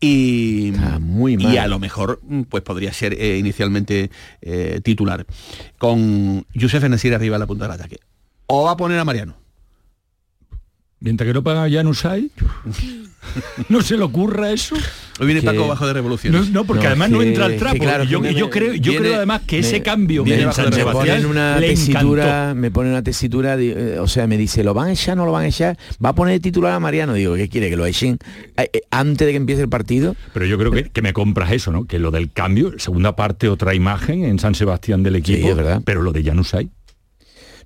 Y, 0.00 0.72
muy 1.00 1.36
y 1.38 1.58
a 1.58 1.68
lo 1.68 1.78
mejor 1.78 2.20
mm, 2.22 2.42
pues 2.42 2.62
podría 2.62 2.92
ser 2.92 3.14
eh, 3.14 3.36
inicialmente 3.38 4.10
eh, 4.40 4.80
titular. 4.82 5.26
Con 5.78 6.46
Josef 6.58 6.84
Enesir 6.84 7.14
arriba 7.14 7.36
a 7.36 7.38
la 7.38 7.46
punta 7.46 7.64
del 7.64 7.74
ataque. 7.74 7.98
O 8.46 8.64
va 8.64 8.72
a 8.72 8.76
poner 8.76 8.98
a 8.98 9.04
Mariano. 9.04 9.39
Mientras 11.00 11.26
que 11.26 11.32
no 11.34 11.42
paga 11.42 11.66
ya 11.68 11.82
no 11.82 11.92
hay 12.04 12.30
no 13.68 13.82
se 13.82 13.96
le 13.96 14.02
ocurra 14.02 14.50
eso. 14.50 14.74
Hoy 15.18 15.26
viene 15.26 15.42
Paco 15.42 15.68
bajo 15.68 15.86
de 15.86 15.92
revoluciones. 15.92 16.48
No, 16.48 16.60
no 16.60 16.64
porque 16.64 16.86
además 16.86 17.10
no 17.10 17.22
entra 17.22 17.46
el 17.46 17.58
trapo. 17.58 17.78
claro, 17.78 18.04
yo, 18.04 18.20
creo, 18.50 18.74
yo 18.74 18.96
creo 18.96 19.16
además 19.16 19.42
que 19.46 19.58
ese 19.58 19.82
cambio 19.82 20.24
me, 20.24 20.40
en 20.40 20.52
San 20.52 20.72
Sebastián 20.72 21.22
ponen 21.22 21.26
una 21.26 21.58
le 21.58 21.68
tesitura, 21.68 22.24
encantó. 22.24 22.54
me 22.60 22.70
pone 22.70 22.90
una 22.90 23.02
tesitura, 23.02 23.56
eh, 23.58 23.98
o 23.98 24.08
sea, 24.08 24.26
me 24.26 24.36
dice, 24.38 24.64
¿lo 24.64 24.72
van 24.74 24.88
a 24.88 24.92
echar, 24.92 25.16
no 25.16 25.26
lo 25.26 25.32
van 25.32 25.44
a 25.44 25.48
echar? 25.48 25.78
¿Va 26.04 26.10
a 26.10 26.14
poner 26.14 26.34
de 26.34 26.40
titular 26.40 26.72
a 26.72 26.80
Mariano? 26.80 27.12
Digo, 27.14 27.34
¿qué 27.34 27.48
quiere? 27.48 27.68
¿Que 27.70 27.76
lo 27.76 27.84
echen 27.86 28.18
eh, 28.56 28.70
eh, 28.72 28.80
antes 28.90 29.26
de 29.26 29.32
que 29.32 29.36
empiece 29.36 29.62
el 29.62 29.68
partido? 29.68 30.16
Pero 30.32 30.46
yo 30.46 30.58
creo 30.58 30.70
que, 30.70 30.84
que 30.84 31.02
me 31.02 31.12
compras 31.12 31.52
eso, 31.52 31.70
¿no? 31.72 31.84
Que 31.84 31.98
lo 31.98 32.10
del 32.10 32.32
cambio, 32.32 32.72
segunda 32.78 33.14
parte, 33.16 33.48
otra 33.48 33.74
imagen 33.74 34.24
en 34.24 34.38
San 34.38 34.54
Sebastián 34.54 35.02
del 35.02 35.16
equipo. 35.16 35.48
es 35.48 35.56
verdad. 35.56 35.82
Pero 35.84 36.02
lo 36.02 36.12
de 36.12 36.24
Janusay. 36.24 36.70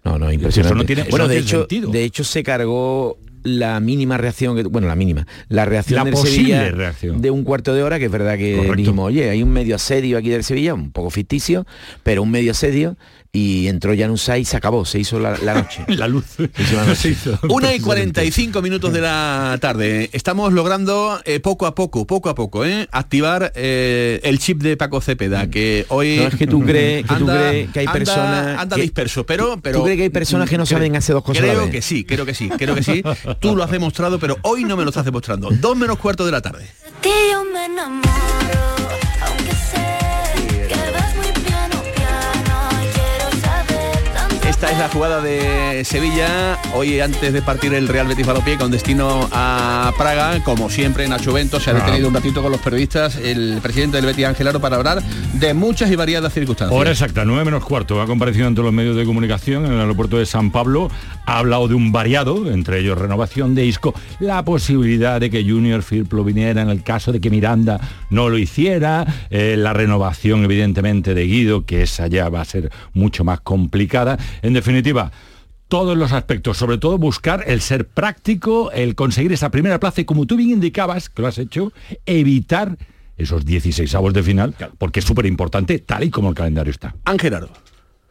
No, 0.05 0.19
no, 0.19 0.31
impresionante. 0.31 0.69
Eso 0.75 0.75
no 0.75 0.85
tiene- 0.85 1.03
eso 1.03 1.11
bueno, 1.11 1.25
no 1.25 1.29
de 1.29 1.37
tiene 1.37 1.49
hecho, 1.49 1.59
sentido. 1.61 1.91
de 1.91 2.05
hecho 2.05 2.25
se 2.25 2.43
cargó 2.43 3.17
la 3.45 3.79
mínima 3.79 4.17
reacción 4.19 4.57
que 4.57 4.63
bueno 4.65 4.89
la 4.89 4.97
mínima 4.97 5.27
la 5.49 5.65
reacción 5.65 5.99
La 5.99 6.05
del 6.05 6.15
posible 6.15 6.37
Sevilla 6.39 6.71
reacción. 6.71 7.21
de 7.23 7.31
un 7.31 7.45
cuarto 7.45 7.75
de 7.75 7.83
hora 7.83 7.99
que 7.99 8.07
es 8.07 8.11
verdad 8.11 8.37
que 8.37 8.57
Correcto. 8.57 8.77
dijimos 8.77 9.07
oye 9.07 9.31
hay 9.31 9.43
un 9.43 9.51
medio 9.51 9.77
asedio 9.77 10.19
aquí 10.19 10.31
del 10.31 10.43
Sevilla 10.45 10.75
un 10.75 10.91
poco 10.91 11.11
ficticio 11.11 11.67
pero 12.03 12.23
un 12.23 12.31
medio 12.31 12.51
asedio 12.53 12.97
y 13.35 13.67
entró 13.69 13.93
Januzaj 13.99 14.39
y 14.39 14.45
se 14.45 14.57
acabó 14.57 14.85
se 14.87 15.01
hizo 15.01 15.19
la, 15.19 15.37
la 15.39 15.55
noche 15.55 15.85
la 15.89 16.07
luz 16.09 16.25
se 16.37 16.45
hizo 16.63 16.77
la 16.77 16.85
noche. 16.87 17.17
Una 17.51 17.75
y 17.75 17.81
45 17.81 18.63
minutos 18.63 18.93
de 18.93 19.01
la 19.01 19.59
tarde. 19.61 20.09
Estamos 20.13 20.53
logrando 20.53 21.21
eh, 21.25 21.41
poco 21.41 21.67
a 21.67 21.75
poco, 21.75 22.07
poco 22.07 22.29
a 22.31 22.35
poco, 22.37 22.65
¿eh? 22.65 22.89
activar 22.93 23.53
eh, 23.57 24.21
el 24.23 24.39
chip 24.39 24.63
de 24.63 24.77
Paco 24.77 25.01
Cepeda, 25.01 25.49
que 25.51 25.85
hoy... 25.89 26.17
Mm. 26.19 26.23
No, 26.23 26.29
es 26.29 26.35
que 26.37 26.47
tú 26.47 26.61
crees- 26.63 27.03
que 27.03 27.09
tú 27.09 27.15
anda- 27.29 27.39
crees 27.51 27.71
que 27.73 27.81
hay 27.81 27.87
anda- 27.87 27.99
personas 27.99 28.59
Anda 28.61 28.77
que- 28.77 28.83
disperso, 28.83 29.27
pero... 29.27 29.59
pero 29.61 29.83
crees 29.83 29.97
que 29.97 30.03
hay 30.05 30.11
personas 30.11 30.49
que 30.49 30.57
no 30.57 30.65
saben 30.65 30.95
hacer 30.97 31.15
dos 31.15 31.25
cosas 31.25 31.43
a 31.43 31.47
la 31.47 31.53
Creo 31.55 31.65
vez? 31.65 31.73
que 31.73 31.83
sí, 31.83 32.05
creo 32.05 32.25
que 32.25 32.35
sí, 32.35 32.49
creo 32.49 32.75
que 32.77 32.83
sí. 32.85 33.03
Tú 33.41 33.57
lo 33.57 33.65
has 33.65 33.71
demostrado, 33.73 34.19
pero 34.21 34.39
hoy 34.43 34.65
no 34.65 34.77
me 34.77 34.85
lo 34.85 34.91
estás 34.91 35.05
demostrando. 35.05 35.51
Dos 35.51 35.77
menos 35.77 35.99
cuarto 35.99 36.25
de 36.25 36.31
la 36.33 36.41
tarde. 36.41 36.67
ti 37.03 37.11
yo 37.33 37.45
me 37.53 37.67
enamoro, 37.67 38.84
Esta 44.65 44.77
es 44.77 44.81
la 44.81 44.89
jugada 44.89 45.21
de 45.21 45.85
Sevilla, 45.85 46.59
hoy 46.73 46.99
antes 46.99 47.35
de 47.35 47.43
partir 47.43 47.75
el 47.75 47.87
Real 47.87 48.07
Betis 48.07 48.27
Balompié 48.27 48.57
con 48.57 48.71
destino 48.71 49.29
a 49.31 49.93
Praga, 49.99 50.43
como 50.43 50.71
siempre 50.71 51.07
Nacho 51.07 51.35
Bento 51.35 51.61
se 51.61 51.69
ha 51.69 51.75
detenido 51.75 52.09
un 52.09 52.15
ratito 52.15 52.41
con 52.41 52.51
los 52.51 52.63
periodistas, 52.63 53.17
el 53.17 53.59
presidente 53.63 53.99
del 53.99 54.07
Betis 54.07 54.25
Ángel 54.25 54.49
Aro 54.49 54.61
para 54.61 54.77
hablar 54.77 55.03
de 55.35 55.53
muchas 55.53 55.91
y 55.91 55.97
variadas 55.97 56.33
circunstancias. 56.33 56.81
Hora 56.81 56.91
exacta, 56.93 57.27
9 57.27 57.45
menos 57.45 57.63
cuarto. 57.63 58.01
Ha 58.01 58.07
comparecido 58.07 58.47
ante 58.47 58.63
los 58.63 58.73
medios 58.73 58.97
de 58.97 59.05
comunicación 59.05 59.67
en 59.67 59.73
el 59.73 59.81
aeropuerto 59.81 60.17
de 60.17 60.25
San 60.25 60.51
Pablo. 60.51 60.91
Ha 61.27 61.41
hablado 61.41 61.69
de 61.69 61.75
un 61.75 61.93
variado, 61.93 62.51
entre 62.51 62.81
ellos 62.81 62.97
renovación 62.97 63.55
de 63.55 63.67
Isco, 63.67 63.95
la 64.19 64.47
posibilidad 64.47 65.21
de 65.21 65.29
que 65.29 65.45
Junior 65.45 65.83
Firpo 65.83 66.25
viniera 66.25 66.63
en 66.63 66.71
el 66.71 66.83
caso 66.83 67.13
de 67.13 67.21
que 67.21 67.29
Miranda 67.29 67.81
no 68.09 68.31
lo 68.31 68.39
hiciera, 68.39 69.07
eh, 69.29 69.57
la 69.59 69.75
renovación 69.75 70.43
evidentemente 70.45 71.13
de 71.13 71.27
Guido, 71.27 71.67
que 71.67 71.83
esa 71.83 72.07
ya 72.07 72.31
va 72.31 72.41
a 72.41 72.47
ser 72.47 72.71
mucho 72.95 73.25
más 73.25 73.41
complicada. 73.41 74.17
En 74.41 74.54
definitiva, 74.55 75.13
todos 75.69 75.97
los 75.97 76.13
aspectos, 76.13 76.57
sobre 76.57 76.79
todo 76.79 76.99
buscar 76.99 77.45
el 77.47 77.61
ser 77.61 77.87
práctico, 77.87 78.71
el 78.73 78.95
conseguir 78.95 79.33
esa 79.33 79.51
primera 79.51 79.81
plaza 79.81 80.01
y 80.01 80.05
como 80.05 80.27
tú 80.27 80.37
bien 80.37 80.51
indicabas, 80.51 81.09
que 81.09 81.23
lo 81.23 81.29
has 81.29 81.39
hecho, 81.39 81.73
evitar 82.07 82.79
esos 83.17 83.45
16 83.45 83.95
avos 83.95 84.13
de 84.13 84.23
final, 84.23 84.55
porque 84.79 85.01
es 85.01 85.07
súper 85.07 85.27
importante 85.27 85.79
tal 85.79 86.05
y 86.05 86.11
como 86.11 86.31
el 86.31 86.35
calendario 86.35 86.71
está. 86.71 86.95
Ángel 87.05 87.35
Aro. 87.35 87.49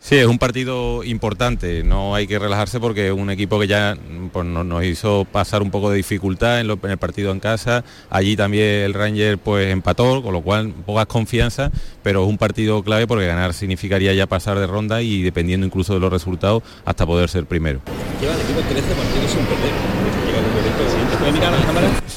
Sí, 0.05 0.17
es 0.17 0.27
un 0.27 0.37
partido 0.37 1.01
importante, 1.05 1.81
no 1.81 2.13
hay 2.13 2.27
que 2.27 2.37
relajarse 2.37 2.77
porque 2.81 3.07
es 3.07 3.13
un 3.13 3.29
equipo 3.29 3.57
que 3.57 3.67
ya 3.67 3.95
pues, 4.33 4.45
no- 4.45 4.65
nos 4.65 4.83
hizo 4.83 5.23
pasar 5.23 5.61
un 5.61 5.71
poco 5.71 5.89
de 5.89 5.95
dificultad 5.95 6.59
en, 6.59 6.69
el 6.69 6.97
partido 6.97 7.31
en 7.31 7.39
casa, 7.39 7.85
allí 8.09 8.35
también 8.35 8.65
el 8.83 8.93
Ranger 8.93 9.37
pues 9.37 9.71
empató, 9.71 10.21
con 10.21 10.33
lo 10.33 10.41
cual 10.41 10.73
pocas 10.85 11.05
confianza, 11.05 11.71
pero 12.03 12.23
es 12.23 12.27
un 12.29 12.37
partido 12.37 12.83
clave 12.83 13.07
porque 13.07 13.25
ganar 13.27 13.53
significaría 13.53 14.13
ya 14.13 14.27
pasar 14.27 14.59
de 14.59 14.67
ronda 14.67 15.01
y 15.01 15.21
dependiendo 15.21 15.65
incluso 15.65 15.93
de 15.93 16.01
los 16.01 16.11
resultados 16.11 16.63
hasta 16.83 17.05
poder 17.05 17.29
ser 17.29 17.45
primero. 17.45 17.79
Lleva 18.19 18.33
el 18.33 18.41
equipo 18.41 18.59
13 18.59 18.81
partidos 18.95 19.31
sin 19.31 19.45
perder. 19.45 19.71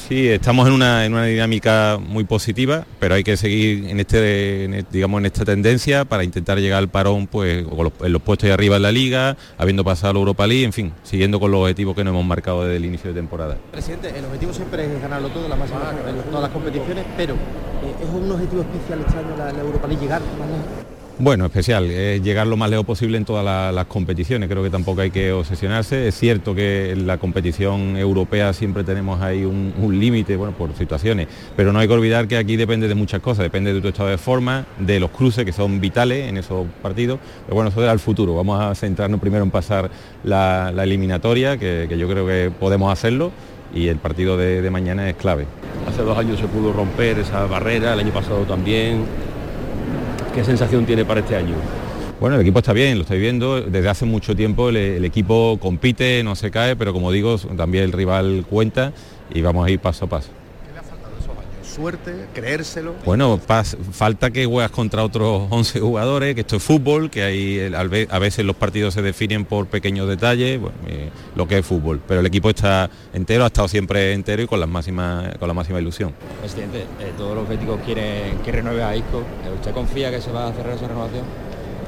Sí, 0.07 0.29
estamos 0.29 0.65
en 0.69 0.73
una, 0.73 1.05
en 1.05 1.11
una 1.11 1.25
dinámica 1.25 1.99
muy 1.99 2.23
positiva, 2.23 2.85
pero 2.97 3.15
hay 3.15 3.25
que 3.25 3.35
seguir 3.35 3.89
en 3.89 3.99
este, 3.99 4.63
este- 4.63 4.85
digamos, 4.89 5.19
en 5.19 5.25
esta 5.25 5.43
tendencia 5.43 6.05
para 6.05 6.23
intentar 6.23 6.59
llegar 6.59 6.79
al 6.79 6.87
parón, 6.87 7.27
pues, 7.27 7.65
en 7.67 8.13
los 8.13 8.21
puestos 8.21 8.47
de 8.47 8.53
arriba 8.53 8.77
en 8.77 8.83
la 8.83 8.91
liga, 8.93 9.35
habiendo 9.57 9.83
pasado 9.83 10.13
la 10.13 10.19
Europa 10.19 10.47
League, 10.47 10.63
en 10.63 10.71
fin, 10.71 10.93
siguiendo 11.03 11.41
con 11.41 11.51
los 11.51 11.59
objetivos 11.59 11.93
que 11.93 12.05
nos 12.05 12.11
hemos 12.11 12.23
marcado 12.25 12.63
desde 12.63 12.77
el 12.77 12.85
inicio 12.85 13.09
de 13.09 13.19
temporada. 13.19 13.57
Presidente, 13.69 14.13
el 14.17 14.23
objetivo 14.23 14.53
siempre 14.53 14.85
es 14.85 15.01
ganarlo 15.01 15.27
todo, 15.27 15.43
en 15.45 15.51
todas 16.31 16.41
las 16.41 16.51
competiciones, 16.51 17.03
pero 17.17 17.33
eh, 17.33 17.37
es 18.01 18.09
un 18.09 18.31
objetivo 18.31 18.61
especial 18.61 18.99
este 19.05 19.19
año 19.19 19.35
la, 19.37 19.51
la 19.51 19.59
Europa 19.59 19.87
League 19.87 20.01
llegar. 20.01 20.21
Bueno, 21.19 21.47
especial, 21.47 21.89
es 21.89 22.21
llegar 22.21 22.45
lo 22.45 22.57
más 22.57 22.69
lejos 22.69 22.85
posible 22.85 23.17
en 23.17 23.25
todas 23.25 23.43
la- 23.43 23.71
las 23.71 23.87
competiciones, 23.87 24.47
creo 24.47 24.61
que 24.61 24.69
tampoco 24.69 25.01
hay 25.01 25.09
que 25.09 25.31
obsesionarse, 25.31 26.07
es 26.07 26.15
cierto 26.15 26.53
que 26.53 26.91
en 26.91 27.07
la 27.07 27.17
competición 27.17 27.97
europea 27.97 28.53
siempre 28.53 28.83
tenemos 28.83 29.19
ahí 29.19 29.43
un, 29.43 29.73
límite, 29.99 30.35
bueno, 30.35 30.53
por 30.53 30.75
situaciones, 30.75 31.27
pero 31.55 31.73
no 31.73 31.79
hay 31.79 31.87
que 31.87 31.93
olvidar 31.95 32.27
que 32.27 32.37
aquí 32.37 32.55
depende 32.55 32.87
de 32.87 32.93
muchas 32.93 33.19
cosas, 33.19 33.41
depende 33.41 33.73
de 33.73 33.81
tu 33.81 33.87
estado 33.87 34.09
de 34.09 34.19
forma, 34.19 34.67
de 34.77 34.99
los 34.99 35.09
cruces 35.09 35.43
que 35.43 35.53
son 35.53 35.81
vitales 35.81 36.29
en 36.29 36.37
esos 36.37 36.67
partidos, 36.83 37.17
pero 37.47 37.55
bueno, 37.55 37.71
eso 37.71 37.79
será 37.79 37.93
el 37.93 37.99
futuro, 37.99 38.35
vamos 38.35 38.61
a 38.61 38.75
centrarnos 38.75 39.19
primero 39.19 39.43
en 39.43 39.49
pasar 39.49 39.89
la, 40.23 40.71
eliminatoria, 40.83 41.57
que, 41.57 41.87
yo 41.97 42.07
creo 42.07 42.27
que 42.27 42.51
podemos 42.59 42.93
hacerlo, 42.93 43.31
y 43.73 43.87
el 43.87 43.97
partido 43.97 44.37
de 44.37 44.69
mañana 44.69 45.09
es 45.09 45.15
clave. 45.15 45.47
Hace 45.87 46.01
dos 46.01 46.17
años 46.17 46.39
se 46.39 46.47
pudo 46.47 46.73
romper 46.73 47.17
esa 47.17 47.45
barrera, 47.45 47.93
el 47.93 47.99
año 48.01 48.11
pasado 48.11 48.43
también. 48.43 49.05
¿Qué 50.37 50.43
sensación 50.43 50.85
tiene 50.85 51.03
para 51.03 51.21
este 51.21 51.35
año? 51.35 51.55
Bueno, 52.19 52.35
el 52.35 52.43
equipo 52.43 52.59
está 52.59 52.71
bien, 52.71 52.99
lo 52.99 53.01
estáis 53.01 53.19
viendo. 53.19 53.59
Desde 53.59 53.89
hace 53.89 54.05
mucho 54.05 54.35
tiempo 54.35 54.69
el, 54.69 54.77
el 54.77 55.03
equipo 55.03 55.57
compite, 55.59 56.21
no 56.23 56.35
se 56.35 56.51
cae, 56.51 56.75
pero 56.75 56.93
como 56.93 57.11
digo, 57.11 57.39
también 57.57 57.85
el 57.85 57.91
rival 57.91 58.45
cuenta 58.47 58.93
y 59.33 59.41
vamos 59.41 59.65
a 59.65 59.71
ir 59.71 59.79
paso 59.79 60.05
a 60.05 60.09
paso. 60.09 60.29
Suerte, 61.77 62.25
creérselo. 62.33 62.95
Bueno, 63.05 63.39
pas- 63.39 63.77
falta 63.91 64.31
que 64.31 64.45
juegas 64.47 64.71
contra 64.71 65.03
otros 65.03 65.43
11 65.51 65.79
jugadores, 65.79 66.33
que 66.33 66.41
esto 66.41 66.55
es 66.55 66.63
fútbol, 66.63 67.11
que 67.11 67.21
hay, 67.21 67.71
a 68.09 68.17
veces 68.19 68.43
los 68.43 68.55
partidos 68.55 68.95
se 68.95 69.03
definen 69.03 69.45
por 69.45 69.67
pequeños 69.67 70.09
detalles, 70.09 70.59
bueno, 70.59 70.75
eh, 70.87 71.11
lo 71.35 71.47
que 71.47 71.59
es 71.59 71.65
fútbol. 71.65 72.01
Pero 72.07 72.21
el 72.21 72.25
equipo 72.25 72.49
está 72.49 72.89
entero, 73.13 73.43
ha 73.43 73.47
estado 73.47 73.67
siempre 73.67 74.13
entero 74.13 74.41
y 74.41 74.47
con, 74.47 74.59
las 74.59 74.67
máximas, 74.67 75.37
con 75.37 75.47
la 75.47 75.53
máxima 75.53 75.79
ilusión. 75.79 76.13
Presidente, 76.41 76.79
eh, 76.99 77.13
todos 77.15 77.35
los 77.35 77.47
béticos 77.47 77.79
quieren 77.85 78.39
que 78.43 78.51
renueve 78.51 78.81
a 78.83 78.95
Isco. 78.95 79.21
¿Usted 79.55 79.71
confía 79.71 80.09
que 80.09 80.19
se 80.19 80.31
va 80.31 80.47
a 80.47 80.53
cerrar 80.53 80.75
esa 80.75 80.87
renovación? 80.87 81.25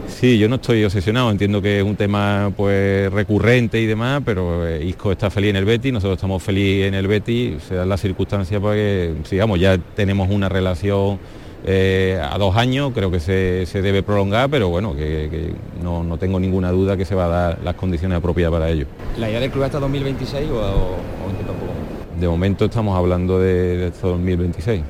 Sí, 0.10 0.38
yo 0.38 0.50
no 0.50 0.56
estoy 0.56 0.84
obsesionado, 0.84 1.32
entiendo 1.32 1.62
que 1.62 1.80
es 1.80 1.84
un 1.84 1.96
tema 1.96 2.52
pues 2.56 3.12
recurrente 3.12 3.80
y 3.80 3.86
demás, 3.86 4.22
pero 4.26 4.68
eh, 4.68 4.84
Isco 4.84 5.12
está 5.14 5.30
feliz 5.30 5.52
en 5.52 5.56
el 5.56 5.66
Betis, 5.66 5.94
nosotros 5.94 6.18
estamos 6.18 6.44
felices 6.44 6.88
en 6.88 6.94
el 6.94 7.08
Betis, 7.08 7.64
se 7.64 7.76
dan 7.76 7.88
las 7.88 8.02
circunstancias 8.02 8.62
para 8.62 8.76
que 8.76 9.14
sigamos, 9.24 9.60
ya 9.60 9.78
tenemos 9.78 10.30
una 10.30 10.50
relación 10.50 11.20
eh, 11.66 12.22
a 12.22 12.38
dos 12.38 12.56
años, 12.58 12.92
creo 12.94 13.12
que 13.12 13.22
se, 13.22 13.66
se 13.66 13.82
debe 13.82 14.04
prolongar, 14.04 14.50
pero 14.50 14.68
bueno, 14.68 14.94
que, 14.94 15.30
que 15.32 15.54
no, 15.82 16.04
no 16.04 16.18
tengo 16.18 16.38
ninguna 16.40 16.72
duda 16.72 16.98
que 16.98 17.06
se 17.06 17.16
va 17.16 17.26
a 17.26 17.28
dar 17.30 17.60
las 17.64 17.76
condiciones 17.76 18.18
apropiadas 18.18 18.52
para 18.52 18.70
ello. 18.70 18.88
¿La 19.18 19.30
idea 19.30 19.40
del 19.40 19.52
club 19.52 19.64
hasta 19.64 19.80
2026 19.80 20.50
o, 20.50 20.56
o, 20.56 20.58
o 20.58 21.30
intenta 21.30 21.52
un 21.54 21.60
poco 21.60 21.72
más? 21.72 22.20
De 22.20 22.28
momento 22.28 22.66
estamos 22.66 22.98
hablando 22.98 23.40
de, 23.40 23.78
de 23.78 23.88
este 23.88 24.06
2026. 24.06 24.82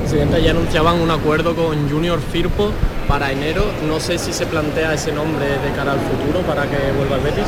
Presidente, 0.00 0.42
ya 0.42 0.50
anunciaban 0.50 1.00
un 1.00 1.10
acuerdo 1.10 1.54
con 1.56 1.88
Junior 1.90 2.20
Firpo 2.20 2.70
para 3.10 3.32
enero. 3.32 3.64
No 3.88 3.98
sé 3.98 4.18
si 4.18 4.32
se 4.32 4.46
plantea 4.46 4.94
ese 4.94 5.10
nombre 5.12 5.44
de 5.44 5.70
cara 5.74 5.92
al 5.94 5.98
futuro 5.98 6.46
para 6.46 6.62
que 6.70 6.76
vuelva 6.96 7.16
al 7.16 7.22
Betis. 7.22 7.44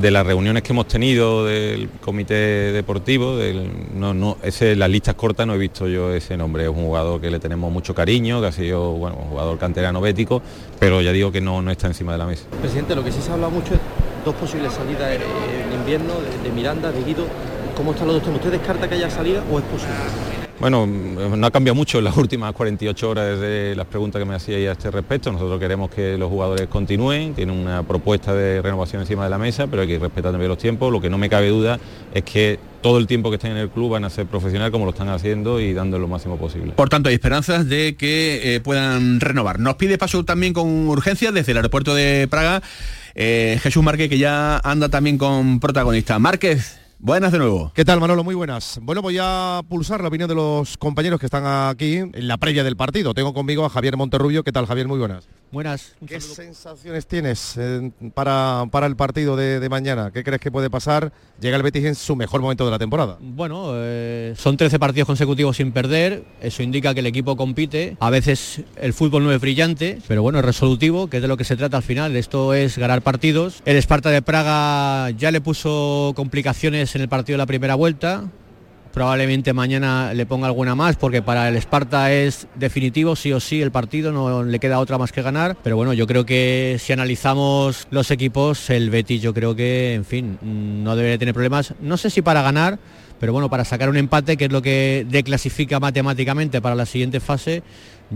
de 0.00 0.10
las 0.12 0.24
reuniones 0.24 0.62
que 0.62 0.72
hemos 0.72 0.86
tenido 0.86 1.44
del 1.44 1.90
comité 2.00 2.70
deportivo, 2.72 3.36
del- 3.36 3.68
no, 3.98 4.14
no, 4.14 4.36
ese, 4.42 4.76
las 4.76 4.88
listas 4.88 5.16
cortas 5.16 5.46
no 5.48 5.54
he 5.54 5.58
visto 5.58 5.88
yo 5.88 6.14
ese 6.14 6.36
nombre, 6.36 6.62
es 6.62 6.68
un 6.68 6.84
jugador 6.86 7.20
que 7.20 7.28
le 7.28 7.40
tenemos 7.40 7.70
mucho 7.72 7.92
cariño, 7.92 8.40
que 8.40 8.46
ha 8.46 8.52
sido 8.52 8.92
bueno, 8.92 9.16
un 9.20 9.28
jugador 9.30 9.58
canterano 9.58 10.00
bético, 10.00 10.40
pero 10.78 11.02
ya 11.02 11.10
digo 11.10 11.32
que 11.32 11.40
no, 11.40 11.60
no 11.60 11.72
está 11.72 11.88
encima 11.88 12.12
de 12.12 12.18
la 12.18 12.26
mesa. 12.26 12.44
Presidente, 12.60 12.94
lo 12.94 13.02
que 13.02 13.10
sí 13.10 13.20
se 13.20 13.30
ha 13.30 13.34
hablado 13.34 13.50
mucho 13.50 13.74
es 13.74 13.80
dos 14.24 14.34
posibles 14.36 14.72
salidas 14.72 15.10
en 15.12 15.72
invierno 15.80 16.14
de, 16.20 16.48
de 16.48 16.54
Miranda, 16.54 16.92
de 16.92 17.02
Guido. 17.02 17.24
¿Cómo 17.76 17.90
están 17.92 18.06
los 18.06 18.16
dos 18.16 18.22
temas? 18.24 18.38
¿Usted 18.38 18.52
descarta 18.52 18.88
que 18.88 18.94
haya 18.94 19.10
salida 19.10 19.42
o 19.52 19.58
es 19.58 19.64
posible? 19.64 20.39
Bueno, 20.60 20.86
no 20.86 21.46
ha 21.46 21.50
cambiado 21.50 21.74
mucho 21.74 21.98
en 21.98 22.04
las 22.04 22.16
últimas 22.18 22.52
48 22.52 23.08
horas 23.08 23.38
desde 23.38 23.74
las 23.74 23.86
preguntas 23.86 24.20
que 24.20 24.26
me 24.26 24.34
hacíais 24.34 24.68
a 24.68 24.72
este 24.72 24.90
respecto. 24.90 25.32
Nosotros 25.32 25.58
queremos 25.58 25.90
que 25.90 26.18
los 26.18 26.28
jugadores 26.28 26.68
continúen, 26.68 27.32
tienen 27.34 27.56
una 27.56 27.82
propuesta 27.82 28.34
de 28.34 28.60
renovación 28.60 29.00
encima 29.00 29.24
de 29.24 29.30
la 29.30 29.38
mesa, 29.38 29.66
pero 29.68 29.82
hay 29.82 29.88
que 29.88 29.98
respetar 29.98 30.32
también 30.32 30.50
los 30.50 30.58
tiempos. 30.58 30.92
Lo 30.92 31.00
que 31.00 31.08
no 31.08 31.16
me 31.16 31.30
cabe 31.30 31.48
duda 31.48 31.80
es 32.12 32.24
que 32.24 32.58
todo 32.82 32.98
el 32.98 33.06
tiempo 33.06 33.30
que 33.30 33.36
estén 33.36 33.52
en 33.52 33.56
el 33.56 33.70
club 33.70 33.92
van 33.92 34.04
a 34.04 34.10
ser 34.10 34.26
profesional 34.26 34.70
como 34.70 34.84
lo 34.84 34.90
están 34.90 35.08
haciendo 35.08 35.60
y 35.60 35.72
dando 35.72 35.98
lo 35.98 36.08
máximo 36.08 36.36
posible. 36.36 36.72
Por 36.72 36.90
tanto, 36.90 37.08
hay 37.08 37.14
esperanzas 37.14 37.66
de 37.66 37.96
que 37.96 38.54
eh, 38.54 38.60
puedan 38.60 39.20
renovar. 39.20 39.60
Nos 39.60 39.76
pide 39.76 39.96
paso 39.96 40.24
también 40.24 40.52
con 40.52 40.88
urgencia 40.88 41.32
desde 41.32 41.52
el 41.52 41.58
aeropuerto 41.58 41.94
de 41.94 42.28
Praga 42.28 42.62
eh, 43.14 43.58
Jesús 43.62 43.82
Márquez, 43.82 44.08
que 44.08 44.18
ya 44.18 44.58
anda 44.58 44.88
también 44.88 45.18
con 45.18 45.60
protagonista. 45.60 46.18
Márquez, 46.18 46.79
Buenas 47.02 47.32
de 47.32 47.38
nuevo. 47.38 47.72
¿Qué 47.74 47.82
tal, 47.82 47.98
Manolo? 47.98 48.22
Muy 48.22 48.34
buenas. 48.34 48.78
Bueno, 48.82 49.00
voy 49.00 49.16
a 49.18 49.62
pulsar 49.66 50.02
la 50.02 50.08
opinión 50.08 50.28
de 50.28 50.34
los 50.34 50.76
compañeros 50.76 51.18
que 51.18 51.24
están 51.24 51.44
aquí 51.46 51.96
en 51.96 52.28
la 52.28 52.36
previa 52.36 52.62
del 52.62 52.76
partido. 52.76 53.14
Tengo 53.14 53.32
conmigo 53.32 53.64
a 53.64 53.70
Javier 53.70 53.96
Monterrubio. 53.96 54.44
¿Qué 54.44 54.52
tal, 54.52 54.66
Javier? 54.66 54.86
Muy 54.86 54.98
buenas. 54.98 55.26
Buenas. 55.52 55.96
¿Qué 56.06 56.20
sensaciones 56.20 57.06
tienes 57.06 57.56
eh, 57.58 57.90
para, 58.14 58.66
para 58.70 58.86
el 58.86 58.94
partido 58.94 59.34
de, 59.34 59.58
de 59.58 59.68
mañana? 59.68 60.12
¿Qué 60.12 60.22
crees 60.22 60.40
que 60.40 60.52
puede 60.52 60.70
pasar? 60.70 61.12
Llega 61.40 61.56
el 61.56 61.62
Betis 61.64 61.84
en 61.86 61.94
su 61.96 62.14
mejor 62.14 62.40
momento 62.40 62.64
de 62.64 62.70
la 62.70 62.78
temporada. 62.78 63.16
Bueno, 63.20 63.72
eh, 63.74 64.34
son 64.36 64.56
13 64.56 64.78
partidos 64.78 65.08
consecutivos 65.08 65.56
sin 65.56 65.72
perder, 65.72 66.22
eso 66.40 66.62
indica 66.62 66.94
que 66.94 67.00
el 67.00 67.06
equipo 67.06 67.36
compite, 67.36 67.96
a 67.98 68.10
veces 68.10 68.62
el 68.76 68.92
fútbol 68.92 69.24
no 69.24 69.32
es 69.32 69.40
brillante, 69.40 69.98
pero 70.06 70.22
bueno, 70.22 70.38
es 70.38 70.44
resolutivo, 70.44 71.08
que 71.08 71.16
es 71.16 71.22
de 71.22 71.28
lo 71.28 71.36
que 71.36 71.44
se 71.44 71.56
trata 71.56 71.78
al 71.78 71.82
final, 71.82 72.14
esto 72.14 72.54
es 72.54 72.78
ganar 72.78 73.02
partidos. 73.02 73.62
El 73.64 73.76
Esparta 73.76 74.10
de 74.10 74.22
Praga 74.22 75.10
ya 75.10 75.32
le 75.32 75.40
puso 75.40 76.12
complicaciones 76.14 76.94
en 76.94 77.02
el 77.02 77.08
partido 77.08 77.34
de 77.34 77.38
la 77.38 77.46
primera 77.46 77.74
vuelta, 77.74 78.24
probablemente 78.92 79.52
mañana 79.52 80.12
le 80.14 80.26
ponga 80.26 80.46
alguna 80.46 80.74
más 80.74 80.96
porque 80.96 81.22
para 81.22 81.48
el 81.48 81.56
Esparta 81.56 82.12
es 82.12 82.46
definitivo 82.54 83.16
sí 83.16 83.32
o 83.32 83.40
sí 83.40 83.62
el 83.62 83.70
partido 83.70 84.12
no 84.12 84.42
le 84.42 84.58
queda 84.58 84.78
otra 84.78 84.98
más 84.98 85.12
que 85.12 85.22
ganar. 85.22 85.56
Pero 85.62 85.76
bueno 85.76 85.92
yo 85.92 86.06
creo 86.06 86.26
que 86.26 86.76
si 86.80 86.92
analizamos 86.92 87.86
los 87.90 88.10
equipos 88.10 88.70
el 88.70 88.90
Betis 88.90 89.22
yo 89.22 89.34
creo 89.34 89.54
que 89.54 89.94
en 89.94 90.04
fin 90.04 90.38
no 90.42 90.96
debería 90.96 91.18
tener 91.18 91.34
problemas. 91.34 91.74
No 91.80 91.96
sé 91.96 92.10
si 92.10 92.22
para 92.22 92.42
ganar 92.42 92.78
pero 93.18 93.32
bueno 93.32 93.50
para 93.50 93.64
sacar 93.64 93.88
un 93.88 93.96
empate 93.96 94.36
que 94.36 94.46
es 94.46 94.52
lo 94.52 94.62
que 94.62 95.06
declasifica 95.08 95.78
matemáticamente 95.78 96.60
para 96.60 96.74
la 96.74 96.86
siguiente 96.86 97.20
fase 97.20 97.62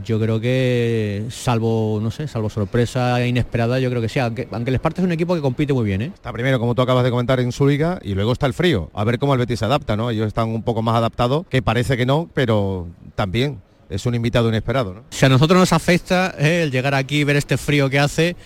yo 0.03 0.19
creo 0.19 0.41
que 0.41 1.27
salvo 1.31 2.01
no 2.03 2.11
sé 2.11 2.27
salvo 2.27 2.51
sorpresa 2.51 3.25
inesperada 3.25 3.79
yo 3.79 3.91
creo 3.91 4.03
que 4.03 4.09
sí 4.09 4.19
aunque, 4.19 4.49
aunque 4.51 4.71
el 4.71 4.75
Esparta 4.75 5.01
es 5.01 5.07
un 5.07 5.13
equipo 5.13 5.35
que 5.35 5.41
compite 5.41 5.73
muy 5.73 5.85
bien 5.85 6.03
¿eh? 6.03 6.13
Está 6.15 6.33
primero, 6.33 6.59
como 6.59 6.75
tú 6.75 6.83
acabas 6.83 7.05
de 7.05 7.11
comentar, 7.11 7.39
en 7.41 7.53
su 7.53 7.67
liga 7.67 7.99
y 8.03 8.15
luego 8.15 8.33
está 8.33 8.47
el 8.47 8.55
frío. 8.55 8.91
A 8.95 9.05
ver 9.05 9.19
cómo 9.19 9.35
el 9.35 9.39
Betis 9.39 9.59
se 9.59 9.65
adapta, 9.65 9.97
¿no? 9.97 10.11
Ellos 10.11 10.27
están 10.27 10.49
un 10.49 10.63
poco 10.63 10.83
más 10.83 10.97
adaptados, 10.97 11.47
que 11.49 11.63
parece 11.63 11.97
que 11.97 12.07
no, 12.07 12.29
pero 12.35 12.89
también 13.15 13.61
es 13.91 14.07
un 14.07 14.15
invitado 14.15 14.49
inesperado, 14.49 14.95
¿no? 14.95 15.05
Si 15.11 15.25
a 15.25 15.29
nosotros 15.29 15.59
nos 15.59 15.73
afecta 15.73 16.35
eh, 16.39 16.63
el 16.63 16.71
llegar 16.71 16.95
aquí 16.95 17.21
y 17.21 17.25
ver 17.25 17.37
este 17.37 17.57
frío 17.57 17.91
que 17.91 17.99
hace, 17.99 18.37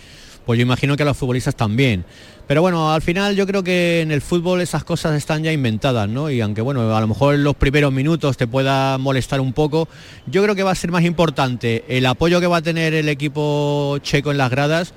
pues 0.45 0.57
yo 0.57 0.63
imagino 0.63 0.97
que 0.97 1.03
a 1.03 1.05
los 1.05 1.17
futbolistas 1.17 1.55
también. 1.55 2.05
Pero 2.49 2.63
bueno, 2.63 2.91
al 2.91 3.03
final 3.03 3.35
yo 3.35 3.45
creo 3.45 3.63
que 3.63 4.01
en 4.01 4.11
el 4.11 4.21
fútbol 4.21 4.59
esas 4.61 4.83
cosas 4.83 5.13
están 5.13 5.43
ya 5.43 5.53
inventadas, 5.53 6.09
¿no? 6.09 6.31
Y 6.31 6.41
aunque 6.41 6.61
bueno, 6.61 6.95
a 6.95 6.99
lo 6.99 7.07
mejor 7.07 7.35
en 7.35 7.43
los 7.43 7.55
primeros 7.55 7.93
minutos 7.93 8.37
te 8.37 8.47
pueda 8.47 8.97
molestar 8.97 9.39
un 9.39 9.53
poco, 9.53 9.87
yo 10.25 10.41
creo 10.41 10.55
que 10.55 10.63
va 10.63 10.71
a 10.71 10.75
ser 10.75 10.89
más 10.89 11.03
importante 11.03 11.85
el 11.87 12.07
apoyo 12.07 12.39
que 12.39 12.47
va 12.47 12.57
a 12.57 12.61
tener 12.63 12.95
el 12.95 13.07
equipo 13.07 13.99
checo 14.01 14.31
en 14.31 14.39
las 14.39 14.49
gradas. 14.49 14.95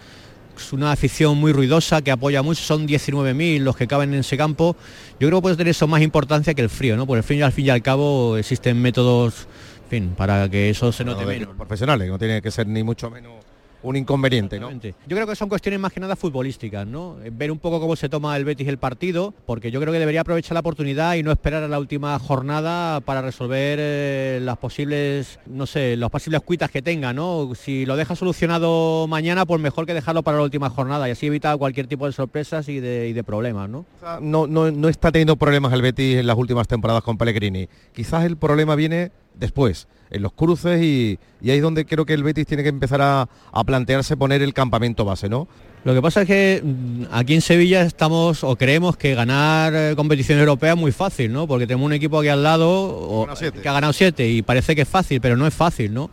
Es 0.56 0.72
una 0.72 0.92
afición 0.92 1.36
muy 1.36 1.52
ruidosa 1.52 2.00
que 2.00 2.10
apoya 2.10 2.40
mucho, 2.40 2.62
son 2.62 2.88
19.000 2.88 3.58
los 3.58 3.76
que 3.76 3.86
caben 3.86 4.14
en 4.14 4.20
ese 4.20 4.38
campo. 4.38 4.74
Yo 5.20 5.28
creo 5.28 5.40
que 5.40 5.42
puede 5.42 5.56
tener 5.56 5.72
eso 5.72 5.86
más 5.86 6.00
importancia 6.00 6.54
que 6.54 6.62
el 6.62 6.70
frío, 6.70 6.96
¿no? 6.96 7.06
Por 7.06 7.18
el 7.18 7.22
fin 7.22 7.42
al 7.42 7.52
fin 7.52 7.66
y 7.66 7.68
al 7.68 7.82
cabo 7.82 8.38
existen 8.38 8.80
métodos, 8.80 9.46
en 9.84 9.90
fin, 9.90 10.14
para 10.16 10.48
que 10.48 10.70
eso 10.70 10.90
se 10.90 11.04
note 11.04 11.26
menos. 11.26 11.54
profesionales, 11.54 12.08
no 12.08 12.18
tiene 12.18 12.40
que 12.40 12.50
ser 12.50 12.66
ni 12.66 12.82
mucho 12.82 13.10
menos 13.10 13.51
un 13.82 13.96
inconveniente, 13.96 14.58
¿no? 14.60 14.70
Yo 14.70 14.92
creo 15.06 15.26
que 15.26 15.36
son 15.36 15.48
cuestiones 15.48 15.80
más 15.80 15.92
que 15.92 16.00
nada 16.00 16.16
futbolísticas, 16.16 16.86
¿no? 16.86 17.16
Ver 17.32 17.50
un 17.50 17.58
poco 17.58 17.80
cómo 17.80 17.96
se 17.96 18.08
toma 18.08 18.36
el 18.36 18.44
Betis 18.44 18.68
el 18.68 18.78
partido, 18.78 19.34
porque 19.46 19.70
yo 19.70 19.80
creo 19.80 19.92
que 19.92 19.98
debería 19.98 20.22
aprovechar 20.22 20.54
la 20.54 20.60
oportunidad 20.60 21.14
y 21.14 21.22
no 21.22 21.32
esperar 21.32 21.62
a 21.62 21.68
la 21.68 21.78
última 21.78 22.18
jornada 22.18 23.00
para 23.00 23.22
resolver 23.22 23.78
eh, 23.80 24.40
las 24.42 24.58
posibles, 24.58 25.38
no 25.46 25.66
sé, 25.66 25.96
los 25.96 26.10
posibles 26.10 26.42
cuitas 26.42 26.70
que 26.70 26.82
tenga, 26.82 27.12
¿no? 27.12 27.52
Si 27.54 27.86
lo 27.86 27.96
deja 27.96 28.16
solucionado 28.16 29.06
mañana, 29.08 29.46
pues 29.46 29.60
mejor 29.60 29.86
que 29.86 29.94
dejarlo 29.94 30.22
para 30.22 30.38
la 30.38 30.44
última 30.44 30.70
jornada 30.70 31.08
y 31.08 31.12
así 31.12 31.26
evita 31.26 31.56
cualquier 31.56 31.86
tipo 31.86 32.06
de 32.06 32.12
sorpresas 32.12 32.68
y 32.68 32.80
de, 32.80 33.08
y 33.08 33.12
de 33.12 33.24
problemas, 33.24 33.68
¿no? 33.68 33.84
No, 34.20 34.46
no, 34.46 34.70
no 34.70 34.88
está 34.88 35.10
teniendo 35.10 35.36
problemas 35.36 35.72
el 35.72 35.82
Betis 35.82 36.18
en 36.18 36.26
las 36.26 36.36
últimas 36.36 36.68
temporadas 36.68 37.02
con 37.02 37.18
Pellegrini. 37.18 37.68
Quizás 37.92 38.24
el 38.24 38.36
problema 38.36 38.74
viene 38.74 39.10
después, 39.34 39.88
en 40.10 40.22
los 40.22 40.32
cruces 40.32 40.82
y, 40.82 41.18
y 41.40 41.50
ahí 41.50 41.56
es 41.56 41.62
donde 41.62 41.84
creo 41.86 42.04
que 42.04 42.14
el 42.14 42.22
Betis 42.22 42.46
tiene 42.46 42.62
que 42.62 42.68
empezar 42.68 43.00
a, 43.02 43.28
a 43.52 43.64
plantearse 43.64 44.16
poner 44.16 44.42
el 44.42 44.52
campamento 44.54 45.04
base, 45.04 45.28
¿no? 45.28 45.48
Lo 45.84 45.94
que 45.94 46.02
pasa 46.02 46.22
es 46.22 46.28
que 46.28 46.60
mm, 46.62 47.04
aquí 47.10 47.34
en 47.34 47.40
Sevilla 47.40 47.82
estamos 47.82 48.44
o 48.44 48.54
creemos 48.56 48.96
que 48.96 49.14
ganar 49.16 49.72
eh, 49.74 49.94
competición 49.96 50.38
europea 50.38 50.72
es 50.74 50.78
muy 50.78 50.92
fácil, 50.92 51.32
¿no? 51.32 51.48
Porque 51.48 51.66
tenemos 51.66 51.86
un 51.86 51.92
equipo 51.92 52.20
aquí 52.20 52.28
al 52.28 52.42
lado 52.42 52.68
o- 52.70 53.26
que 53.62 53.68
ha 53.68 53.72
ganado 53.72 53.92
siete 53.92 54.28
y 54.28 54.42
parece 54.42 54.76
que 54.76 54.82
es 54.82 54.88
fácil, 54.88 55.20
pero 55.20 55.36
no 55.36 55.46
es 55.46 55.54
fácil, 55.54 55.92
¿no? 55.92 56.10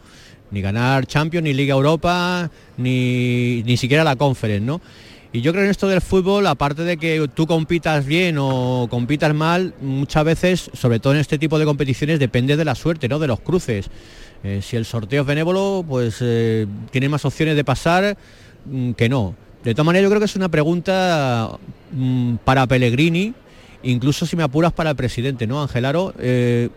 Ni 0.51 0.61
ganar 0.61 1.05
Champions, 1.05 1.43
ni 1.43 1.53
Liga 1.53 1.75
Europa, 1.75 2.49
ni, 2.77 3.61
ni 3.63 3.77
siquiera 3.77 4.03
la 4.03 4.15
Conference, 4.15 4.65
¿no? 4.65 4.81
Y 5.31 5.41
yo 5.41 5.51
creo 5.51 5.63
en 5.63 5.69
esto 5.69 5.87
del 5.87 6.01
fútbol, 6.01 6.47
aparte 6.47 6.83
de 6.83 6.97
que 6.97 7.29
tú 7.31 7.45
compitas 7.45 8.03
bien 8.03 8.37
o 8.39 8.87
compitas 8.89 9.33
mal, 9.35 9.75
muchas 9.79 10.23
veces, 10.23 10.71
sobre 10.73 10.99
todo 10.99 11.13
en 11.13 11.19
este 11.19 11.37
tipo 11.37 11.59
de 11.59 11.65
competiciones, 11.65 12.19
depende 12.19 12.57
de 12.57 12.65
la 12.65 12.73
suerte, 12.73 13.07
¿no? 13.07 13.19
De 13.19 13.27
los 13.27 13.39
cruces. 13.39 13.91
Eh, 14.43 14.61
si 14.63 14.75
el 14.75 14.85
sorteo 14.85 15.21
es 15.21 15.27
benévolo, 15.27 15.85
pues 15.87 16.17
eh, 16.21 16.65
tiene 16.89 17.09
más 17.09 17.25
opciones 17.25 17.55
de 17.55 17.63
pasar 17.63 18.17
mm, 18.65 18.93
que 18.93 19.07
no. 19.07 19.35
De 19.63 19.75
todas 19.75 19.85
maneras, 19.85 20.05
yo 20.05 20.09
creo 20.09 20.19
que 20.19 20.25
es 20.25 20.35
una 20.35 20.49
pregunta 20.49 21.59
mm, 21.91 22.35
para 22.37 22.65
Pellegrini, 22.65 23.35
incluso 23.83 24.25
si 24.25 24.35
me 24.35 24.41
apuras 24.41 24.73
para 24.73 24.91
el 24.91 24.95
presidente, 24.95 25.45
¿no, 25.45 25.61
Angelaro? 25.61 26.13
Eh, 26.17 26.69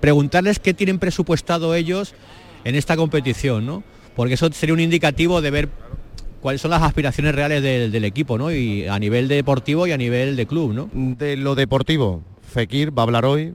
preguntarles 0.00 0.60
qué 0.60 0.74
tienen 0.74 1.00
presupuestado 1.00 1.74
ellos 1.74 2.14
en 2.62 2.76
esta 2.76 2.96
competición, 2.96 3.66
¿no? 3.66 3.82
Porque 4.14 4.34
eso 4.34 4.48
sería 4.52 4.74
un 4.74 4.80
indicativo 4.80 5.40
de 5.40 5.50
ver 5.50 5.68
cuáles 6.46 6.60
son 6.60 6.70
las 6.70 6.82
aspiraciones 6.82 7.34
reales 7.34 7.60
del, 7.60 7.90
del 7.90 8.04
equipo, 8.04 8.38
¿no? 8.38 8.52
Y 8.52 8.86
a 8.86 9.00
nivel 9.00 9.26
deportivo 9.26 9.84
y 9.88 9.90
a 9.90 9.96
nivel 9.96 10.36
de 10.36 10.46
club, 10.46 10.72
¿no? 10.72 10.88
De 10.94 11.36
lo 11.36 11.56
deportivo, 11.56 12.22
Fekir 12.40 12.96
va 12.96 13.02
a 13.02 13.06
hablar 13.06 13.24
hoy, 13.24 13.52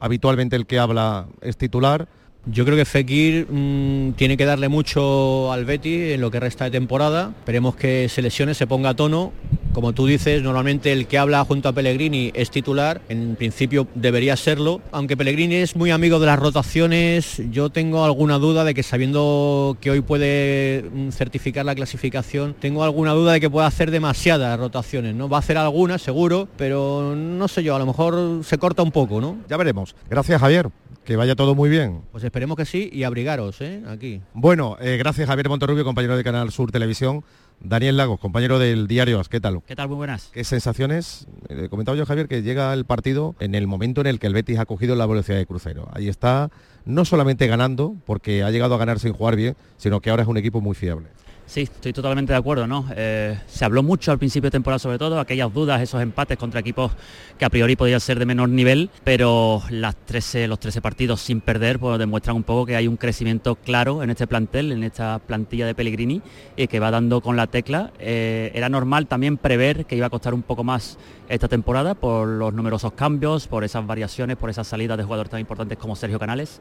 habitualmente 0.00 0.54
el 0.54 0.66
que 0.66 0.78
habla 0.78 1.28
es 1.40 1.56
titular. 1.56 2.08
Yo 2.44 2.66
creo 2.66 2.76
que 2.76 2.84
Fekir 2.84 3.46
mm, 3.50 4.12
tiene 4.16 4.36
que 4.36 4.44
darle 4.44 4.68
mucho 4.68 5.50
al 5.50 5.64
Betty 5.64 6.12
en 6.12 6.20
lo 6.20 6.30
que 6.30 6.38
resta 6.38 6.64
de 6.64 6.72
temporada. 6.72 7.32
Esperemos 7.38 7.74
que 7.74 8.06
se 8.10 8.20
lesione, 8.20 8.52
se 8.52 8.66
ponga 8.66 8.90
a 8.90 8.94
tono. 8.94 9.32
Como 9.76 9.92
tú 9.92 10.06
dices, 10.06 10.42
normalmente 10.42 10.90
el 10.90 11.06
que 11.06 11.18
habla 11.18 11.44
junto 11.44 11.68
a 11.68 11.72
Pellegrini 11.74 12.32
es 12.34 12.50
titular. 12.50 13.02
En 13.10 13.36
principio 13.36 13.86
debería 13.94 14.34
serlo. 14.34 14.80
Aunque 14.90 15.18
Pellegrini 15.18 15.56
es 15.56 15.76
muy 15.76 15.90
amigo 15.90 16.18
de 16.18 16.24
las 16.24 16.38
rotaciones, 16.38 17.42
yo 17.50 17.68
tengo 17.68 18.02
alguna 18.02 18.38
duda 18.38 18.64
de 18.64 18.72
que 18.72 18.82
sabiendo 18.82 19.76
que 19.78 19.90
hoy 19.90 20.00
puede 20.00 20.88
mm, 20.90 21.10
certificar 21.10 21.66
la 21.66 21.74
clasificación, 21.74 22.54
tengo 22.58 22.84
alguna 22.84 23.12
duda 23.12 23.34
de 23.34 23.40
que 23.40 23.50
pueda 23.50 23.66
hacer 23.66 23.90
demasiadas 23.90 24.58
rotaciones. 24.58 25.14
¿no? 25.14 25.28
Va 25.28 25.36
a 25.36 25.40
hacer 25.40 25.58
algunas, 25.58 26.00
seguro, 26.00 26.48
pero 26.56 27.14
no 27.14 27.46
sé 27.46 27.62
yo, 27.62 27.76
a 27.76 27.78
lo 27.78 27.84
mejor 27.84 28.44
se 28.44 28.56
corta 28.56 28.82
un 28.82 28.92
poco, 28.92 29.20
¿no? 29.20 29.36
Ya 29.46 29.58
veremos. 29.58 29.94
Gracias, 30.08 30.40
Javier. 30.40 30.70
Que 31.04 31.14
vaya 31.14 31.36
todo 31.36 31.54
muy 31.54 31.70
bien. 31.70 32.00
Pues 32.10 32.24
esperemos 32.24 32.56
que 32.56 32.64
sí 32.64 32.90
y 32.92 33.04
abrigaros, 33.04 33.60
¿eh? 33.60 33.80
Aquí. 33.86 34.22
Bueno, 34.34 34.76
eh, 34.80 34.96
gracias 34.96 35.28
Javier 35.28 35.48
Monterrubio, 35.48 35.84
compañero 35.84 36.16
de 36.16 36.24
Canal 36.24 36.50
Sur 36.50 36.72
Televisión. 36.72 37.22
Daniel 37.60 37.96
Lagos, 37.96 38.20
compañero 38.20 38.58
del 38.58 38.86
diario 38.86 39.18
As, 39.18 39.28
¿qué 39.28 39.40
tal? 39.40 39.62
¿Qué 39.66 39.74
tal? 39.74 39.88
Muy 39.88 39.96
buenas. 39.96 40.30
¿Qué 40.32 40.44
sensaciones? 40.44 41.26
Eh, 41.48 41.68
comentaba 41.68 41.96
yo, 41.96 42.06
Javier, 42.06 42.28
que 42.28 42.42
llega 42.42 42.72
el 42.72 42.84
partido 42.84 43.34
en 43.40 43.54
el 43.54 43.66
momento 43.66 44.00
en 44.02 44.06
el 44.06 44.18
que 44.18 44.26
el 44.26 44.34
Betis 44.34 44.58
ha 44.58 44.66
cogido 44.66 44.94
la 44.94 45.06
velocidad 45.06 45.38
de 45.38 45.46
crucero. 45.46 45.88
Ahí 45.92 46.08
está, 46.08 46.50
no 46.84 47.04
solamente 47.04 47.46
ganando, 47.46 47.96
porque 48.04 48.42
ha 48.42 48.50
llegado 48.50 48.74
a 48.74 48.78
ganar 48.78 48.98
sin 48.98 49.12
jugar 49.12 49.36
bien, 49.36 49.56
sino 49.78 50.00
que 50.00 50.10
ahora 50.10 50.22
es 50.22 50.28
un 50.28 50.36
equipo 50.36 50.60
muy 50.60 50.74
fiable. 50.74 51.08
Sí, 51.46 51.60
estoy 51.62 51.92
totalmente 51.92 52.32
de 52.32 52.38
acuerdo, 52.38 52.66
¿no? 52.66 52.86
Eh, 52.96 53.38
se 53.46 53.64
habló 53.64 53.84
mucho 53.84 54.10
al 54.10 54.18
principio 54.18 54.48
de 54.48 54.50
temporada 54.50 54.80
sobre 54.80 54.98
todo, 54.98 55.20
aquellas 55.20 55.52
dudas, 55.54 55.80
esos 55.80 56.02
empates 56.02 56.36
contra 56.36 56.58
equipos 56.58 56.90
que 57.38 57.44
a 57.44 57.50
priori 57.50 57.76
podían 57.76 58.00
ser 58.00 58.18
de 58.18 58.26
menor 58.26 58.48
nivel, 58.48 58.90
pero 59.04 59.62
las 59.70 59.94
13, 59.94 60.48
los 60.48 60.58
13 60.58 60.82
partidos 60.82 61.20
sin 61.20 61.40
perder 61.40 61.78
pues 61.78 62.00
demuestran 62.00 62.34
un 62.34 62.42
poco 62.42 62.66
que 62.66 62.74
hay 62.74 62.88
un 62.88 62.96
crecimiento 62.96 63.54
claro 63.54 64.02
en 64.02 64.10
este 64.10 64.26
plantel, 64.26 64.72
en 64.72 64.82
esta 64.82 65.20
plantilla 65.20 65.66
de 65.66 65.76
Pellegrini, 65.76 66.20
y 66.56 66.66
que 66.66 66.80
va 66.80 66.90
dando 66.90 67.20
con 67.20 67.36
la 67.36 67.46
tecla. 67.46 67.92
Eh, 68.00 68.50
era 68.52 68.68
normal 68.68 69.06
también 69.06 69.36
prever 69.36 69.86
que 69.86 69.94
iba 69.94 70.08
a 70.08 70.10
costar 70.10 70.34
un 70.34 70.42
poco 70.42 70.64
más 70.64 70.98
esta 71.28 71.46
temporada 71.46 71.94
por 71.94 72.26
los 72.26 72.52
numerosos 72.54 72.92
cambios, 72.94 73.46
por 73.46 73.62
esas 73.62 73.86
variaciones, 73.86 74.36
por 74.36 74.50
esas 74.50 74.66
salidas 74.66 74.98
de 74.98 75.04
jugadores 75.04 75.30
tan 75.30 75.38
importantes 75.38 75.78
como 75.78 75.94
Sergio 75.94 76.18
Canales 76.18 76.60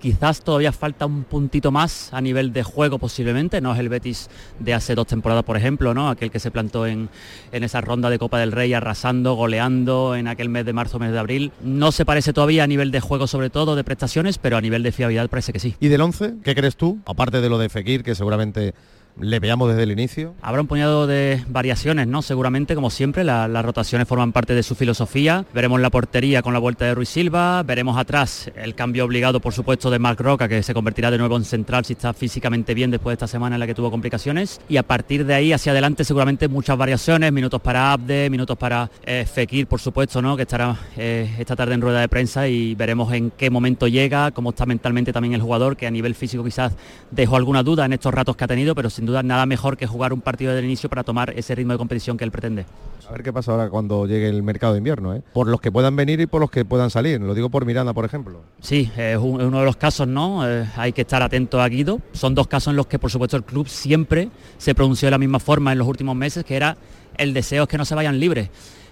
Quizás 0.00 0.40
todavía 0.40 0.72
falta 0.72 1.06
un 1.06 1.24
puntito 1.24 1.70
más 1.70 2.12
a 2.12 2.20
nivel 2.20 2.52
de 2.52 2.62
juego 2.62 2.98
posiblemente, 2.98 3.60
no 3.60 3.72
es 3.74 3.78
el 3.78 3.88
Betis 3.88 4.30
de 4.58 4.72
hace 4.72 4.94
dos 4.94 5.06
temporadas, 5.06 5.44
por 5.44 5.56
ejemplo, 5.56 5.92
¿no? 5.92 6.08
Aquel 6.08 6.30
que 6.30 6.40
se 6.40 6.50
plantó 6.50 6.86
en, 6.86 7.10
en 7.52 7.64
esa 7.64 7.80
ronda 7.80 8.08
de 8.08 8.18
Copa 8.18 8.38
del 8.38 8.52
Rey 8.52 8.72
arrasando, 8.72 9.34
goleando 9.34 10.14
en 10.14 10.26
aquel 10.26 10.48
mes 10.48 10.64
de 10.64 10.72
marzo, 10.72 10.98
mes 10.98 11.12
de 11.12 11.18
abril. 11.18 11.52
No 11.62 11.92
se 11.92 12.04
parece 12.04 12.32
todavía 12.32 12.64
a 12.64 12.66
nivel 12.66 12.90
de 12.90 13.00
juego 13.00 13.26
sobre 13.26 13.50
todo, 13.50 13.76
de 13.76 13.84
prestaciones, 13.84 14.38
pero 14.38 14.56
a 14.56 14.60
nivel 14.60 14.82
de 14.82 14.92
fiabilidad 14.92 15.28
parece 15.28 15.52
que 15.52 15.60
sí. 15.60 15.76
¿Y 15.80 15.88
del 15.88 16.00
11? 16.00 16.36
¿Qué 16.42 16.54
crees 16.54 16.76
tú? 16.76 16.98
Aparte 17.04 17.40
de 17.40 17.48
lo 17.50 17.58
de 17.58 17.68
Fekir, 17.68 18.02
que 18.02 18.14
seguramente 18.14 18.74
le 19.18 19.40
veamos 19.40 19.68
desde 19.68 19.82
el 19.84 19.92
inicio. 19.92 20.34
Habrá 20.42 20.60
un 20.62 20.66
puñado 20.66 21.06
de 21.06 21.42
variaciones, 21.48 22.06
¿no? 22.06 22.22
Seguramente, 22.22 22.74
como 22.74 22.90
siempre, 22.90 23.24
la- 23.24 23.48
las 23.48 23.64
rotaciones 23.64 24.06
forman 24.08 24.32
parte 24.32 24.54
de 24.54 24.62
su 24.62 24.74
filosofía. 24.74 25.44
Veremos 25.54 25.80
la 25.80 25.90
portería 25.90 26.42
con 26.42 26.52
la 26.52 26.58
vuelta 26.58 26.84
de 26.84 26.94
Ruiz 26.94 27.08
Silva, 27.08 27.62
veremos 27.62 27.98
atrás 27.98 28.50
el 28.56 28.74
cambio 28.74 29.04
obligado, 29.04 29.40
por 29.40 29.52
supuesto, 29.52 29.90
de 29.90 29.98
Marc 29.98 30.20
Roca, 30.20 30.48
que 30.48 30.62
se 30.62 30.74
convertirá 30.74 31.10
de 31.10 31.18
nuevo 31.18 31.36
en 31.36 31.44
central 31.44 31.84
si 31.84 31.92
está 31.94 32.12
físicamente 32.12 32.74
bien 32.74 32.90
después 32.90 33.12
de 33.12 33.14
esta 33.14 33.26
semana 33.26 33.56
en 33.56 33.60
la 33.60 33.66
que 33.66 33.74
tuvo 33.74 33.90
complicaciones. 33.90 34.60
Y 34.68 34.76
a 34.76 34.82
partir 34.82 35.24
de 35.26 35.34
ahí 35.34 35.52
hacia 35.52 35.72
adelante, 35.72 36.04
seguramente 36.04 36.48
muchas 36.48 36.76
variaciones, 36.78 37.32
minutos 37.32 37.60
para 37.60 37.92
Abde, 37.92 38.30
minutos 38.30 38.56
para 38.56 38.90
eh, 39.04 39.26
Fekir, 39.30 39.66
por 39.66 39.80
supuesto, 39.80 40.22
¿no? 40.22 40.36
Que 40.36 40.42
estará 40.42 40.76
eh, 40.96 41.28
esta 41.38 41.56
tarde 41.56 41.74
en 41.74 41.80
rueda 41.80 42.00
de 42.00 42.08
prensa 42.08 42.48
y 42.48 42.74
veremos 42.74 43.12
en 43.12 43.30
qué 43.30 43.50
momento 43.50 43.86
llega, 43.88 44.30
cómo 44.30 44.50
está 44.50 44.66
mentalmente 44.66 45.12
también 45.12 45.34
el 45.34 45.42
jugador, 45.42 45.76
que 45.76 45.86
a 45.86 45.90
nivel 45.90 46.14
físico 46.14 46.42
quizás 46.44 46.72
dejó 47.10 47.36
alguna 47.36 47.62
duda 47.62 47.84
en 47.84 47.92
estos 47.92 48.12
ratos 48.14 48.36
que 48.36 48.44
ha 48.44 48.48
tenido, 48.48 48.74
pero 48.74 48.90
sin 49.00 49.06
duda 49.06 49.22
nada 49.22 49.46
mejor 49.46 49.78
que 49.78 49.86
jugar 49.86 50.12
un 50.12 50.20
partido 50.20 50.54
del 50.54 50.66
inicio 50.66 50.90
para 50.90 51.02
tomar 51.02 51.32
ese 51.34 51.54
ritmo 51.54 51.72
de 51.72 51.78
competición 51.78 52.18
que 52.18 52.24
él 52.24 52.30
pretende. 52.30 52.66
A 53.08 53.12
ver 53.12 53.22
qué 53.22 53.32
pasa 53.32 53.50
ahora 53.52 53.70
cuando 53.70 54.06
llegue 54.06 54.28
el 54.28 54.42
mercado 54.42 54.74
de 54.74 54.78
invierno, 54.78 55.14
¿eh? 55.14 55.22
Por 55.32 55.48
los 55.48 55.58
que 55.62 55.72
puedan 55.72 55.96
venir 55.96 56.20
y 56.20 56.26
por 56.26 56.40
los 56.42 56.50
que 56.50 56.66
puedan 56.66 56.90
salir. 56.90 57.18
Lo 57.20 57.34
digo 57.34 57.48
por 57.48 57.64
Miranda, 57.64 57.94
por 57.94 58.04
ejemplo. 58.04 58.42
Sí, 58.60 58.90
es 58.96 59.16
un- 59.16 59.40
es 59.40 59.46
uno 59.46 59.60
de 59.60 59.64
los 59.64 59.76
casos, 59.76 60.06
¿no? 60.06 60.46
Eh, 60.46 60.66
hay 60.76 60.92
que 60.92 61.00
estar 61.00 61.22
atento 61.22 61.62
a 61.62 61.68
Guido. 61.68 61.98
Son 62.12 62.34
dos 62.34 62.46
casos 62.46 62.70
en 62.72 62.76
los 62.76 62.86
que, 62.86 62.98
por 62.98 63.10
supuesto, 63.10 63.38
el 63.38 63.44
club 63.44 63.66
siempre 63.68 64.28
se 64.58 64.74
pronunció 64.74 65.06
de 65.06 65.12
la 65.12 65.18
misma 65.18 65.40
forma 65.40 65.72
en 65.72 65.78
los 65.78 65.88
últimos 65.88 66.14
meses, 66.14 66.44
que 66.44 66.54
era 66.56 66.76
el 67.16 67.32
deseo 67.32 67.62
es 67.62 67.68
que 67.70 67.78
no 67.78 67.86
se 67.86 67.94
vayan 67.94 68.20
libres. 68.20 68.50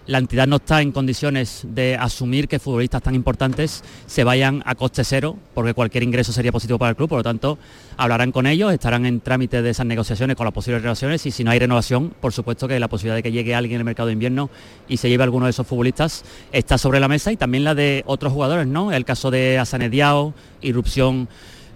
La 0.08 0.16
entidad 0.16 0.46
no 0.46 0.56
está 0.56 0.80
en 0.80 0.90
condiciones 0.90 1.66
de 1.68 1.94
asumir 1.94 2.48
que 2.48 2.58
futbolistas 2.58 3.02
tan 3.02 3.14
importantes 3.14 3.84
se 4.06 4.24
vayan 4.24 4.62
a 4.64 4.74
coste 4.74 5.04
cero, 5.04 5.36
porque 5.52 5.74
cualquier 5.74 6.02
ingreso 6.02 6.32
sería 6.32 6.50
positivo 6.50 6.78
para 6.78 6.88
el 6.88 6.96
club, 6.96 7.10
por 7.10 7.18
lo 7.18 7.22
tanto, 7.22 7.58
hablarán 7.98 8.32
con 8.32 8.46
ellos, 8.46 8.72
estarán 8.72 9.04
en 9.04 9.20
trámite 9.20 9.60
de 9.60 9.68
esas 9.68 9.84
negociaciones 9.84 10.34
con 10.34 10.46
las 10.46 10.54
posibles 10.54 10.80
renovaciones 10.80 11.26
y 11.26 11.30
si 11.30 11.44
no 11.44 11.50
hay 11.50 11.58
renovación, 11.58 12.14
por 12.22 12.32
supuesto 12.32 12.66
que 12.66 12.80
la 12.80 12.88
posibilidad 12.88 13.16
de 13.16 13.22
que 13.22 13.32
llegue 13.32 13.54
alguien 13.54 13.74
en 13.74 13.80
el 13.82 13.84
mercado 13.84 14.06
de 14.06 14.14
invierno 14.14 14.48
y 14.88 14.96
se 14.96 15.10
lleve 15.10 15.24
alguno 15.24 15.44
de 15.44 15.50
esos 15.50 15.66
futbolistas 15.66 16.24
está 16.52 16.78
sobre 16.78 17.00
la 17.00 17.08
mesa 17.08 17.30
y 17.30 17.36
también 17.36 17.64
la 17.64 17.74
de 17.74 18.02
otros 18.06 18.32
jugadores, 18.32 18.66
¿no? 18.66 18.92
El 18.92 19.04
caso 19.04 19.30
de 19.30 19.58
Asane 19.58 19.90
Diao, 19.90 20.32
irrupción 20.62 21.28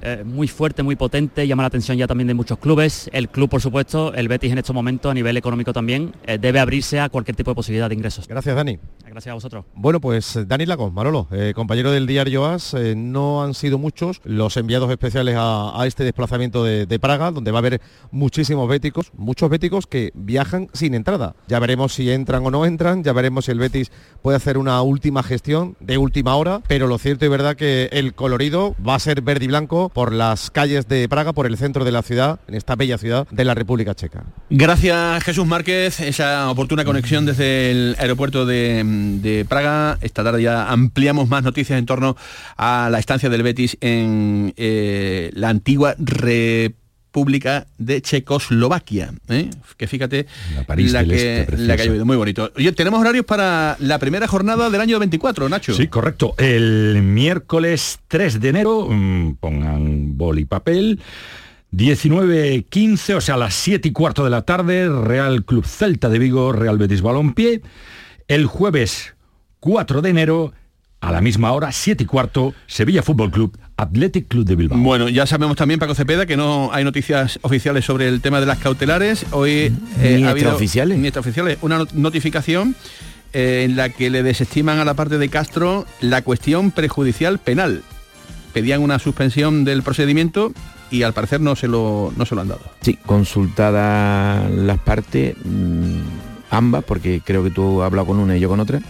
eh, 0.03 0.25
muy 0.25 0.49
fuerte, 0.49 0.83
muy 0.83 0.97
potente, 0.97 1.47
llama 1.47 1.63
la 1.63 1.69
atención 1.69 1.97
ya 1.97 2.07
también 2.07 2.29
de 2.29 2.35
muchos 2.35 2.59
clubes. 2.59 3.09
El 3.13 3.29
club, 3.29 3.49
por 3.49 3.61
supuesto, 3.61 4.13
el 4.15 4.29
Betis 4.29 4.53
en 4.53 4.59
estos 4.59 4.75
momentos 4.75 5.11
a 5.11 5.15
nivel 5.15 5.37
económico 5.37 5.73
también, 5.73 6.15
eh, 6.27 6.39
debe 6.39 6.61
abrirse 6.61 7.01
a 7.01 7.09
cualquier 7.09 7.37
tipo 7.37 7.51
de 7.51 7.55
posibilidad 7.55 7.89
de 7.89 7.95
ingresos. 7.95 8.27
Gracias, 8.27 8.55
Dani. 8.55 8.79
Gracias 9.07 9.31
a 9.31 9.35
vosotros. 9.35 9.65
Bueno, 9.75 10.01
pues 10.01 10.39
Dani 10.47 10.67
Lagos, 10.67 10.93
Marolo, 10.93 11.29
eh, 11.31 11.53
compañero 11.55 11.91
del 11.93 12.07
diario 12.07 12.47
AS, 12.47 12.75
no 12.97 13.43
han 13.43 13.55
sido 13.55 13.79
muchos 13.79 14.21
los 14.25 14.57
enviados 14.57 14.91
especiales 14.91 15.37
a, 15.39 15.81
a 15.81 15.87
este 15.87 16.03
desplazamiento 16.03 16.65
de, 16.65 16.87
de 16.87 16.99
Praga, 16.99 17.31
donde 17.31 17.51
va 17.51 17.59
a 17.59 17.61
haber 17.61 17.81
muchísimos 18.11 18.69
béticos, 18.69 19.13
muchos 19.15 19.51
béticos 19.51 19.87
que 19.87 20.13
viajan 20.15 20.69
sin 20.73 20.95
entrada. 20.95 21.37
Ya 21.47 21.59
veremos 21.59 21.93
si 21.93 22.11
entran 22.11 22.45
o 22.47 22.51
no 22.51 22.65
entran, 22.65 23.05
ya 23.05 23.13
veremos 23.13 23.45
si 23.45 23.53
el 23.53 23.59
Betis 23.59 23.93
puede 24.23 24.37
hacer 24.37 24.59
una 24.59 24.81
última 24.83 25.23
gestión 25.23 25.77
de 25.81 25.99
última 25.99 26.37
hora, 26.37 26.61
pero 26.67 26.87
lo 26.87 26.99
cierto 26.99 27.27
y 27.27 27.29
verdad 27.29 27.57
que 27.57 27.89
el 27.93 28.15
colorido 28.15 28.75
va 28.87 28.95
a 28.95 28.99
ser 28.99 29.21
verde 29.21 29.45
y 29.45 29.49
blanco 29.49 29.91
por 29.93 30.13
las 30.13 30.51
calles 30.51 30.89
de 30.89 31.09
Praga, 31.09 31.33
por 31.33 31.47
el 31.47 31.57
centro 31.57 31.85
de 31.85 31.93
la 31.93 32.03
ciudad, 32.03 32.41
en 32.49 32.55
esta 32.55 32.77
bella 32.77 32.99
ciudad 32.99 33.27
de 33.31 33.45
la 33.45 33.55
República 33.55 33.95
Checa. 33.95 34.25
Gracias 34.51 35.25
Jesús 35.25 35.47
Márquez, 35.47 36.01
esa 36.01 36.51
oportuna 36.51 36.85
conexión 36.85 37.27
desde 37.27 37.71
el 37.71 37.97
aeropuerto 37.99 38.47
de, 38.47 39.47
Praga. 39.49 39.99
Esta 40.01 40.25
tarde 40.25 40.43
ya 40.43 40.71
ampliamos 40.71 41.29
más 41.29 41.43
noticias 41.43 41.79
en 41.79 41.87
torno 41.87 42.17
a 42.57 42.89
la 42.91 42.99
estancia 42.99 43.29
del 43.29 43.43
Betis 43.43 43.77
en 43.81 44.55
eh, 44.57 45.31
la 45.35 45.49
antigua 45.49 45.95
República 45.99 46.82
de 47.79 48.03
Checoslovaquia. 48.03 49.13
¿eh? 49.29 49.51
Que 49.77 49.87
fíjate 49.87 50.27
París 50.67 50.93
la, 50.93 51.01
del 51.01 51.11
que, 51.11 51.41
Este, 51.43 51.59
la 51.59 51.77
que 51.77 51.83
ha 51.83 51.87
llovido. 51.87 52.05
Muy 52.05 52.17
bonito. 52.17 52.51
Oye, 52.57 52.73
tenemos 52.73 53.01
horarios 53.01 53.25
para 53.25 53.77
la 53.81 53.99
primera 53.99 54.27
jornada 54.27 54.71
del 54.71 54.81
año 54.81 54.99
24, 54.99 55.49
Nacho. 55.49 55.75
Sí, 55.75 55.89
correcto. 55.89 56.35
El 56.39 57.03
miércoles 57.03 58.01
3 58.09 58.41
de 58.41 58.49
enero, 58.49 58.89
mm, 58.89 59.35
pongan 59.37 60.17
boli 60.17 60.43
y 60.43 60.45
papel, 60.47 61.01
19.15, 61.73 63.15
o 63.15 63.21
sea, 63.21 63.35
a 63.35 63.39
las 63.39 63.55
7 63.55 63.89
y 63.89 63.93
cuarto 63.93 64.25
de 64.25 64.31
la 64.31 64.43
tarde, 64.43 64.89
Real 64.89 65.45
Club 65.45 65.65
Celta 65.65 66.09
de 66.09 66.19
Vigo, 66.19 66.53
Real 66.53 66.79
Betis 66.79 67.03
Balompié. 67.03 67.63
El 68.29 68.47
jueves 68.47 69.15
4 69.61 70.03
de 70.03 70.11
enero, 70.11 70.53
a 71.03 71.13
la 71.13 71.21
misma 71.21 71.53
hora, 71.53 71.71
7 71.73 72.05
y 72.05 72.07
cuarto, 72.07 72.55
Sevilla 72.67 73.03
Fútbol 73.03 73.31
Club, 73.31 73.59
Athletic 73.77 74.29
Club 74.29 74.45
de 74.47 74.55
Bilbao. 74.57 74.79
Bueno, 74.79 75.09
ya 75.09 75.27
sabemos 75.27 75.57
también, 75.57 75.81
Paco 75.81 75.95
Cepeda, 75.97 76.25
que 76.27 76.37
no 76.37 76.71
hay 76.73 76.85
noticias 76.85 77.39
oficiales 77.43 77.85
sobre 77.85 78.07
el 78.09 78.21
tema 78.21 78.39
de 78.41 78.47
las 78.47 78.59
cautelares. 78.59 79.27
Hoy 79.33 79.51
eh, 79.51 79.73
Ni 80.01 80.23
ha 80.25 80.31
habido 80.31 80.47
extraoficiales. 80.51 80.97
ni 80.99 81.09
extraoficiales, 81.09 81.59
una 81.61 81.79
not- 81.79 81.93
notificación 81.93 82.77
eh, 83.33 83.63
en 83.65 83.75
la 83.77 83.89
que 83.89 84.11
le 84.11 84.23
desestiman 84.23 84.79
a 84.79 84.85
la 84.85 84.95
parte 84.95 85.19
de 85.19 85.29
Castro 85.29 85.87
la 86.01 86.23
cuestión 86.23 86.71
prejudicial 86.71 87.39
penal. 87.41 87.83
Pedían 88.53 88.81
una 88.81 88.99
suspensión 89.01 89.65
del 89.65 89.83
procedimiento 89.83 90.53
y 90.91 91.03
al 91.03 91.15
parecer 91.15 91.41
no 91.41 91.57
se 91.57 91.67
lo, 91.67 92.13
no 92.17 92.27
se 92.27 92.35
lo 92.37 92.43
han 92.43 92.49
dado. 92.49 92.61
Sí, 92.81 92.97
consultadas 93.05 94.51
las 94.51 94.79
partes, 94.79 95.35
mm, 95.45 95.97
ambas, 96.51 96.85
porque 96.85 97.23
creo 97.25 97.43
que 97.43 97.51
tú 97.51 97.83
has 97.83 97.87
hablado 97.87 98.07
con 98.07 98.19
una 98.19 98.37
y 98.37 98.41
yo 98.41 98.49
con 98.49 98.61
otra, 98.61 98.81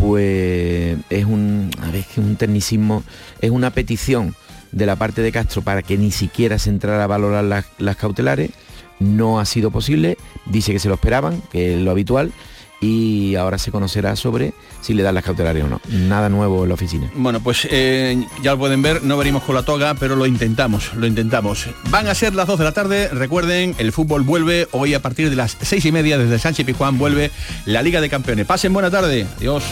pues 0.00 0.96
es 1.10 1.24
un, 1.24 1.70
a 1.78 1.94
es 1.96 2.16
un 2.16 2.36
tecnicismo, 2.36 3.04
es 3.40 3.50
una 3.50 3.70
petición 3.70 4.34
de 4.72 4.86
la 4.86 4.96
parte 4.96 5.22
de 5.22 5.32
Castro 5.32 5.62
para 5.62 5.82
que 5.82 5.98
ni 5.98 6.10
siquiera 6.10 6.58
se 6.58 6.70
entrara 6.70 7.04
a 7.04 7.06
valorar 7.06 7.64
las 7.78 7.96
cautelares, 7.96 8.50
no 8.98 9.40
ha 9.40 9.44
sido 9.44 9.70
posible, 9.70 10.16
dice 10.46 10.72
que 10.72 10.78
se 10.78 10.88
lo 10.88 10.94
esperaban, 10.94 11.42
que 11.52 11.74
es 11.74 11.80
lo 11.80 11.90
habitual, 11.90 12.32
y 12.80 13.34
ahora 13.34 13.58
se 13.58 13.70
conocerá 13.70 14.16
sobre 14.16 14.54
si 14.80 14.94
le 14.94 15.02
dan 15.02 15.14
las 15.14 15.24
cautelares 15.24 15.64
o 15.64 15.68
no. 15.68 15.80
Nada 15.88 16.28
nuevo 16.28 16.62
en 16.62 16.68
la 16.70 16.74
oficina. 16.74 17.10
Bueno, 17.14 17.40
pues 17.40 17.68
eh, 17.70 18.24
ya 18.42 18.52
lo 18.52 18.58
pueden 18.58 18.80
ver, 18.82 19.02
no 19.02 19.16
venimos 19.16 19.42
con 19.42 19.54
la 19.54 19.62
toga, 19.62 19.94
pero 19.94 20.16
lo 20.16 20.26
intentamos, 20.26 20.94
lo 20.94 21.06
intentamos. 21.06 21.66
Van 21.90 22.08
a 22.08 22.14
ser 22.14 22.34
las 22.34 22.46
2 22.46 22.58
de 22.58 22.64
la 22.64 22.72
tarde, 22.72 23.08
recuerden, 23.08 23.74
el 23.78 23.92
fútbol 23.92 24.22
vuelve 24.22 24.68
hoy 24.72 24.94
a 24.94 25.02
partir 25.02 25.28
de 25.28 25.36
las 25.36 25.56
seis 25.60 25.84
y 25.84 25.92
media 25.92 26.18
desde 26.18 26.38
Sánchez 26.38 26.64
Pijuán 26.66 26.98
vuelve 26.98 27.30
la 27.66 27.82
Liga 27.82 28.00
de 28.00 28.08
Campeones. 28.08 28.46
Pasen 28.46 28.72
buena 28.72 28.90
tarde, 28.90 29.26
adiós. 29.36 29.64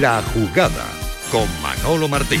La 0.00 0.20
jugada 0.34 0.84
con 1.30 1.46
Manolo 1.62 2.08
Martín. 2.08 2.40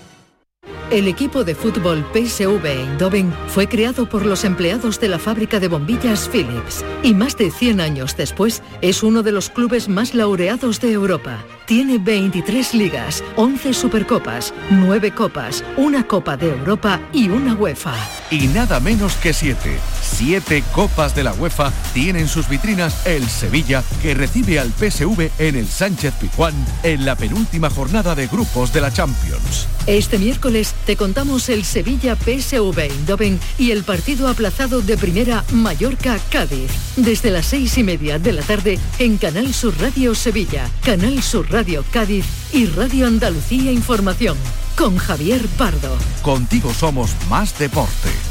El 0.91 1.07
equipo 1.07 1.45
de 1.45 1.55
fútbol 1.55 2.05
PSV 2.11 2.65
Eindhoven 2.65 3.33
fue 3.47 3.69
creado 3.69 4.09
por 4.09 4.25
los 4.25 4.43
empleados 4.43 4.99
de 4.99 5.07
la 5.07 5.19
fábrica 5.19 5.57
de 5.61 5.69
bombillas 5.69 6.27
Philips 6.27 6.83
y 7.01 7.13
más 7.13 7.37
de 7.37 7.49
100 7.49 7.79
años 7.79 8.17
después 8.17 8.61
es 8.81 9.01
uno 9.01 9.23
de 9.23 9.31
los 9.31 9.49
clubes 9.49 9.87
más 9.87 10.13
laureados 10.13 10.81
de 10.81 10.91
Europa. 10.91 11.45
Tiene 11.65 11.97
23 11.97 12.73
ligas, 12.73 13.23
11 13.37 13.73
supercopas, 13.73 14.53
9 14.69 15.11
copas, 15.11 15.63
una 15.77 16.05
Copa 16.05 16.35
de 16.35 16.49
Europa 16.49 16.99
y 17.13 17.29
una 17.29 17.53
UEFA. 17.53 17.95
Y 18.29 18.47
nada 18.47 18.81
menos 18.81 19.15
que 19.15 19.31
siete. 19.31 19.79
Siete 20.23 20.63
copas 20.71 21.15
de 21.15 21.23
la 21.23 21.33
UEFA 21.33 21.73
tienen 21.95 22.27
sus 22.27 22.47
vitrinas 22.47 23.07
el 23.07 23.27
Sevilla, 23.27 23.83
que 24.03 24.13
recibe 24.13 24.59
al 24.59 24.71
PSV 24.71 25.31
en 25.39 25.55
el 25.55 25.67
Sánchez 25.67 26.13
Pizjuán 26.21 26.53
en 26.83 27.05
la 27.05 27.15
penúltima 27.15 27.71
jornada 27.71 28.13
de 28.13 28.27
grupos 28.27 28.71
de 28.71 28.81
la 28.81 28.93
Champions. 28.93 29.65
Este 29.87 30.19
miércoles 30.19 30.75
te 30.85 30.95
contamos 30.95 31.49
el 31.49 31.65
Sevilla 31.65 32.15
PSV 32.15 32.77
Eindhoven 32.77 33.39
y 33.57 33.71
el 33.71 33.83
partido 33.83 34.27
aplazado 34.27 34.83
de 34.83 34.95
primera 34.95 35.43
Mallorca-Cádiz. 35.53 36.69
Desde 36.97 37.31
las 37.31 37.47
seis 37.47 37.79
y 37.79 37.83
media 37.83 38.19
de 38.19 38.33
la 38.33 38.43
tarde 38.43 38.77
en 38.99 39.17
Canal 39.17 39.51
Sur 39.55 39.73
Radio 39.81 40.13
Sevilla, 40.13 40.69
Canal 40.85 41.23
Sur 41.23 41.51
Radio 41.51 41.83
Cádiz 41.89 42.25
y 42.53 42.67
Radio 42.67 43.07
Andalucía 43.07 43.71
Información. 43.71 44.37
Con 44.77 44.99
Javier 44.99 45.47
Pardo. 45.57 45.97
Contigo 46.21 46.71
somos 46.75 47.09
más 47.27 47.57
deporte. 47.57 48.30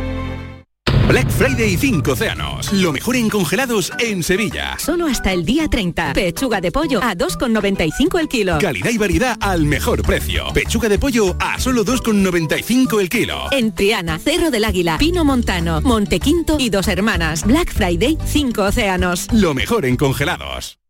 Black 1.07 1.29
Friday 1.29 1.77
5 1.77 2.11
océanos. 2.11 2.71
Lo 2.73 2.91
mejor 2.91 3.15
en 3.15 3.29
congelados 3.29 3.91
en 3.99 4.23
Sevilla. 4.23 4.77
Solo 4.79 5.07
hasta 5.07 5.33
el 5.33 5.45
día 5.45 5.67
30. 5.67 6.13
Pechuga 6.13 6.61
de 6.61 6.71
pollo 6.71 7.01
a 7.03 7.15
2,95 7.15 8.19
el 8.19 8.27
kilo. 8.27 8.57
Calidad 8.59 8.89
y 8.91 8.97
variedad 8.97 9.37
al 9.41 9.65
mejor 9.65 10.03
precio. 10.03 10.45
Pechuga 10.53 10.89
de 10.89 10.99
pollo 10.99 11.35
a 11.39 11.59
solo 11.59 11.83
2,95 11.83 12.99
el 13.01 13.09
kilo. 13.09 13.45
En 13.51 13.73
Triana, 13.73 14.19
Cerro 14.19 14.51
del 14.51 14.65
Águila, 14.65 14.97
Pino 14.97 15.25
Montano, 15.25 15.81
Montequinto 15.81 16.57
y 16.59 16.69
Dos 16.69 16.87
Hermanas. 16.87 17.45
Black 17.45 17.71
Friday 17.73 18.17
5 18.25 18.61
océanos. 18.63 19.27
Lo 19.31 19.53
mejor 19.53 19.85
en 19.85 19.97
congelados. 19.97 20.80